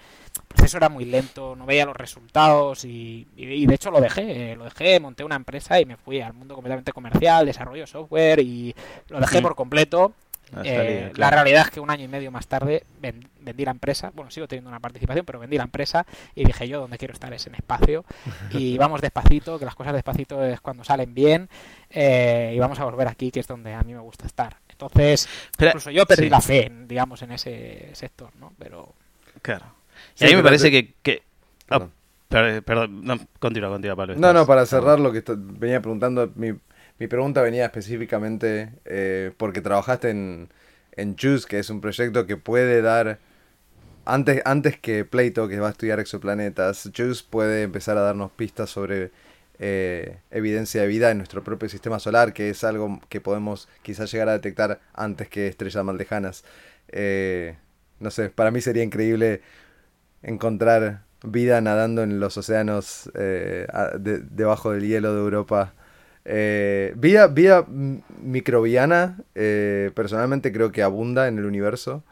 proceso 0.48 0.78
era 0.78 0.90
muy 0.90 1.06
lento, 1.06 1.56
no 1.56 1.66
veía 1.66 1.86
los 1.86 1.96
resultados 1.96 2.86
y, 2.86 3.28
y, 3.36 3.66
de 3.66 3.76
hecho 3.76 3.92
lo 3.92 4.02
dejé, 4.02 4.56
lo 4.56 4.66
dejé, 4.66 5.00
monté 5.00 5.24
una 5.24 5.36
empresa 5.36 5.80
y 5.80 5.86
me 5.86 5.98
fui 5.98 6.22
al 6.22 6.34
mundo 6.34 6.56
completamente 6.56 6.92
comercial, 6.92 7.46
desarrollo 7.46 7.88
software 7.88 8.40
y 8.40 8.76
lo 9.10 9.20
dejé 9.20 9.42
por 9.42 9.56
completo 9.56 10.14
eh, 10.64 11.12
la 11.16 11.30
realidad 11.30 11.64
es 11.64 11.72
que 11.72 11.80
un 11.80 11.90
año 11.90 12.06
y 12.06 12.08
medio 12.08 12.32
más 12.32 12.48
tarde 12.48 12.84
vendí 13.00 13.66
la 13.66 13.72
empresa, 13.72 14.12
bueno, 14.14 14.32
sigo 14.32 14.48
teniendo 14.48 14.70
una 14.70 14.80
participación, 14.80 15.26
pero 15.26 15.40
vendí 15.40 15.58
la 15.58 15.64
empresa 15.64 16.06
y 16.36 16.46
dije 16.46 16.68
yo, 16.68 16.80
donde 16.80 16.98
quiero 16.98 17.14
estar 17.14 17.34
es 17.34 17.48
en 17.48 17.56
espacio 17.56 18.06
y 18.52 18.78
vamos 18.78 19.02
despacito, 19.02 19.60
que 19.60 19.66
las 19.66 19.76
cosas 19.76 19.94
despacito 19.94 20.44
es 20.44 20.62
cuando 20.62 20.84
salen 20.84 21.14
bien 21.14 21.50
eh, 21.90 22.54
y 22.56 22.60
vamos 22.60 22.80
a 22.80 22.86
volver 22.86 23.08
aquí, 23.08 23.32
que 23.32 23.40
es 23.40 23.48
donde 23.48 23.74
a 23.74 23.82
mí 23.84 23.94
me 23.94 24.02
gusta 24.02 24.26
estar. 24.26 24.58
Entonces, 24.70 25.30
incluso 25.60 25.92
yo 25.92 26.06
perdí 26.06 26.30
la 26.30 26.42
fe, 26.42 26.72
digamos, 26.88 27.22
en 27.22 27.32
ese 27.32 27.90
sector, 27.94 28.30
¿no? 28.40 28.54
Pero... 28.58 28.94
Claro. 29.42 29.66
Y 30.20 30.26
a 30.26 30.28
mí 30.28 30.36
me 30.36 30.44
parece 30.44 30.72
que... 30.72 30.94
que... 31.02 31.24
Oh, 31.70 31.88
perdón, 32.28 33.06
no, 33.06 33.20
continúa, 33.40 33.70
continúa, 33.70 33.96
Pablo. 33.96 34.16
No, 34.18 34.34
no, 34.34 34.46
para 34.48 34.66
cerrar 34.66 35.00
lo 35.00 35.12
que 35.12 35.24
venía 35.28 35.80
preguntando, 35.80 36.32
mi 36.36 36.54
mi 37.04 37.08
pregunta 37.10 37.42
venía 37.42 37.66
específicamente 37.66 38.72
eh, 38.86 39.34
porque 39.36 39.60
trabajaste 39.60 40.10
en, 40.10 40.48
en 40.94 41.18
Juice, 41.18 41.46
que 41.46 41.60
es 41.60 41.70
un 41.70 41.82
proyecto 41.82 42.26
que 42.26 42.38
puede 42.38 42.82
dar, 42.82 43.20
antes, 44.06 44.42
antes 44.46 44.80
que 44.80 45.04
Plato, 45.04 45.50
que 45.50 45.60
va 45.60 45.68
a 45.68 45.72
estudiar 45.72 46.00
exoplanetas, 46.00 46.90
Juice 46.96 47.26
puede 47.30 47.64
empezar 47.64 47.98
a 47.98 48.04
darnos 48.04 48.32
pistas 48.32 48.70
sobre 48.70 49.12
eh, 49.60 50.20
evidencia 50.32 50.80
de 50.80 50.88
vida 50.88 51.12
en 51.12 51.18
nuestro 51.18 51.44
propio 51.44 51.68
sistema 51.68 52.00
solar, 52.00 52.32
que 52.32 52.50
es 52.50 52.64
algo 52.64 53.02
que 53.10 53.20
podemos 53.20 53.68
quizás 53.82 54.10
llegar 54.10 54.30
a 54.30 54.32
detectar 54.32 54.80
antes 54.94 55.28
que 55.28 55.48
estrellas 55.48 55.84
más 55.84 55.98
lejanas. 55.98 56.46
Eh, 56.88 57.58
no 58.00 58.12
sé, 58.12 58.30
para 58.30 58.50
mí 58.50 58.62
sería 58.62 58.84
increíble 58.84 59.42
encontrar 60.22 61.04
vida 61.22 61.60
nadando 61.60 62.02
en 62.02 62.22
los 62.22 62.38
océanos 62.38 63.12
debajo 63.14 64.72
del 64.72 64.88
hielo 64.88 65.14
de 65.14 65.20
Europa 65.20 65.74
eh, 66.26 66.94
vida, 66.96 67.28
vida 67.28 67.66
microbiana, 67.68 69.20
eh, 69.36 69.92
personalmente 69.94 70.54
creo 70.54 70.72
que 70.72 70.84
abunda 70.84 71.28
en 71.28 71.38
el 71.38 71.46
universo. 71.46 72.04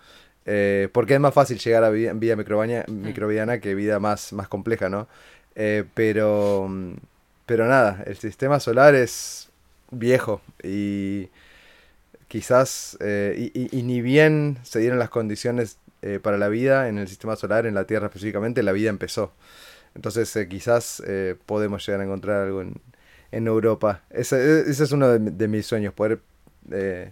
Eh, 0.46 0.90
porque 0.92 1.14
es 1.14 1.20
más 1.20 1.36
fácil 1.36 1.60
llegar 1.60 1.84
a 1.84 1.92
vida, 1.92 2.14
vida 2.14 2.36
microbiana, 2.36 2.86
mm. 2.88 3.06
microbiana, 3.06 3.60
que 3.60 3.76
vida 3.76 4.00
más, 4.00 4.34
más 4.34 4.48
compleja, 4.48 4.90
¿no? 4.90 5.08
pero, 5.94 6.70
pero 7.46 7.68
nada, 7.68 8.04
el 8.08 8.16
sistema 8.18 8.60
solar 8.62 8.96
es 8.96 9.50
viejo 9.92 10.42
y 10.64 11.28
quizás, 12.30 12.98
y, 13.02 13.84
ni 13.84 14.02
bien 14.02 14.58
se 14.64 14.80
dieron 14.80 14.98
las 14.98 15.10
condiciones 15.10 15.78
para 16.24 16.38
la 16.38 16.48
vida 16.48 16.88
en 16.88 16.98
el 17.00 17.10
sistema 17.10 17.36
solar, 17.36 17.66
en 17.66 17.76
la 17.76 17.86
Tierra 17.86 18.08
específicamente, 18.08 18.64
la 18.64 18.72
vida 18.72 18.90
empezó. 18.90 19.34
Entonces 19.94 20.48
quizás 20.48 21.04
podemos 21.46 21.86
llegar 21.86 22.00
a 22.00 22.06
encontrar 22.06 22.44
algo 22.44 22.62
en, 22.62 22.76
en 23.32 23.48
Europa. 23.48 24.02
Ese, 24.10 24.70
ese 24.70 24.84
es 24.84 24.92
uno 24.92 25.08
de, 25.08 25.48
mis 25.48 25.66
sueños, 25.66 25.94
poder 25.94 26.20
eh, 26.72 27.12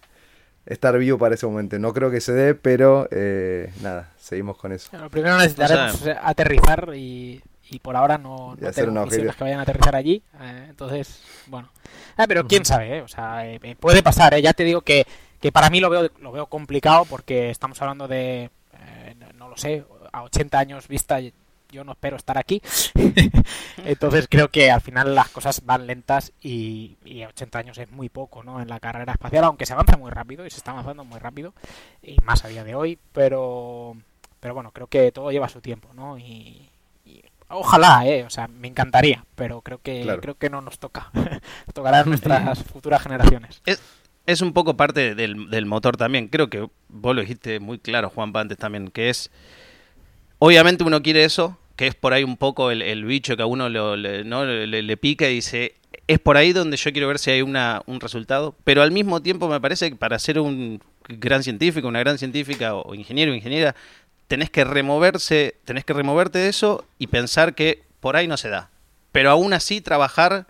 estar 0.65 0.97
vivo 0.97 1.17
para 1.17 1.35
ese 1.35 1.45
momento. 1.47 1.77
No 1.79 1.93
creo 1.93 2.11
que 2.11 2.21
se 2.21 2.31
dé, 2.33 2.55
pero 2.55 3.07
eh, 3.11 3.71
nada, 3.81 4.11
seguimos 4.17 4.57
con 4.57 4.71
eso. 4.71 4.89
Lo 4.97 5.09
primero 5.09 5.37
necesitaremos 5.37 6.05
aterrizar 6.21 6.91
y, 6.95 7.41
y, 7.69 7.79
por 7.79 7.95
ahora 7.95 8.17
no, 8.17 8.55
no 8.59 8.71
tenemos 8.71 9.09
que 9.09 9.43
vayan 9.43 9.59
a 9.59 9.63
aterrizar 9.63 9.95
allí. 9.95 10.21
Eh, 10.39 10.67
entonces, 10.69 11.23
bueno. 11.47 11.69
Ah, 12.17 12.25
pero 12.27 12.47
quién 12.47 12.65
sabe, 12.65 12.97
eh, 12.97 13.01
o 13.01 13.07
sea, 13.07 13.47
eh, 13.47 13.75
puede 13.79 14.03
pasar. 14.03 14.37
Ya 14.39 14.53
te 14.53 14.63
digo 14.63 14.81
que, 14.81 15.05
que 15.41 15.51
para 15.51 15.69
mí 15.69 15.79
lo 15.79 15.89
veo, 15.89 16.09
lo 16.19 16.31
veo 16.31 16.45
complicado 16.45 17.05
porque 17.05 17.49
estamos 17.49 17.81
hablando 17.81 18.07
de, 18.07 18.51
no 19.37 19.49
lo 19.49 19.57
sé, 19.57 19.83
a 20.11 20.23
80 20.23 20.59
años 20.59 20.87
vista 20.87 21.19
yo 21.71 21.83
no 21.83 21.93
espero 21.93 22.17
estar 22.17 22.37
aquí. 22.37 22.61
Entonces 23.85 24.27
creo 24.29 24.49
que 24.49 24.71
al 24.71 24.81
final 24.81 25.15
las 25.15 25.29
cosas 25.29 25.65
van 25.65 25.87
lentas 25.87 26.33
y, 26.41 26.97
y, 27.05 27.23
80 27.23 27.59
años 27.59 27.77
es 27.77 27.91
muy 27.91 28.09
poco 28.09 28.43
¿no? 28.43 28.61
en 28.61 28.67
la 28.67 28.79
carrera 28.79 29.13
espacial, 29.13 29.43
aunque 29.43 29.65
se 29.65 29.73
avanza 29.73 29.97
muy 29.97 30.11
rápido 30.11 30.45
y 30.45 30.49
se 30.49 30.57
está 30.57 30.71
avanzando 30.71 31.03
muy 31.05 31.19
rápido, 31.19 31.53
y 32.01 32.17
más 32.23 32.43
a 32.45 32.47
día 32.47 32.63
de 32.63 32.75
hoy, 32.75 32.99
pero, 33.13 33.95
pero 34.39 34.53
bueno, 34.53 34.71
creo 34.71 34.87
que 34.87 35.11
todo 35.11 35.31
lleva 35.31 35.49
su 35.49 35.61
tiempo, 35.61 35.89
¿no? 35.93 36.17
Y, 36.17 36.69
ojalá, 37.49 38.05
¿eh? 38.07 38.23
O 38.23 38.29
sea, 38.29 38.47
me 38.47 38.67
encantaría, 38.67 39.25
pero 39.35 39.61
creo 39.61 39.79
que, 39.81 40.05
creo 40.21 40.35
que 40.35 40.49
no 40.49 40.61
nos 40.61 40.79
toca. 40.79 41.11
tocará 41.73 41.99
a 41.99 42.03
nuestras 42.03 42.63
futuras 42.71 43.01
generaciones. 43.01 43.61
Es, 43.65 43.81
es 44.25 44.41
un 44.41 44.53
poco 44.53 44.77
parte 44.77 45.15
del, 45.15 45.49
del 45.49 45.65
motor 45.65 45.97
también. 45.97 46.27
Creo 46.27 46.49
que 46.49 46.69
vos 46.87 47.15
lo 47.15 47.21
dijiste 47.21 47.59
muy 47.59 47.79
claro, 47.79 48.09
Juan 48.09 48.31
antes 48.35 48.57
también, 48.57 48.89
que 48.89 49.09
es 49.09 49.31
Obviamente 50.39 50.83
uno 50.83 51.01
quiere 51.03 51.25
eso, 51.25 51.57
que 51.75 51.87
es 51.87 51.95
por 51.95 52.13
ahí 52.13 52.23
un 52.23 52.37
poco 52.37 52.71
el, 52.71 53.05
bicho 53.05 53.37
que 53.37 53.43
a 53.43 53.45
uno 53.45 53.69
le, 53.69 54.23
¿no? 54.23 54.45
le, 54.45 54.97
pica 54.97 55.29
y 55.29 55.35
dice, 55.35 55.75
es 56.07 56.19
por 56.19 56.37
ahí 56.37 56.53
donde 56.53 56.77
yo 56.77 56.91
quiero 56.91 57.07
ver 57.07 57.19
si 57.19 57.31
hay 57.31 57.41
una, 57.41 57.81
un 57.85 57.99
resultado, 57.99 58.55
pero 58.63 58.81
al 58.81 58.91
mismo 58.91 59.21
tiempo 59.21 59.47
me 59.47 59.59
parece 59.59 59.89
que 59.89 59.95
para 59.95 60.17
ser 60.17 60.39
un 60.39 60.81
gran 61.07 61.43
científico, 61.43 61.87
una 61.87 61.99
gran 61.99 62.17
científica 62.17 62.75
o, 62.75 62.95
ingeniero 62.95 63.31
o 63.31 63.35
ingeniera, 63.35 63.75
tenés 64.27 64.49
que 64.49 64.63
removerse, 64.63 65.55
tenés 65.65 65.83
que 65.83 65.93
removerte 65.93 66.39
de 66.39 66.49
eso 66.49 66.85
y 66.99 67.07
pensar 67.07 67.53
que 67.53 67.83
por 67.99 68.15
ahí 68.15 68.27
no 68.27 68.37
se 68.37 68.49
da. 68.49 68.69
Pero 69.11 69.31
aún 69.31 69.53
así 69.53 69.81
trabajar 69.81 70.47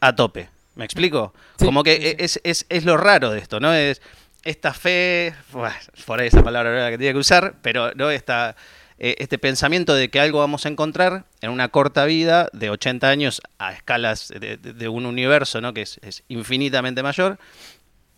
a 0.00 0.16
tope. 0.16 0.48
¿Me 0.74 0.84
explico? 0.84 1.34
Como 1.58 1.82
que 1.82 2.16
Es, 2.18 2.40
es, 2.44 2.66
es, 2.70 2.84
lo 2.84 2.96
raro 2.96 3.30
de 3.30 3.38
esto, 3.38 3.60
¿no? 3.60 3.74
Es 3.74 4.00
esta 4.42 4.72
fe, 4.72 5.34
por 6.06 6.20
ahí 6.20 6.28
esa 6.28 6.42
palabra 6.42 6.90
que 6.90 6.98
tenía 6.98 7.12
que 7.12 7.18
usar, 7.18 7.54
pero 7.62 7.92
no 7.94 8.10
esta 8.10 8.56
eh, 9.04 9.16
este 9.18 9.36
pensamiento 9.36 9.96
de 9.96 10.10
que 10.10 10.20
algo 10.20 10.38
vamos 10.38 10.64
a 10.64 10.68
encontrar 10.68 11.24
en 11.40 11.50
una 11.50 11.70
corta 11.70 12.04
vida 12.04 12.48
de 12.52 12.70
80 12.70 13.08
años 13.08 13.42
a 13.58 13.72
escalas 13.72 14.28
de, 14.28 14.88
un 14.88 15.06
universo 15.06 15.60
¿no? 15.60 15.74
que 15.74 15.82
es, 15.82 16.22
infinitamente 16.28 17.02
mayor, 17.02 17.36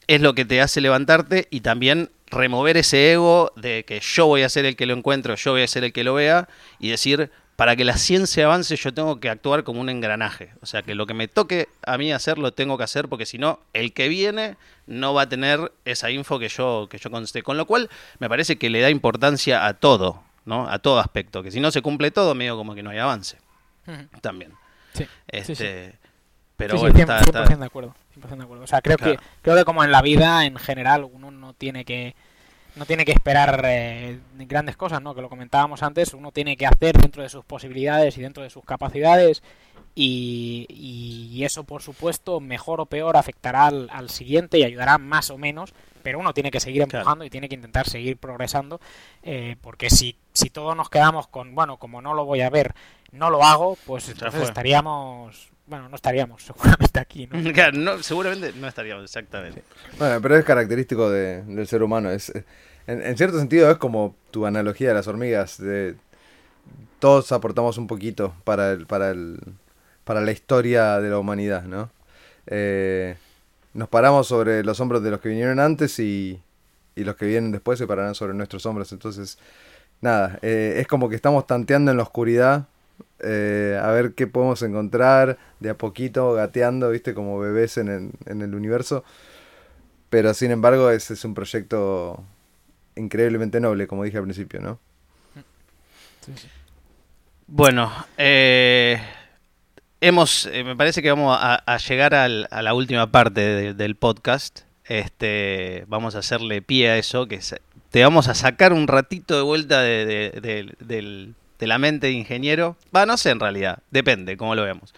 es 0.08 0.20
lo 0.20 0.34
que 0.34 0.44
te 0.44 0.60
hace 0.60 0.82
levantarte 0.82 1.48
y 1.50 1.60
también 1.60 2.10
remover 2.26 2.76
ese 2.76 3.12
ego 3.12 3.50
de 3.56 3.86
que 3.86 3.98
yo 4.00 4.26
voy 4.26 4.42
a 4.42 4.50
ser 4.50 4.66
el 4.66 4.76
que 4.76 4.84
lo 4.84 4.92
encuentro, 4.92 5.36
yo 5.36 5.52
voy 5.52 5.62
a 5.62 5.68
ser 5.68 5.84
el 5.84 5.94
que 5.94 6.04
lo 6.04 6.12
vea 6.12 6.50
y 6.78 6.90
decir, 6.90 7.30
para 7.56 7.76
que 7.76 7.84
la 7.86 7.96
ciencia 7.96 8.44
avance 8.44 8.76
yo 8.76 8.92
tengo 8.92 9.20
que 9.20 9.30
actuar 9.30 9.64
como 9.64 9.80
un 9.80 9.88
engranaje. 9.88 10.52
O 10.60 10.66
sea, 10.66 10.82
que 10.82 10.94
lo 10.94 11.06
que 11.06 11.14
me 11.14 11.28
toque 11.28 11.68
a 11.86 11.96
mí 11.96 12.12
hacer 12.12 12.36
lo 12.36 12.52
tengo 12.52 12.76
que 12.76 12.84
hacer 12.84 13.08
porque 13.08 13.24
si 13.24 13.38
no, 13.38 13.58
el 13.72 13.94
que 13.94 14.08
viene 14.08 14.58
no 14.86 15.14
va 15.14 15.22
a 15.22 15.28
tener 15.30 15.72
esa 15.86 16.10
info 16.10 16.38
que 16.38 16.50
yo, 16.50 16.88
que 16.90 16.98
yo 16.98 17.10
conste. 17.10 17.42
Con 17.42 17.56
lo 17.56 17.64
cual, 17.64 17.88
me 18.18 18.28
parece 18.28 18.58
que 18.58 18.68
le 18.68 18.82
da 18.82 18.90
importancia 18.90 19.66
a 19.66 19.72
todo. 19.72 20.22
¿No? 20.44 20.68
A 20.68 20.78
todo 20.78 20.98
aspecto, 20.98 21.42
que 21.42 21.50
si 21.50 21.60
no 21.60 21.70
se 21.70 21.82
cumple 21.82 22.10
todo, 22.10 22.34
medio 22.34 22.56
como 22.56 22.74
que 22.74 22.82
no 22.82 22.90
hay 22.90 22.98
avance. 22.98 23.38
También. 24.20 24.52
Sí, 24.92 25.06
este, 25.28 25.94
Pero 26.56 26.78
bueno, 26.78 26.94
100%, 26.94 27.58
de 27.58 27.64
acuerdo, 27.66 27.94
de 28.14 28.42
acuerdo. 28.42 28.64
O 28.64 28.66
sea, 28.66 28.80
creo 28.80 28.96
que 28.96 29.18
creo 29.42 29.56
que 29.56 29.64
como 29.64 29.84
en 29.84 29.90
la 29.90 30.00
vida 30.00 30.46
en 30.46 30.56
general 30.56 31.04
uno 31.04 31.30
no 31.30 31.52
tiene 31.52 31.84
que 31.84 32.14
no 32.76 32.86
tiene 32.86 33.04
que 33.04 33.12
esperar 33.12 33.62
eh, 33.66 34.18
grandes 34.34 34.76
cosas, 34.76 35.00
¿no? 35.00 35.14
Que 35.14 35.22
lo 35.22 35.28
comentábamos 35.28 35.82
antes, 35.82 36.14
uno 36.14 36.32
tiene 36.32 36.56
que 36.56 36.66
hacer 36.66 36.96
dentro 36.96 37.22
de 37.22 37.28
sus 37.28 37.44
posibilidades 37.44 38.16
y 38.18 38.22
dentro 38.22 38.42
de 38.42 38.50
sus 38.50 38.64
capacidades 38.64 39.42
y, 39.94 40.66
y 40.68 41.44
eso, 41.44 41.64
por 41.64 41.82
supuesto, 41.82 42.40
mejor 42.40 42.80
o 42.80 42.86
peor 42.86 43.16
afectará 43.16 43.66
al, 43.66 43.88
al, 43.92 44.10
siguiente 44.10 44.58
y 44.58 44.64
ayudará 44.64 44.98
más 44.98 45.30
o 45.30 45.38
menos 45.38 45.72
pero 46.04 46.20
uno 46.20 46.32
tiene 46.32 46.52
que 46.52 46.60
seguir 46.60 46.82
empujando 46.82 47.24
y 47.24 47.30
tiene 47.30 47.48
que 47.48 47.56
intentar 47.56 47.88
seguir 47.88 48.18
progresando, 48.18 48.80
eh, 49.24 49.56
porque 49.60 49.90
si, 49.90 50.16
si 50.32 50.50
todos 50.50 50.76
nos 50.76 50.90
quedamos 50.90 51.26
con, 51.26 51.54
bueno, 51.56 51.78
como 51.78 52.00
no 52.00 52.14
lo 52.14 52.24
voy 52.26 52.42
a 52.42 52.50
ver, 52.50 52.74
no 53.10 53.30
lo 53.30 53.42
hago, 53.42 53.76
pues 53.86 54.08
entonces 54.08 54.42
estaríamos 54.42 55.50
bueno, 55.66 55.88
no 55.88 55.96
estaríamos 55.96 56.42
seguramente 56.44 57.00
aquí, 57.00 57.26
¿no? 57.26 57.40
no 57.72 58.02
seguramente 58.02 58.52
no 58.52 58.68
estaríamos, 58.68 59.04
exactamente. 59.04 59.64
Bueno, 59.98 60.20
pero 60.20 60.36
es 60.36 60.44
característico 60.44 61.10
de, 61.10 61.42
del 61.42 61.66
ser 61.66 61.82
humano. 61.82 62.10
Es, 62.10 62.32
en, 62.86 63.16
cierto 63.16 63.38
sentido 63.38 63.70
es 63.70 63.78
como 63.78 64.14
tu 64.30 64.44
analogía 64.44 64.88
de 64.88 64.94
las 64.94 65.08
hormigas. 65.08 65.58
De, 65.58 65.96
todos 66.98 67.32
aportamos 67.32 67.78
un 67.78 67.86
poquito 67.86 68.34
para, 68.44 68.72
el, 68.72 68.86
para, 68.86 69.10
el, 69.10 69.40
para 70.04 70.20
la 70.20 70.32
historia 70.32 71.00
de 71.00 71.08
la 71.08 71.18
humanidad, 71.18 71.64
¿no? 71.64 71.90
Eh, 72.46 73.16
nos 73.74 73.88
paramos 73.88 74.28
sobre 74.28 74.64
los 74.64 74.80
hombros 74.80 75.02
de 75.02 75.10
los 75.10 75.20
que 75.20 75.28
vinieron 75.28 75.60
antes 75.60 75.98
y, 75.98 76.40
los 76.96 77.16
que 77.16 77.26
vienen 77.26 77.50
después 77.50 77.78
se 77.78 77.86
pararán 77.86 78.14
sobre 78.14 78.34
nuestros 78.34 78.64
hombros. 78.66 78.92
Entonces, 78.92 79.38
nada, 80.00 80.38
eh, 80.42 80.76
es 80.78 80.86
como 80.86 81.08
que 81.08 81.16
estamos 81.16 81.46
tanteando 81.46 81.90
en 81.90 81.96
la 81.96 82.04
oscuridad 82.04 82.68
eh, 83.18 83.80
a 83.82 83.90
ver 83.90 84.14
qué 84.14 84.26
podemos 84.26 84.62
encontrar 84.62 85.38
de 85.58 85.70
a 85.70 85.76
poquito, 85.76 86.32
gateando, 86.34 86.90
viste, 86.90 87.14
como 87.14 87.38
bebés 87.38 87.78
en 87.78 87.88
el, 87.88 88.10
en 88.26 88.42
el 88.42 88.54
universo. 88.54 89.04
Pero 90.08 90.32
sin 90.34 90.52
embargo, 90.52 90.90
ese 90.90 91.14
es 91.14 91.24
un 91.24 91.34
proyecto 91.34 92.22
increíblemente 92.94 93.60
noble, 93.60 93.88
como 93.88 94.04
dije 94.04 94.18
al 94.18 94.24
principio, 94.24 94.60
¿no? 94.60 94.78
Bueno, 97.46 97.92
eh, 98.16 99.00
hemos, 100.04 100.46
eh, 100.46 100.64
me 100.64 100.76
parece 100.76 101.00
que 101.00 101.10
vamos 101.10 101.36
a, 101.40 101.78
llegar 101.78 102.14
a 102.14 102.28
la 102.28 102.74
última 102.74 103.10
parte 103.10 103.72
del 103.74 103.96
podcast. 103.96 104.60
Este, 104.84 105.84
vamos 105.88 106.14
a 106.14 106.18
hacerle 106.18 106.60
pie 106.60 106.90
a 106.90 106.98
eso, 106.98 107.26
que 107.26 107.40
te 107.90 108.02
vamos 108.02 108.28
a 108.28 108.34
sacar 108.34 108.74
un 108.74 108.86
ratito 108.86 109.34
de 109.34 109.42
vuelta 109.42 109.80
de, 109.80 111.34
la 111.58 111.78
mente 111.78 112.08
de 112.08 112.12
ingeniero. 112.12 112.76
Va, 112.94 113.06
no 113.06 113.16
sé 113.16 113.30
en 113.30 113.40
realidad, 113.40 113.78
depende, 113.90 114.36
cómo 114.36 114.54
lo 114.54 114.64
vemos. 114.64 114.92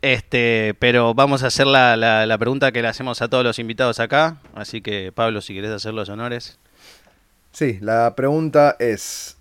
Este, 0.00 0.76
pero 0.78 1.12
vamos 1.14 1.42
a 1.42 1.48
hacer 1.48 1.66
la, 1.66 1.96
la, 1.96 2.38
pregunta 2.38 2.70
que 2.70 2.82
le 2.82 2.88
hacemos 2.88 3.22
a 3.22 3.28
todos 3.28 3.42
los 3.42 3.58
invitados 3.58 3.98
acá. 3.98 4.36
Así 4.54 4.80
que, 4.80 5.10
Pablo, 5.10 5.40
si 5.40 5.54
querés 5.54 5.72
hacer 5.72 5.92
los 5.92 6.08
honores. 6.08 6.60
Sí, 7.50 7.78
la 7.80 8.14
pregunta 8.14 8.76
es: 8.78 9.38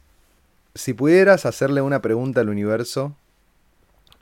si 0.73 0.93
pudieras 0.93 1.45
hacerle 1.45 1.81
una 1.81 2.01
pregunta 2.01 2.41
al 2.41 2.49
universo, 2.49 3.15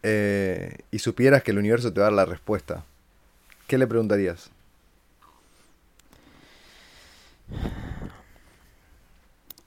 eh, 0.03 0.77
y 0.91 0.99
supieras 0.99 1.43
que 1.43 1.51
el 1.51 1.57
universo 1.57 1.91
te 1.91 1.99
va 1.99 2.07
a 2.07 2.09
dar 2.09 2.17
la 2.17 2.25
respuesta, 2.25 2.83
¿qué 3.67 3.77
le 3.77 3.87
preguntarías? 3.87 4.51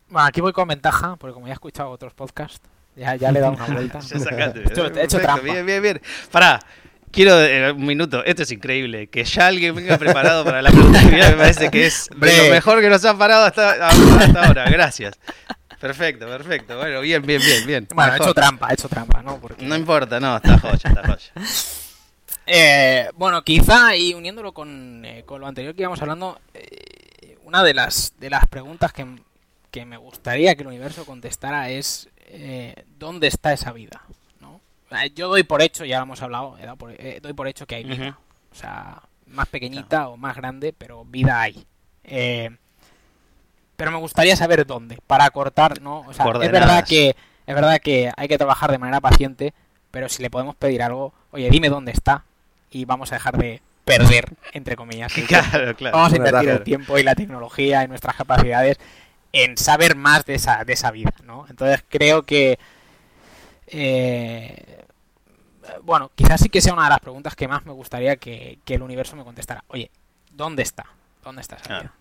Bueno, 0.08 0.28
aquí 0.28 0.40
voy 0.40 0.52
con 0.52 0.68
ventaja, 0.68 1.16
porque 1.16 1.34
como 1.34 1.46
ya 1.46 1.52
he 1.52 1.54
escuchado 1.54 1.90
otros 1.90 2.14
podcasts, 2.14 2.60
ya, 2.94 3.16
ya 3.16 3.32
le 3.32 3.38
he 3.38 3.42
dado 3.42 3.54
una 3.54 3.66
vuelta. 3.66 3.98
he 4.94 5.04
hecho 5.04 5.18
trampa. 5.18 5.42
Bien, 5.42 5.66
bien, 5.66 5.82
bien. 5.82 6.00
Pará, 6.30 6.60
quiero 7.10 7.40
eh, 7.42 7.72
un 7.72 7.84
minuto. 7.84 8.24
Esto 8.24 8.42
es 8.42 8.52
increíble. 8.52 9.08
Que 9.08 9.24
ya 9.24 9.48
alguien 9.48 9.74
venga 9.74 9.98
preparado 9.98 10.44
para 10.44 10.62
la 10.62 10.70
pregunta. 10.70 11.02
me 11.02 11.32
parece 11.32 11.70
que 11.70 11.86
es 11.86 12.08
lo 12.14 12.50
mejor 12.50 12.80
que 12.80 12.88
nos 12.88 13.04
ha 13.04 13.16
parado 13.18 13.44
hasta, 13.44 13.88
hasta 13.88 14.46
ahora. 14.46 14.70
Gracias. 14.70 15.18
Perfecto, 15.80 16.26
perfecto. 16.26 16.76
Bueno, 16.76 17.00
bien, 17.00 17.22
bien, 17.22 17.40
bien, 17.40 17.66
bien. 17.66 17.88
Bueno, 17.94 18.12
ha 18.12 18.16
hecho 18.16 18.34
trampa, 18.34 18.68
ha 18.68 18.72
hecho 18.72 18.88
trampa, 18.88 19.22
¿no? 19.22 19.40
No 19.58 19.76
importa, 19.76 20.18
no, 20.20 20.36
está 20.36 20.58
joya, 20.58 20.90
está 20.90 21.02
joya. 21.06 21.32
Eh, 22.48 23.10
bueno, 23.16 23.42
quizá, 23.42 23.96
y 23.96 24.14
uniéndolo 24.14 24.52
con, 24.52 25.04
eh, 25.04 25.24
con, 25.26 25.40
lo 25.40 25.48
anterior 25.48 25.74
que 25.74 25.82
íbamos 25.82 26.00
hablando, 26.00 26.40
eh, 26.54 27.36
una 27.42 27.64
de 27.64 27.74
las, 27.74 28.14
de 28.20 28.30
las 28.30 28.46
preguntas 28.46 28.92
que, 28.92 29.04
que, 29.72 29.84
me 29.84 29.96
gustaría 29.96 30.54
que 30.54 30.62
el 30.62 30.68
universo 30.68 31.04
contestara 31.04 31.70
es 31.70 32.08
¿dónde 33.00 33.26
está 33.26 33.52
esa 33.52 33.72
vida? 33.72 34.00
¿no? 34.40 34.60
Yo 35.16 35.26
doy 35.26 35.42
por 35.42 35.60
hecho, 35.60 35.84
ya 35.84 35.96
lo 35.96 36.04
hemos 36.04 36.22
hablado, 36.22 36.56
doy 37.20 37.32
por 37.32 37.48
hecho 37.48 37.66
que 37.66 37.74
hay 37.74 37.82
vida. 37.82 38.16
O 38.52 38.54
sea, 38.54 39.02
más 39.26 39.48
pequeñita 39.48 40.08
o 40.08 40.16
más 40.16 40.36
grande, 40.36 40.72
pero 40.72 41.04
vida 41.04 41.40
hay. 41.40 41.66
Eh, 42.04 42.56
pero 43.76 43.90
me 43.90 43.98
gustaría 43.98 44.36
saber 44.36 44.66
dónde, 44.66 44.98
para 45.06 45.28
cortar, 45.30 45.80
¿no? 45.80 46.00
O 46.00 46.12
sea, 46.12 46.26
es 46.26 46.52
verdad 46.52 46.84
que 46.86 47.16
es 47.46 47.54
verdad 47.54 47.80
que 47.80 48.10
hay 48.16 48.28
que 48.28 48.38
trabajar 48.38 48.72
de 48.72 48.78
manera 48.78 49.00
paciente, 49.00 49.54
pero 49.90 50.08
si 50.08 50.22
le 50.22 50.30
podemos 50.30 50.56
pedir 50.56 50.82
algo, 50.82 51.12
oye, 51.30 51.48
dime 51.50 51.68
dónde 51.68 51.92
está 51.92 52.24
y 52.70 52.84
vamos 52.84 53.12
a 53.12 53.16
dejar 53.16 53.38
de 53.38 53.62
perder, 53.84 54.32
entre 54.52 54.76
comillas. 54.76 55.12
Claro, 55.28 55.76
claro. 55.76 55.96
Vamos 55.96 56.12
a 56.12 56.16
invertir 56.16 56.48
el 56.48 56.62
tiempo 56.64 56.98
y 56.98 57.02
la 57.02 57.14
tecnología 57.14 57.84
y 57.84 57.88
nuestras 57.88 58.16
capacidades 58.16 58.78
en 59.32 59.56
saber 59.56 59.94
más 59.94 60.24
de 60.24 60.34
esa, 60.34 60.64
de 60.64 60.72
esa 60.72 60.90
vida, 60.90 61.12
¿no? 61.24 61.46
Entonces 61.48 61.84
creo 61.88 62.22
que 62.22 62.58
eh, 63.68 64.84
bueno, 65.82 66.10
quizás 66.14 66.40
sí 66.40 66.48
que 66.48 66.60
sea 66.60 66.72
una 66.72 66.84
de 66.84 66.90
las 66.90 67.00
preguntas 67.00 67.34
que 67.34 67.48
más 67.48 67.64
me 67.64 67.72
gustaría 67.72 68.16
que, 68.16 68.58
el 68.66 68.82
universo 68.82 69.16
me 69.16 69.24
contestara. 69.24 69.64
Oye, 69.68 69.90
¿dónde 70.32 70.62
está? 70.62 70.86
¿Dónde 71.22 71.42
está 71.42 71.56
esa 71.56 71.80
vida? 71.80 71.92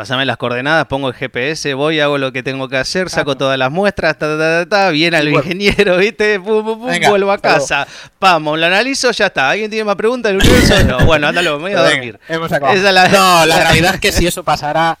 Pasame 0.00 0.24
las 0.24 0.38
coordenadas, 0.38 0.86
pongo 0.86 1.08
el 1.08 1.14
GPS, 1.14 1.74
voy, 1.74 2.00
hago 2.00 2.16
lo 2.16 2.32
que 2.32 2.42
tengo 2.42 2.70
que 2.70 2.78
hacer, 2.78 3.10
saco 3.10 3.36
todas 3.36 3.58
las 3.58 3.70
muestras, 3.70 4.16
ta, 4.16 4.28
ta, 4.28 4.38
ta, 4.38 4.66
ta, 4.66 4.88
viene 4.88 5.18
al 5.18 5.28
ingeniero, 5.28 5.98
¿viste? 5.98 6.40
Pum, 6.40 6.64
pum, 6.64 6.80
pum, 6.80 7.00
vuelvo 7.06 7.30
a 7.30 7.36
casa. 7.36 7.86
Vamos, 8.18 8.58
lo 8.58 8.64
analizo, 8.64 9.10
ya 9.10 9.26
está. 9.26 9.50
¿Alguien 9.50 9.68
tiene 9.68 9.84
más 9.84 9.96
preguntas 9.96 10.32
del 10.32 10.40
universo? 10.40 10.74
No, 10.88 11.04
bueno, 11.04 11.28
ándalo, 11.28 11.58
me 11.58 11.68
voy 11.68 11.72
a 11.78 11.82
dormir. 11.82 12.18
No, 12.30 13.44
la 13.44 13.60
realidad 13.62 13.96
es 13.96 14.00
que 14.00 14.10
si 14.10 14.26
eso 14.26 14.42
pasara, 14.42 14.96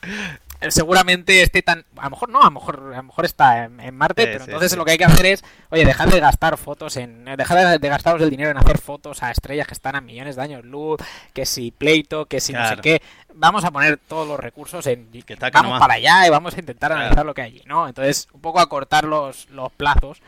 seguramente 0.68 1.42
esté 1.42 1.62
tan. 1.62 1.84
A 1.96 2.04
lo 2.04 2.10
mejor 2.10 2.28
no, 2.28 2.40
a 2.40 2.44
lo 2.44 2.50
mejor, 2.50 2.92
a 2.92 2.96
lo 2.98 3.02
mejor 3.02 3.24
está 3.24 3.64
en, 3.64 3.96
Marte, 3.96 4.26
pero 4.26 4.44
entonces 4.44 4.76
lo 4.76 4.84
que 4.84 4.92
hay 4.92 4.98
que 4.98 5.04
hacer 5.04 5.26
es, 5.26 5.44
oye, 5.70 5.84
dejar 5.84 6.10
de 6.10 6.20
gastar 6.20 6.56
fotos 6.56 6.96
en. 6.96 7.24
Dejar 7.24 7.80
de, 7.80 7.88
gastaros 7.88 8.20
el 8.22 8.30
dinero 8.30 8.50
en 8.50 8.58
hacer 8.58 8.78
fotos 8.78 9.22
a 9.22 9.30
estrellas 9.30 9.66
que 9.66 9.74
están 9.74 9.96
a 9.96 10.00
millones 10.00 10.36
de 10.36 10.42
años 10.42 10.64
luz, 10.64 11.00
que 11.32 11.46
si 11.46 11.70
pleito, 11.70 12.26
que 12.26 12.40
si 12.40 12.52
no 12.52 12.68
sé 12.68 12.76
qué. 12.76 13.02
Vamos 13.32 13.64
a 13.64 13.70
poner 13.70 13.96
todos 13.96 14.26
los 14.28 14.38
recursos 14.38 14.86
en. 14.86 15.10
Que 15.10 15.36
vamos 15.52 15.78
para 15.78 15.94
allá 15.94 16.26
y 16.26 16.30
vamos 16.30 16.56
a 16.56 16.60
intentar 16.60 16.92
analizar 16.92 17.24
lo 17.24 17.34
que 17.34 17.42
hay 17.42 17.50
allí, 17.52 17.62
¿no? 17.66 17.88
Entonces, 17.88 18.28
un 18.32 18.40
poco 18.40 18.60
acortar 18.60 19.04
los, 19.04 19.48
los 19.50 19.72
plazos, 19.72 20.20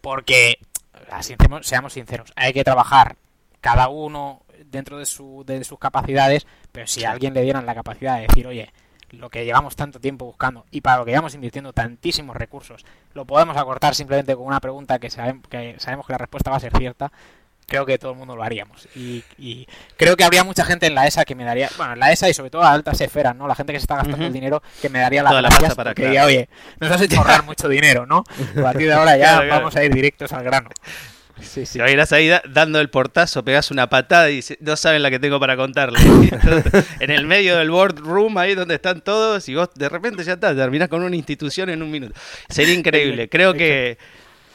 porque, 0.00 0.58
así 1.10 1.34
seamos 1.62 1.92
sinceros, 1.92 2.32
hay 2.36 2.52
que 2.52 2.64
trabajar 2.64 3.16
cada 3.60 3.88
uno 3.88 4.42
dentro 4.66 4.98
de, 4.98 5.06
su, 5.06 5.42
de 5.46 5.64
sus 5.64 5.78
capacidades, 5.78 6.46
pero 6.72 6.86
si 6.86 7.04
a 7.04 7.12
alguien 7.12 7.34
le 7.34 7.42
dieran 7.42 7.64
la 7.64 7.74
capacidad 7.74 8.16
de 8.16 8.26
decir, 8.26 8.46
oye, 8.46 8.70
lo 9.14 9.30
que 9.30 9.44
llevamos 9.44 9.76
tanto 9.76 10.00
tiempo 10.00 10.24
buscando 10.24 10.66
y 10.70 10.80
para 10.80 10.98
lo 10.98 11.04
que 11.04 11.12
llevamos 11.12 11.34
invirtiendo 11.34 11.72
tantísimos 11.72 12.36
recursos, 12.36 12.84
lo 13.14 13.24
podemos 13.24 13.56
acortar 13.56 13.94
simplemente 13.94 14.34
con 14.34 14.46
una 14.46 14.60
pregunta 14.60 14.98
que, 14.98 15.08
que 15.08 15.76
sabemos 15.78 16.06
que 16.06 16.12
la 16.12 16.18
respuesta 16.18 16.50
va 16.50 16.56
a 16.56 16.60
ser 16.60 16.76
cierta, 16.76 17.12
creo 17.66 17.86
que 17.86 17.98
todo 17.98 18.12
el 18.12 18.18
mundo 18.18 18.36
lo 18.36 18.42
haríamos. 18.42 18.88
Y, 18.94 19.24
creo 19.96 20.16
que 20.16 20.24
habría 20.24 20.44
mucha 20.44 20.64
gente 20.64 20.86
en 20.86 20.94
la 20.94 21.06
ESA 21.06 21.24
que 21.24 21.34
me 21.34 21.44
daría, 21.44 21.70
bueno, 21.76 21.94
en 21.94 21.98
la 21.98 22.12
ESA 22.12 22.28
y 22.28 22.34
sobre 22.34 22.50
todo 22.50 22.62
a 22.62 22.72
altas 22.72 23.00
esferas, 23.00 23.34
¿no? 23.36 23.48
La 23.48 23.54
gente 23.54 23.72
que 23.72 23.78
se 23.78 23.84
está 23.84 23.96
gastando 23.96 24.26
el 24.26 24.32
dinero 24.32 24.62
que 24.80 24.88
me 24.88 24.98
daría 24.98 25.22
la 25.22 25.32
gracias 25.40 25.74
para 25.74 25.94
que 25.94 26.20
oye, 26.20 26.48
nos 26.80 26.90
has 26.90 27.00
hecho 27.00 27.18
ahorrar 27.18 27.44
mucho 27.44 27.68
dinero, 27.68 28.06
¿no? 28.06 28.24
A 28.58 28.62
partir 28.62 28.88
de 28.88 28.94
ahora 28.94 29.16
ya 29.16 29.40
vamos 29.50 29.74
a 29.76 29.84
ir 29.84 29.92
directos 29.92 30.32
al 30.32 30.44
grano. 30.44 30.70
Sí, 31.40 31.66
sí. 31.66 31.80
irás 31.80 32.12
ahí 32.12 32.30
dando 32.48 32.80
el 32.80 32.90
portazo, 32.90 33.44
pegas 33.44 33.70
una 33.70 33.88
patada 33.88 34.30
y 34.30 34.40
no 34.60 34.76
saben 34.76 35.02
la 35.02 35.10
que 35.10 35.18
tengo 35.18 35.40
para 35.40 35.56
contarle. 35.56 35.98
en 37.00 37.10
el 37.10 37.26
medio 37.26 37.56
del 37.58 37.70
boardroom, 37.70 38.38
ahí 38.38 38.54
donde 38.54 38.76
están 38.76 39.00
todos, 39.00 39.48
y 39.48 39.54
vos 39.54 39.68
de 39.74 39.88
repente 39.88 40.22
ya 40.22 40.34
está, 40.34 40.54
terminás 40.54 40.88
con 40.88 41.02
una 41.02 41.16
institución 41.16 41.70
en 41.70 41.82
un 41.82 41.90
minuto. 41.90 42.14
Sería 42.48 42.74
increíble. 42.74 43.28
Creo 43.28 43.52
que 43.54 43.98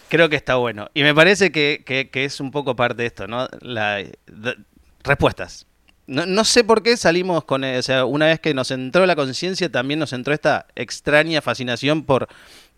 creo 0.09 0.27
que 0.27 0.35
está 0.35 0.55
bueno. 0.55 0.89
Y 0.93 1.03
me 1.03 1.13
parece 1.13 1.51
que, 1.51 1.83
que, 1.85 2.25
es 2.25 2.39
un 2.39 2.51
poco 2.51 2.75
parte 2.75 3.03
de 3.03 3.07
esto, 3.07 3.27
¿no? 3.27 3.47
La, 3.61 4.03
respuestas. 5.03 5.65
No, 6.07 6.25
no, 6.25 6.43
sé 6.43 6.63
por 6.63 6.81
qué 6.81 6.97
salimos 6.97 7.43
con, 7.43 7.63
o 7.63 7.81
sea, 7.83 8.05
una 8.05 8.25
vez 8.25 8.39
que 8.39 8.53
nos 8.55 8.71
entró 8.71 9.05
la 9.05 9.15
conciencia, 9.15 9.71
también 9.71 9.99
nos 9.99 10.11
entró 10.11 10.33
esta 10.33 10.65
extraña 10.75 11.39
fascinación 11.41 12.03
por 12.03 12.27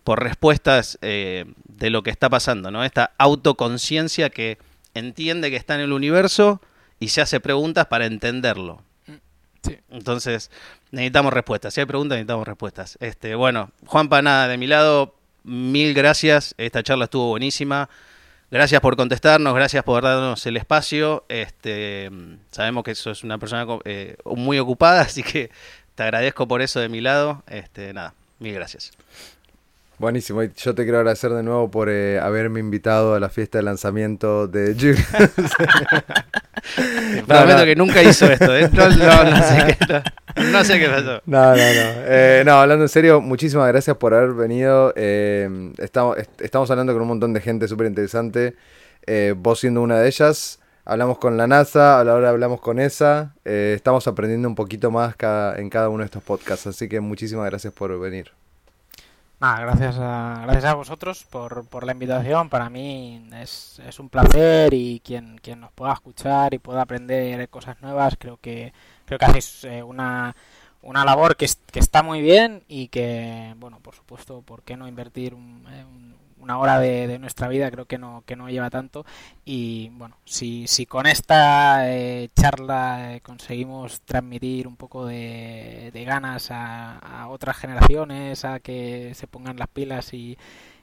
por 0.04 0.24
respuestas 0.24 0.98
eh, 1.02 1.46
de 1.66 1.90
lo 1.90 2.04
que 2.04 2.10
está 2.10 2.30
pasando, 2.30 2.72
¿no? 2.72 2.84
Esta 2.84 3.12
autoconciencia 3.18 4.30
que 4.30 4.58
entiende 4.94 5.50
que 5.50 5.56
está 5.56 5.76
en 5.76 5.82
el 5.82 5.94
universo 5.94 6.62
y 7.00 7.10
se 7.10 7.22
hace 7.22 7.40
preguntas 7.40 7.88
para 7.88 8.06
entenderlo. 8.06 8.82
Mm, 9.08 9.70
Entonces, 9.92 10.52
necesitamos 10.92 11.34
respuestas. 11.34 11.74
Si 11.74 11.80
hay 11.80 11.86
preguntas, 11.86 12.16
necesitamos 12.18 12.48
respuestas. 12.48 12.98
Este, 13.00 13.36
bueno, 13.36 13.72
Juan 13.86 14.10
Panada, 14.10 14.48
de 14.48 14.58
mi 14.58 14.68
lado, 14.68 15.16
mil 15.44 15.94
gracias. 15.94 16.56
Esta 16.58 16.84
charla 16.84 17.06
estuvo 17.06 17.28
buenísima. 17.30 17.90
Gracias 18.52 18.82
por 18.82 18.98
contestarnos, 18.98 19.56
gracias 19.56 19.82
por 19.86 20.04
darnos 20.04 20.46
el 20.46 20.58
espacio. 20.58 21.24
Este, 21.30 22.12
sabemos 22.52 22.84
que 22.84 22.92
eso 22.92 23.10
es 23.10 23.24
una 23.24 23.38
persona 23.38 23.66
eh, 23.86 24.18
muy 24.26 24.60
ocupada, 24.60 25.02
así 25.04 25.24
que 25.24 25.50
te 25.96 26.04
agradezco 26.04 26.48
por 26.50 26.62
eso 26.62 26.82
de 26.82 26.90
mi 26.90 27.00
lado. 27.00 27.44
Este, 27.48 27.94
nada, 27.94 28.14
mil 28.40 28.54
gracias. 28.54 28.92
Buenísimo, 30.02 30.42
yo 30.42 30.74
te 30.74 30.82
quiero 30.82 30.98
agradecer 30.98 31.32
de 31.32 31.44
nuevo 31.44 31.70
por 31.70 31.88
eh, 31.88 32.20
haberme 32.20 32.60
invitado 32.60 33.14
a 33.14 33.20
la 33.20 33.30
fiesta 33.30 33.60
de 33.60 33.64
lanzamiento 33.64 34.48
de 34.48 34.74
Julius. 34.74 34.98
Prometo 37.28 37.66
que 37.66 37.76
nunca 37.76 38.02
hizo 38.02 38.26
esto, 38.26 38.58
¿eh? 38.58 38.68
no, 38.74 38.90
sé 38.90 38.98
qué, 39.78 40.02
no, 40.52 40.64
sé 40.64 40.80
qué, 40.80 40.90
pasó. 40.90 41.22
No, 41.28 41.52
no, 41.52 41.56
no. 41.56 41.56
Eh, 41.56 42.42
no, 42.44 42.54
hablando 42.54 42.86
en 42.86 42.90
serio, 42.90 43.22
muchísimas 43.22 43.68
gracias 43.68 43.96
por 43.96 44.16
haber 44.16 44.32
venido. 44.32 44.92
Eh, 44.96 45.72
estamos, 45.78 46.18
estamos 46.40 46.72
hablando 46.72 46.94
con 46.94 47.04
un 47.04 47.08
montón 47.08 47.34
de 47.34 47.42
gente 47.42 47.68
súper 47.68 47.86
interesante. 47.86 48.56
vos 49.36 49.60
siendo 49.60 49.84
una 49.84 50.00
de 50.00 50.08
ellas. 50.08 50.58
Hablamos 50.84 51.20
con 51.20 51.38
la 51.38 51.46
NASA, 51.46 52.00
ahora 52.00 52.28
hablamos 52.28 52.60
con 52.60 52.80
ESA. 52.80 53.36
estamos 53.46 54.08
aprendiendo 54.08 54.48
un 54.48 54.56
poquito 54.56 54.90
más 54.90 55.14
en 55.58 55.70
cada 55.70 55.90
uno 55.90 56.00
de 56.00 56.06
estos 56.06 56.24
podcasts. 56.24 56.66
Así 56.66 56.90
que 56.90 57.00
muchísimas 57.02 57.48
gracias 57.48 57.72
por 57.72 58.00
venir 58.00 58.41
gracias 59.42 59.98
a, 60.00 60.42
gracias 60.44 60.66
a 60.66 60.76
vosotros 60.76 61.24
por, 61.24 61.66
por 61.68 61.84
la 61.84 61.94
invitación. 61.94 62.50
Para 62.50 62.70
mí 62.70 63.28
es, 63.42 63.82
es 63.88 64.00
un 64.00 64.10
placer 64.10 64.74
y 64.74 65.02
quien, 65.04 65.40
quien 65.40 65.60
nos 65.60 65.72
pueda 65.72 65.94
escuchar 65.94 66.54
y 66.54 66.60
pueda 66.60 66.84
aprender 66.84 67.50
cosas 67.50 67.82
nuevas, 67.82 68.16
creo 68.20 68.38
que, 68.38 68.72
creo 69.06 69.18
que 69.18 69.26
hacéis 69.26 69.64
eh, 69.64 69.82
una, 69.82 70.36
una 70.84 71.04
labor 71.06 71.36
que, 71.38 71.48
que 71.72 71.80
está 71.80 72.04
muy 72.04 72.22
bien 72.22 72.64
y 72.68 72.90
que, 72.90 73.56
bueno, 73.58 73.80
por 73.80 73.96
supuesto, 73.96 74.42
¿por 74.44 74.62
qué 74.62 74.78
no 74.78 74.88
invertir 74.88 75.34
un, 75.34 75.66
eh, 75.72 75.86
una 76.42 76.58
hora 76.58 76.80
de, 76.80 77.20
nuestra 77.20 77.48
vida 77.48 77.70
creo 77.72 77.86
que 77.86 77.98
no, 77.98 78.24
que 78.26 78.36
no 78.36 78.50
lleva 78.50 78.70
tanto 78.70 79.06
y 79.46 79.90
bueno, 79.94 80.18
si, 80.26 80.68
si 80.68 80.86
con 80.86 81.06
esta 81.06 81.92
eh, 81.94 82.30
charla 82.36 83.16
eh, 83.16 83.22
conseguimos 83.22 84.02
transmitir 84.02 84.68
un 84.68 84.76
poco 84.76 85.06
de, 85.06 85.92
ganas 86.06 86.50
a, 86.52 87.28
otras 87.30 87.58
generaciones 87.58 88.44
a 88.44 88.60
que 88.60 89.14
se 89.16 89.28
pongan 89.28 89.58
las 89.58 89.68
pilas 89.68 90.14
y, 90.14 90.38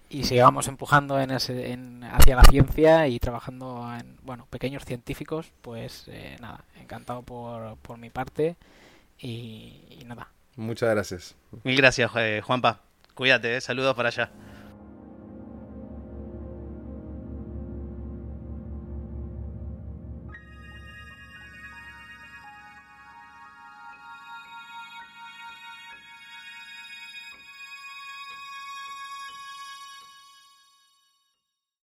y 0.08 0.24
sigamos 0.24 0.68
empujando 0.68 1.20
en 1.20 1.32
ese, 1.32 1.72
en, 1.72 2.04
hacia 2.04 2.36
la 2.36 2.44
ciencia 2.44 3.08
y 3.08 3.18
trabajando 3.18 3.92
en 3.98 4.16
bueno 4.22 4.46
pequeños 4.48 4.84
científicos, 4.84 5.52
pues 5.60 6.04
eh, 6.08 6.36
nada, 6.40 6.64
encantado 6.80 7.22
por, 7.22 7.76
por 7.78 7.98
mi 7.98 8.10
parte 8.10 8.56
y, 9.18 10.02
nada. 10.06 10.28
Muchas 10.56 10.88
gracias. 10.90 11.34
Mil 11.64 11.76
gracias, 11.76 12.10
Juanpa. 12.42 12.80
Cuídate, 13.14 13.60
saludos 13.60 13.94
para 13.94 14.08
allá. 14.08 14.30